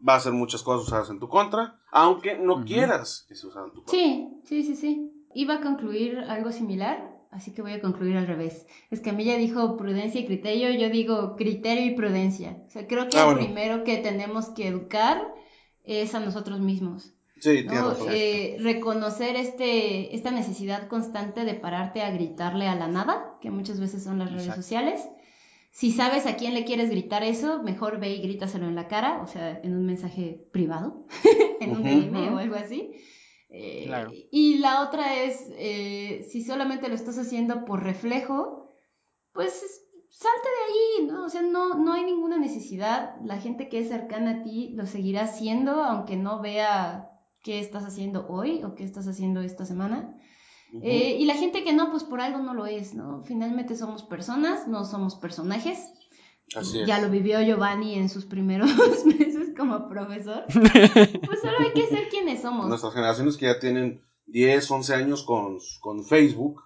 va 0.06 0.14
a 0.16 0.20
ser 0.20 0.32
muchas 0.32 0.62
cosas 0.62 0.86
usadas 0.88 1.10
en 1.10 1.20
tu 1.20 1.28
contra, 1.28 1.78
aunque 1.92 2.36
no 2.38 2.64
quieras 2.64 3.26
que 3.28 3.34
se 3.34 3.46
usen 3.46 3.64
en 3.64 3.70
tu 3.72 3.84
contra. 3.84 3.92
Sí, 3.92 4.40
sí, 4.44 4.62
sí, 4.64 4.76
sí. 4.76 5.26
Iba 5.34 5.56
a 5.56 5.60
concluir 5.60 6.18
algo 6.20 6.50
similar, 6.50 7.09
así 7.30 7.52
que 7.52 7.62
voy 7.62 7.72
a 7.72 7.80
concluir 7.80 8.16
al 8.16 8.26
revés. 8.26 8.66
Es 8.90 9.00
que 9.00 9.10
a 9.10 9.12
mí 9.12 9.24
ya 9.24 9.36
dijo 9.36 9.76
prudencia 9.76 10.20
y 10.20 10.26
criterio, 10.26 10.70
yo 10.70 10.90
digo 10.90 11.36
criterio 11.36 11.86
y 11.86 11.94
prudencia. 11.94 12.62
O 12.66 12.70
sea, 12.70 12.86
creo 12.86 13.08
que 13.08 13.18
Ah, 13.18 13.30
lo 13.30 13.38
primero 13.38 13.84
que 13.84 13.98
tenemos 13.98 14.48
que 14.50 14.68
educar 14.68 15.32
es 15.84 16.14
a 16.14 16.20
nosotros 16.20 16.60
mismos. 16.60 17.14
Sí, 17.38 17.64
¿no? 17.64 17.96
Eh, 18.10 18.58
reconocer 18.60 19.34
este, 19.36 20.14
esta 20.14 20.30
necesidad 20.30 20.88
constante 20.88 21.44
de 21.44 21.54
pararte 21.54 22.02
a 22.02 22.10
gritarle 22.10 22.68
a 22.68 22.74
la 22.74 22.86
nada, 22.86 23.38
que 23.40 23.50
muchas 23.50 23.80
veces 23.80 24.04
son 24.04 24.18
las 24.18 24.30
redes 24.30 24.54
sociales. 24.54 25.00
Si 25.70 25.90
sabes 25.90 26.26
a 26.26 26.36
quién 26.36 26.52
le 26.52 26.64
quieres 26.64 26.90
gritar 26.90 27.22
eso, 27.22 27.62
mejor 27.62 27.98
ve 27.98 28.10
y 28.10 28.20
grítaselo 28.20 28.66
en 28.66 28.74
la 28.74 28.88
cara, 28.88 29.22
o 29.22 29.26
sea, 29.26 29.58
en 29.62 29.74
un 29.74 29.86
mensaje 29.86 30.44
privado, 30.52 31.06
en 31.60 31.70
un. 31.70 31.82
DM 31.82 32.34
o 32.34 32.38
algo 32.38 32.56
así. 32.56 32.92
Eh, 33.50 33.84
Claro. 33.86 34.10
Y 34.30 34.58
la 34.58 34.82
otra 34.82 35.22
es, 35.22 35.48
eh, 35.56 36.26
si 36.30 36.42
solamente 36.44 36.88
lo 36.88 36.94
estás 36.94 37.18
haciendo 37.18 37.64
por 37.64 37.82
reflejo, 37.82 38.70
pues 39.32 39.52
salte 40.10 40.48
de 40.48 40.72
ahí, 40.72 41.06
¿no? 41.06 41.24
O 41.24 41.28
sea, 41.28 41.42
no, 41.42 41.74
no 41.74 41.92
hay 41.92 42.04
ninguna 42.04 42.38
necesidad. 42.38 43.16
La 43.24 43.38
gente 43.38 43.68
que 43.68 43.80
es 43.80 43.88
cercana 43.88 44.30
a 44.30 44.42
ti 44.42 44.70
lo 44.74 44.86
seguirá 44.86 45.22
haciendo, 45.22 45.82
aunque 45.82 46.16
no 46.16 46.40
vea 46.40 47.10
qué 47.42 47.58
estás 47.58 47.84
haciendo 47.84 48.26
hoy 48.28 48.62
o 48.62 48.74
qué 48.74 48.84
estás 48.84 49.08
haciendo 49.08 49.40
esta 49.40 49.64
semana. 49.64 50.16
Eh, 50.82 51.16
y 51.18 51.24
la 51.24 51.34
gente 51.34 51.64
que 51.64 51.72
no, 51.72 51.90
pues 51.90 52.04
por 52.04 52.20
algo 52.20 52.38
no 52.38 52.54
lo 52.54 52.66
es, 52.66 52.94
¿no? 52.94 53.24
Finalmente 53.24 53.74
somos 53.74 54.04
personas, 54.04 54.68
no 54.68 54.84
somos 54.84 55.16
personajes. 55.16 55.78
Así 56.56 56.80
es. 56.80 56.86
Ya 56.86 57.00
lo 57.00 57.10
vivió 57.10 57.40
Giovanni 57.42 57.94
en 57.94 58.08
sus 58.08 58.24
primeros 58.24 58.70
meses 59.04 59.50
como 59.56 59.88
profesor. 59.88 60.44
Pues 60.46 61.40
solo 61.40 61.58
hay 61.60 61.72
que 61.74 61.86
ser 61.88 62.08
quienes 62.08 62.42
somos. 62.42 62.66
Nuestras 62.68 62.92
generaciones 62.92 63.36
que 63.36 63.46
ya 63.46 63.58
tienen 63.60 64.02
10, 64.26 64.70
11 64.70 64.94
años 64.94 65.24
con, 65.24 65.58
con 65.80 66.04
Facebook, 66.04 66.62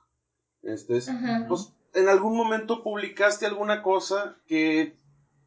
este 0.63 0.97
es, 0.97 1.09
Ajá. 1.09 1.45
pues 1.49 1.73
en 1.95 2.09
algún 2.09 2.37
momento 2.37 2.83
publicaste 2.83 3.47
alguna 3.47 3.83
cosa 3.83 4.37
que 4.47 4.97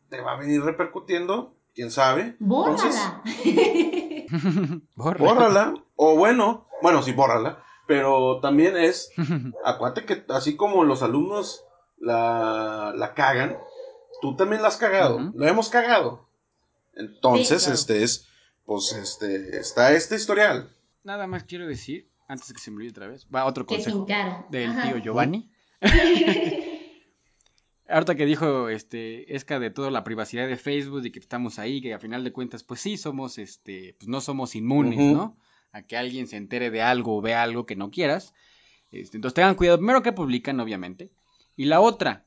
te 0.10 0.22
va 0.22 0.34
a 0.34 0.38
venir 0.40 0.62
repercutiendo, 0.62 1.56
quién 1.74 1.92
sabe. 1.92 2.38
Entonces, 2.40 2.96
¡Bórrala! 2.96 3.22
Borra. 4.96 5.20
bórrala. 5.20 5.74
O 5.96 6.16
bueno, 6.16 6.68
bueno, 6.82 7.02
sí, 7.02 7.12
bórrala. 7.14 7.64
Pero 7.88 8.40
también 8.42 8.78
es, 8.78 9.12
acuérdate 9.66 10.06
que 10.06 10.26
así 10.30 10.56
como 10.56 10.84
los 10.84 11.04
alumnos 11.04 11.64
la, 11.98 12.94
la 12.96 13.14
cagan, 13.14 13.58
tú 14.22 14.36
también 14.36 14.62
la 14.62 14.68
has 14.70 14.78
cagado. 14.78 15.32
Lo 15.36 15.48
hemos 15.48 15.70
cagado. 15.70 16.28
Entonces, 16.96 17.60
Sí, 17.64 17.66
claro. 17.66 17.76
este 17.76 18.04
es, 18.04 18.28
pues 18.66 18.92
este, 18.94 19.58
está 19.60 19.94
este 19.94 20.16
historial. 20.16 20.70
Nada 21.04 21.28
más 21.28 21.44
quiero 21.44 21.68
decir, 21.68 22.10
antes 22.28 22.48
de 22.48 22.54
que 22.56 22.60
se 22.60 22.72
me 22.72 22.78
olvide 22.78 22.92
otra 22.92 23.08
vez, 23.08 23.28
va 23.34 23.46
otro 23.46 23.66
consejo 23.66 23.98
sin 23.98 24.06
cara. 24.06 24.46
del 24.50 24.72
Ajá. 24.72 24.84
tío 24.90 24.98
Giovanni. 24.98 25.50
Ahorita 27.90 28.16
que 28.16 28.26
dijo 28.26 28.68
este 28.68 29.34
Esca 29.36 29.60
de 29.60 29.70
toda 29.70 29.90
la 29.92 30.04
privacidad 30.04 30.46
de 30.48 30.58
Facebook 30.58 31.06
y 31.06 31.12
que 31.12 31.20
estamos 31.20 31.58
ahí, 31.58 31.82
que 31.82 31.94
a 31.94 32.00
final 32.00 32.24
de 32.26 32.34
cuentas, 32.34 32.64
pues 32.64 32.82
sí, 32.82 32.98
somos 32.98 33.38
este, 33.38 33.96
pues 33.98 34.10
no 34.10 34.20
somos 34.20 34.56
inmunes. 34.56 35.00
¿no? 35.00 35.38
A 35.72 35.84
que 35.84 35.96
alguien 35.96 36.28
se 36.28 36.36
entere 36.36 36.70
de 36.70 36.82
algo 36.82 37.18
o 37.18 37.22
vea 37.22 37.44
algo 37.44 37.66
que 37.66 37.78
no 37.78 37.90
quieras. 37.90 38.34
Este, 38.92 39.16
entonces 39.18 39.36
tengan 39.36 39.56
cuidado, 39.56 39.78
primero 39.78 40.02
que 40.04 40.12
publican, 40.12 40.60
obviamente. 40.60 41.12
Y 41.56 41.66
la 41.66 41.80
otra, 41.80 42.26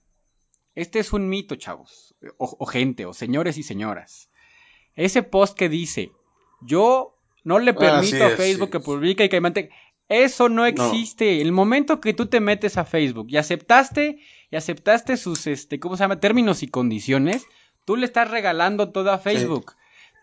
este 0.75 0.99
es 0.99 1.13
un 1.13 1.29
mito, 1.29 1.57
chavos, 1.57 2.15
o, 2.39 2.57
o 2.59 2.67
gente, 2.67 3.07
o 3.07 3.13
señores 3.13 3.59
y 3.59 3.63
señoras. 3.63 4.31
Ese 4.95 5.23
post 5.23 5.57
que 5.57 5.69
dice, 5.69 6.13
yo 6.63 7.17
no 7.45 7.59
le 7.59 7.71
Ah, 7.73 7.77
permito 7.77 8.25
a 8.25 8.31
Facebook 8.31 8.71
que 8.71 8.81
publique 8.81 9.25
y 9.25 9.29
que 9.29 9.41
mantenga. 9.41 9.71
Eso 10.09 10.49
no 10.49 10.67
existe. 10.67 11.41
El 11.41 11.53
momento 11.53 12.01
que 12.01 12.13
tú 12.13 12.27
te 12.27 12.41
metes 12.41 12.77
a 12.77 12.85
Facebook 12.85 13.29
y 13.31 13.37
aceptaste 13.37 14.19
y 14.51 14.57
aceptaste 14.57 15.17
sus 15.17 15.47
este, 15.47 15.79
¿cómo 15.79 15.97
se 15.97 16.03
llama? 16.03 16.19
términos 16.19 16.65
y 16.65 16.69
condiciones, 16.69 17.47
tú 17.85 17.97
le 17.97 18.07
estás 18.07 18.29
regalando 18.31 18.91
todo 18.91 19.13
a 19.13 19.19
Facebook. 19.19 19.75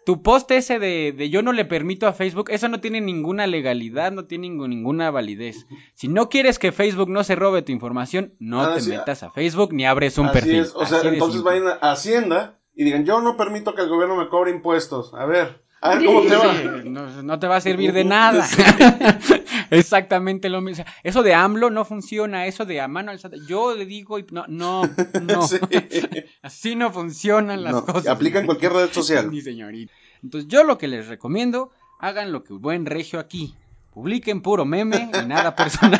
Tu 0.07 0.21
post 0.21 0.49
ese 0.51 0.79
de, 0.79 1.11
de 1.11 1.29
yo 1.29 1.41
no 1.41 1.51
le 1.51 1.65
permito 1.65 2.07
a 2.07 2.13
Facebook, 2.13 2.49
eso 2.49 2.69
no 2.69 2.79
tiene 2.79 3.01
ninguna 3.01 3.45
legalidad, 3.45 4.13
no 4.13 4.23
tiene 4.23 4.47
ninguna 4.47 5.11
validez. 5.11 5.67
Si 5.95 6.07
no 6.07 6.29
quieres 6.29 6.59
que 6.59 6.71
Facebook 6.71 7.09
no 7.09 7.25
se 7.25 7.35
robe 7.35 7.61
tu 7.61 7.73
información, 7.73 8.33
no 8.39 8.61
Ah, 8.61 8.75
te 8.75 8.79
sí, 8.79 8.89
metas 8.91 9.21
a 9.23 9.31
Facebook 9.31 9.73
ni 9.73 9.85
abres 9.85 10.17
un 10.17 10.27
Así 10.27 10.33
perfil. 10.39 10.59
es, 10.61 10.73
o 10.73 10.85
sea, 10.85 10.99
Así 10.99 11.09
entonces 11.09 11.41
simple. 11.41 11.59
vayan 11.59 11.77
a 11.81 11.91
Hacienda 11.91 12.57
y 12.73 12.85
digan, 12.85 13.03
yo 13.03 13.19
no 13.19 13.35
permito 13.35 13.75
que 13.75 13.81
el 13.81 13.89
gobierno 13.89 14.15
me 14.15 14.29
cobre 14.29 14.51
impuestos. 14.51 15.13
A 15.13 15.25
ver, 15.25 15.61
a 15.81 15.95
ver 15.95 16.05
cómo 16.05 16.21
te 16.21 16.35
va. 16.37 16.53
No 17.23 17.37
te 17.39 17.47
va 17.47 17.57
a 17.57 17.61
servir 17.61 17.91
de 17.91 18.05
nada. 18.05 18.47
Exactamente 19.71 20.49
lo 20.49 20.61
mismo. 20.61 20.85
Eso 21.03 21.23
de 21.23 21.33
AMLO 21.33 21.69
no 21.69 21.85
funciona, 21.85 22.45
eso 22.45 22.65
de 22.65 22.81
a 22.81 22.87
mano 22.87 23.11
alzada. 23.11 23.37
Yo 23.47 23.75
le 23.75 23.85
digo, 23.85 24.19
y 24.19 24.25
no, 24.31 24.45
no, 24.47 24.83
no. 25.21 25.47
Sí. 25.47 25.57
Así 26.41 26.75
no 26.75 26.91
funcionan 26.91 27.63
las 27.63 27.73
No, 27.73 27.85
cosas. 27.85 28.07
aplica 28.07 28.39
en 28.39 28.45
cualquier 28.45 28.73
red 28.73 28.91
social. 28.91 29.29
Señorita. 29.43 29.93
Entonces, 30.23 30.47
yo 30.49 30.63
lo 30.63 30.77
que 30.77 30.87
les 30.87 31.07
recomiendo, 31.07 31.71
hagan 31.99 32.31
lo 32.31 32.43
que 32.43 32.53
buen 32.53 32.85
regio 32.85 33.19
aquí. 33.19 33.55
Publiquen 33.93 34.41
puro 34.41 34.63
meme 34.65 35.09
y 35.13 35.25
nada 35.25 35.55
personal. 35.55 35.99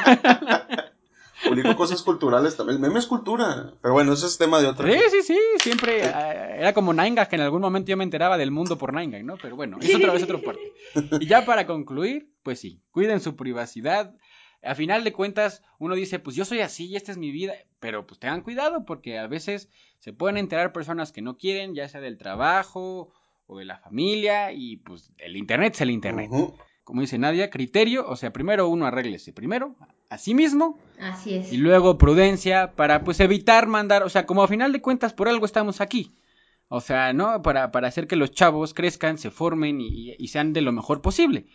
Publico 1.43 1.75
cosas 1.75 2.01
culturales 2.01 2.55
también. 2.55 2.77
El 2.77 2.81
meme 2.81 2.99
es 2.99 3.05
cultura. 3.05 3.73
Pero 3.81 3.93
bueno, 3.93 4.13
ese 4.13 4.25
es 4.25 4.37
tema 4.37 4.59
de 4.59 4.67
otra. 4.67 4.91
Sí, 4.91 4.99
sí, 5.11 5.21
sí, 5.21 5.39
siempre 5.59 6.03
eh, 6.03 6.57
era 6.59 6.73
como 6.73 6.93
Nine 6.93 7.27
que 7.27 7.35
en 7.35 7.41
algún 7.41 7.61
momento 7.61 7.89
yo 7.89 7.97
me 7.97 8.03
enteraba 8.03 8.37
del 8.37 8.51
mundo 8.51 8.77
por 8.77 8.93
Nine 8.93 9.23
¿no? 9.23 9.37
Pero 9.41 9.55
bueno, 9.55 9.77
es 9.81 9.95
otra 9.95 10.13
vez 10.13 10.23
otro 10.23 10.41
parte. 10.41 10.73
Y 11.19 11.27
ya 11.27 11.45
para 11.45 11.67
concluir, 11.67 12.31
pues 12.43 12.59
sí, 12.59 12.81
cuiden 12.91 13.19
su 13.19 13.35
privacidad. 13.35 14.15
A 14.63 14.75
final 14.75 15.03
de 15.03 15.13
cuentas, 15.13 15.61
uno 15.77 15.95
dice, 15.95 16.19
pues 16.19 16.35
yo 16.35 16.43
soy 16.43 16.61
así 16.61 16.87
y 16.87 16.95
esta 16.95 17.11
es 17.11 17.17
mi 17.17 17.31
vida, 17.31 17.53
pero 17.79 18.07
pues 18.07 18.19
tengan 18.19 18.41
cuidado 18.41 18.85
porque 18.85 19.19
a 19.19 19.27
veces 19.27 19.69
se 19.99 20.13
pueden 20.13 20.37
enterar 20.37 20.73
personas 20.73 21.11
que 21.11 21.21
no 21.21 21.37
quieren, 21.37 21.75
ya 21.75 21.87
sea 21.87 22.01
del 22.01 22.17
trabajo 22.17 23.13
o 23.45 23.59
de 23.59 23.65
la 23.65 23.77
familia, 23.77 24.51
y 24.51 24.77
pues 24.77 25.13
el 25.19 25.37
Internet 25.37 25.75
es 25.75 25.81
el 25.81 25.91
Internet. 25.91 26.29
Como 26.83 27.01
dice 27.01 27.17
Nadia, 27.17 27.49
criterio, 27.49 28.07
o 28.07 28.15
sea, 28.15 28.33
primero 28.33 28.67
uno 28.67 28.85
arréglese 28.85 29.31
primero 29.31 29.75
a 30.09 30.17
sí 30.17 30.33
mismo 30.33 30.79
Así 30.99 31.33
es. 31.35 31.51
y 31.53 31.57
luego 31.57 31.97
prudencia 31.97 32.73
para 32.75 33.03
pues 33.03 33.19
evitar 33.19 33.67
mandar, 33.67 34.03
o 34.03 34.09
sea, 34.09 34.25
como 34.25 34.43
a 34.43 34.47
final 34.47 34.71
de 34.71 34.81
cuentas 34.81 35.13
por 35.13 35.27
algo 35.27 35.45
estamos 35.45 35.81
aquí. 35.81 36.13
O 36.69 36.81
sea, 36.81 37.13
¿no? 37.13 37.41
Para, 37.41 37.71
para 37.71 37.87
hacer 37.87 38.07
que 38.07 38.17
los 38.17 38.31
chavos 38.31 38.73
crezcan, 38.73 39.17
se 39.17 39.31
formen 39.31 39.79
y, 39.79 40.15
y 40.17 40.27
sean 40.27 40.51
de 40.51 40.59
lo 40.61 40.71
mejor 40.73 41.01
posible. 41.01 41.47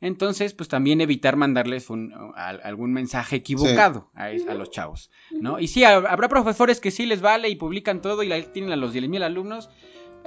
Entonces, 0.00 0.52
pues 0.54 0.68
también 0.68 1.00
evitar 1.00 1.36
mandarles 1.36 1.90
un, 1.90 2.12
a- 2.36 2.48
algún 2.50 2.92
mensaje 2.92 3.36
equivocado 3.36 4.10
a, 4.14 4.28
los 4.54 4.70
chavos, 4.70 5.10
¿no? 5.30 5.58
Y 5.58 5.66
sí, 5.68 5.84
ha- 5.84 5.96
habrá 5.96 6.28
profesores 6.28 6.80
que 6.80 6.90
sí 6.90 7.06
les 7.06 7.20
vale 7.20 7.48
y 7.48 7.56
publican 7.56 8.00
todo 8.02 8.22
y 8.22 8.28
la, 8.28 8.40
tienen 8.52 8.70
a 8.72 8.76
los 8.76 8.92
10.000 8.92 9.22
alumnos. 9.24 9.70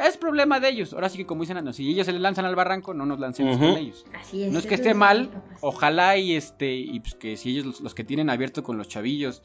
Es 0.07 0.17
problema 0.17 0.59
de 0.59 0.69
ellos. 0.69 0.93
Ahora 0.93 1.09
sí 1.09 1.17
que 1.17 1.25
como 1.25 1.41
dicen, 1.41 1.57
"Ah, 1.57 1.61
no, 1.61 1.73
si 1.73 1.89
ellos 1.89 2.05
se 2.05 2.11
les 2.11 2.21
lanzan 2.21 2.45
al 2.45 2.55
barranco, 2.55 2.93
no 2.93 3.05
nos 3.05 3.19
lancemos 3.19 3.57
con 3.57 3.65
ellos. 3.77 4.05
Así 4.19 4.43
es. 4.43 4.51
No 4.51 4.59
es 4.59 4.65
que 4.65 4.75
esté 4.75 4.93
mal, 4.93 5.29
papás. 5.29 5.57
ojalá 5.61 6.17
y 6.17 6.35
este, 6.35 6.73
y 6.73 6.99
pues 6.99 7.15
que 7.15 7.37
si 7.37 7.51
ellos 7.51 7.65
los, 7.65 7.81
los 7.81 7.93
que 7.95 8.03
tienen 8.03 8.29
abierto 8.29 8.63
con 8.63 8.77
los 8.77 8.87
chavillos, 8.87 9.41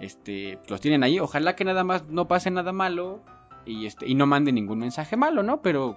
este, 0.00 0.58
los 0.68 0.80
tienen 0.80 1.02
ahí, 1.04 1.20
ojalá 1.20 1.54
que 1.56 1.64
nada 1.64 1.84
más 1.84 2.06
no 2.08 2.26
pase 2.28 2.50
nada 2.50 2.72
malo 2.72 3.22
y 3.64 3.86
este, 3.86 4.08
y 4.08 4.14
no 4.14 4.26
manden 4.26 4.54
ningún 4.56 4.78
mensaje 4.78 5.16
malo, 5.16 5.42
¿no? 5.42 5.62
Pero 5.62 5.96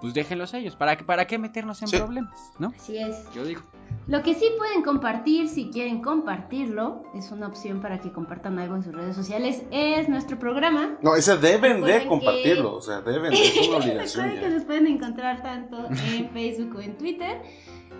pues 0.00 0.14
déjenlos 0.14 0.54
ellos. 0.54 0.76
¿Para, 0.76 0.96
qué- 0.96 1.04
¿Para 1.04 1.26
qué 1.26 1.38
meternos 1.38 1.82
en 1.82 1.88
Sí. 1.88 1.96
problemas? 1.96 2.52
¿No? 2.58 2.72
Así 2.76 2.96
es. 2.98 3.24
Yo 3.34 3.44
digo. 3.44 3.62
Lo 4.06 4.22
que 4.22 4.34
sí 4.34 4.46
pueden 4.56 4.82
compartir, 4.82 5.48
si 5.48 5.70
quieren 5.70 6.00
compartirlo, 6.00 7.02
es 7.14 7.30
una 7.32 7.46
opción 7.48 7.80
para 7.80 8.00
que 8.00 8.10
compartan 8.12 8.58
algo 8.58 8.76
en 8.76 8.82
sus 8.82 8.94
redes 8.94 9.14
sociales, 9.14 9.62
es 9.70 10.08
nuestro 10.08 10.38
programa. 10.38 10.96
No, 11.02 11.14
ese 11.14 11.36
deben 11.36 11.82
de 11.82 12.06
compartirlo, 12.06 12.76
o 12.76 12.80
sea, 12.80 13.00
deben, 13.02 13.32
es 13.32 13.68
una 13.68 13.76
obligación 13.84 14.24
Recuerden 14.26 14.40
que 14.50 14.54
nos 14.56 14.64
pueden 14.64 14.86
encontrar 14.86 15.42
tanto 15.42 15.86
en 15.90 16.30
Facebook 16.32 16.76
o 16.76 16.80
en 16.80 16.96
Twitter, 16.98 17.42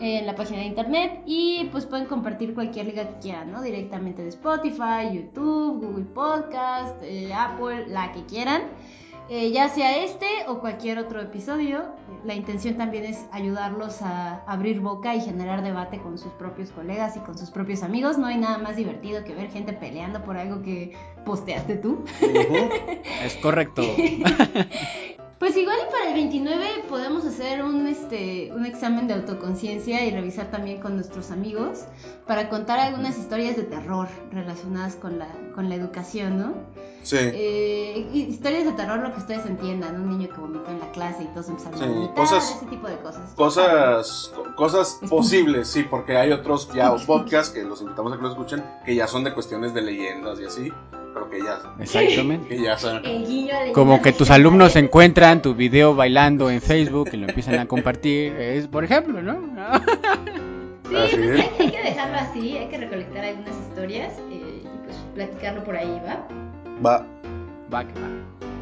en 0.00 0.26
la 0.26 0.34
página 0.34 0.60
de 0.60 0.66
internet 0.66 1.20
y 1.26 1.68
pues 1.70 1.84
pueden 1.86 2.06
compartir 2.06 2.54
cualquier 2.54 2.86
liga 2.86 3.06
que 3.08 3.18
quieran, 3.20 3.52
¿no? 3.52 3.60
Directamente 3.60 4.22
de 4.22 4.28
Spotify, 4.30 5.12
YouTube, 5.12 5.84
Google 5.84 6.06
Podcast, 6.06 6.96
eh, 7.02 7.32
Apple, 7.34 7.86
la 7.88 8.10
que 8.12 8.24
quieran. 8.24 8.62
Eh, 9.32 9.52
ya 9.52 9.68
sea 9.68 10.02
este 10.02 10.26
o 10.48 10.58
cualquier 10.58 10.98
otro 10.98 11.20
episodio, 11.20 11.84
la 12.24 12.34
intención 12.34 12.76
también 12.76 13.04
es 13.04 13.26
ayudarlos 13.30 14.02
a 14.02 14.42
abrir 14.44 14.80
boca 14.80 15.14
y 15.14 15.20
generar 15.20 15.62
debate 15.62 16.00
con 16.00 16.18
sus 16.18 16.32
propios 16.32 16.72
colegas 16.72 17.16
y 17.16 17.20
con 17.20 17.38
sus 17.38 17.48
propios 17.48 17.84
amigos. 17.84 18.18
No 18.18 18.26
hay 18.26 18.38
nada 18.38 18.58
más 18.58 18.74
divertido 18.74 19.22
que 19.22 19.32
ver 19.32 19.48
gente 19.48 19.72
peleando 19.72 20.24
por 20.24 20.36
algo 20.36 20.62
que 20.62 20.96
posteaste 21.24 21.76
tú. 21.76 22.04
Es 23.22 23.36
correcto. 23.36 23.82
Pues 25.40 25.56
igual 25.56 25.78
y 25.88 25.90
para 25.90 26.08
el 26.08 26.14
29 26.14 26.84
podemos 26.86 27.24
hacer 27.24 27.64
un, 27.64 27.86
este, 27.86 28.52
un 28.54 28.66
examen 28.66 29.08
de 29.08 29.14
autoconciencia 29.14 30.04
y 30.04 30.10
revisar 30.10 30.50
también 30.50 30.82
con 30.82 30.96
nuestros 30.96 31.30
amigos 31.30 31.84
para 32.26 32.50
contar 32.50 32.78
algunas 32.78 33.18
historias 33.18 33.56
de 33.56 33.62
terror 33.62 34.06
relacionadas 34.30 34.96
con 34.96 35.18
la, 35.18 35.28
con 35.54 35.70
la 35.70 35.76
educación, 35.76 36.38
¿no? 36.38 36.52
Sí. 37.02 37.16
Eh, 37.18 38.06
historias 38.12 38.66
de 38.66 38.72
terror, 38.72 38.98
lo 39.00 39.10
que 39.14 39.18
ustedes 39.20 39.46
entiendan, 39.46 39.98
un 39.98 40.10
niño 40.10 40.28
que 40.28 40.38
vomitó 40.38 40.70
en 40.70 40.78
la 40.80 40.92
clase 40.92 41.22
y 41.22 41.26
todos 41.28 41.48
empezaron 41.48 41.78
Sí, 41.78 41.84
a 41.86 41.88
vomitar, 41.88 42.14
cosas- 42.16 42.56
ese 42.56 42.66
tipo 42.66 42.86
de 42.86 42.96
cosas. 42.98 43.32
Cosas, 43.34 44.32
co- 44.36 44.54
cosas 44.56 45.00
posibles, 45.08 45.68
sí, 45.68 45.84
porque 45.84 46.18
hay 46.18 46.32
otros 46.32 46.70
ya 46.74 46.94
podcasts 47.06 47.48
que 47.54 47.64
los 47.64 47.80
invitamos 47.80 48.12
a 48.12 48.16
que 48.16 48.22
lo 48.22 48.28
escuchen, 48.28 48.62
que 48.84 48.94
ya 48.94 49.06
son 49.06 49.24
de 49.24 49.32
cuestiones 49.32 49.72
de 49.72 49.80
leyendas 49.80 50.38
y 50.38 50.44
así, 50.44 50.70
que 51.30 51.38
ya, 51.42 51.60
Exactamente. 51.80 52.48
que 52.48 52.62
ya 52.62 52.76
son. 52.78 53.04
El 53.04 53.26
guiño 53.26 53.54
a 53.54 53.72
Como 53.72 54.02
que 54.02 54.12
tus 54.12 54.30
alumnos 54.30 54.76
encuentran 54.76 55.40
tu 55.42 55.54
video 55.54 55.94
bailando 55.94 56.50
en 56.50 56.60
Facebook 56.60 57.10
y 57.12 57.16
lo 57.16 57.28
empiezan 57.28 57.58
a 57.58 57.66
compartir. 57.66 58.32
Es, 58.34 58.66
por 58.66 58.84
ejemplo, 58.84 59.22
¿no? 59.22 59.40
Sí, 60.90 60.96
pues 60.96 61.14
hay, 61.14 61.50
hay 61.60 61.70
que 61.70 61.82
dejarlo 61.84 62.16
así, 62.18 62.56
hay 62.56 62.66
que 62.68 62.78
recolectar 62.78 63.24
algunas 63.24 63.54
historias 63.68 64.12
eh, 64.28 64.60
y 64.64 64.84
pues 64.84 64.96
platicarlo 65.14 65.62
por 65.62 65.76
ahí, 65.76 66.00
¿va? 66.04 66.26
Va, 66.84 67.06
Va 67.72 67.86
que 67.86 67.92
va. 67.94 68.08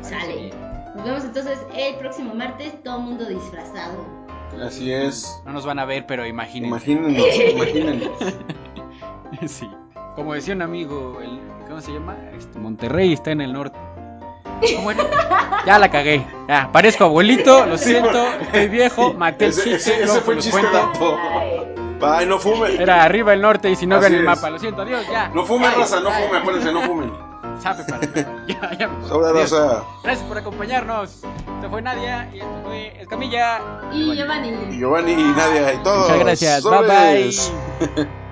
Sale. 0.03 0.51
Nos 0.95 1.05
vemos 1.07 1.25
entonces 1.25 1.59
el 1.75 1.95
próximo 1.97 2.35
martes, 2.35 2.75
todo 2.83 2.99
mundo 2.99 3.25
disfrazado. 3.27 4.05
así 4.63 4.93
es. 4.93 5.41
No 5.47 5.55
nos 5.55 5.65
van 5.65 5.79
a 5.79 5.87
ver, 5.87 6.05
pero 6.07 6.27
imaginen. 6.27 6.69
Imagínenos, 6.69 7.25
imagínenos. 7.55 8.11
Sí. 9.47 9.69
Como 10.15 10.35
decía 10.35 10.55
un 10.55 10.63
amigo, 10.63 11.21
el, 11.23 11.39
¿cómo 11.69 11.81
se 11.81 11.93
llama? 11.93 12.17
Este, 12.37 12.59
Monterrey 12.59 13.13
está 13.13 13.31
en 13.31 13.41
el 13.41 13.53
norte. 13.53 13.79
¿Cómo 14.77 14.91
era? 14.91 15.05
Ya 15.67 15.79
la 15.79 15.91
cagué. 15.91 16.25
Ya, 16.49 16.69
parezco 16.73 17.05
abuelito, 17.05 17.65
lo 17.67 17.79
siento, 17.79 18.27
estoy 18.41 18.69
viejo, 18.69 19.13
maté 19.15 19.47
el 19.47 19.53
chiste, 19.53 19.75
ese- 19.75 20.03
ese 20.03 20.21
fue 20.21 20.35
el 20.35 20.41
chiste. 20.41 20.61
Bye, 22.01 22.27
no 22.27 22.39
fumen. 22.39 22.81
Era 22.81 23.03
arriba 23.05 23.33
el 23.35 23.41
norte 23.41 23.71
y 23.71 23.77
si 23.77 23.85
no 23.87 23.97
Así 23.97 24.03
vean 24.03 24.15
el 24.15 24.21
es. 24.21 24.25
mapa, 24.27 24.51
lo 24.51 24.59
siento, 24.59 24.83
adiós, 24.83 25.05
ya. 25.11 25.29
No 25.29 25.45
fumen, 25.45 25.71
Bye, 25.71 25.81
raza, 25.81 26.01
no 26.01 26.11
fumen, 26.11 26.37
acuérdense, 26.43 26.73
no 26.73 26.83
fumen. 26.83 27.13
Sabe 27.61 27.83
para 27.85 28.07
Ya, 28.47 28.71
ya. 28.79 28.89
raza. 29.33 29.83
Gracias 30.05 30.27
por 30.29 30.39
acompañarnos. 30.39 31.11
Esto 31.57 31.71
fue 31.71 31.83
Nadia 31.83 32.31
y 32.33 32.39
esto 32.39 32.61
fue 32.65 33.01
Escamilla. 33.01 33.61
Y 33.93 34.15
Giovanni. 34.15 34.49
Y 34.71 34.79
Giovanni 34.79 35.13
y 35.13 35.17
Nadia 35.37 35.73
y 35.75 35.79
todos. 35.83 36.03
Muchas 36.09 36.19
gracias. 36.25 36.63
Sobres. 36.63 37.53
Bye 37.81 37.89
bye. 37.97 38.09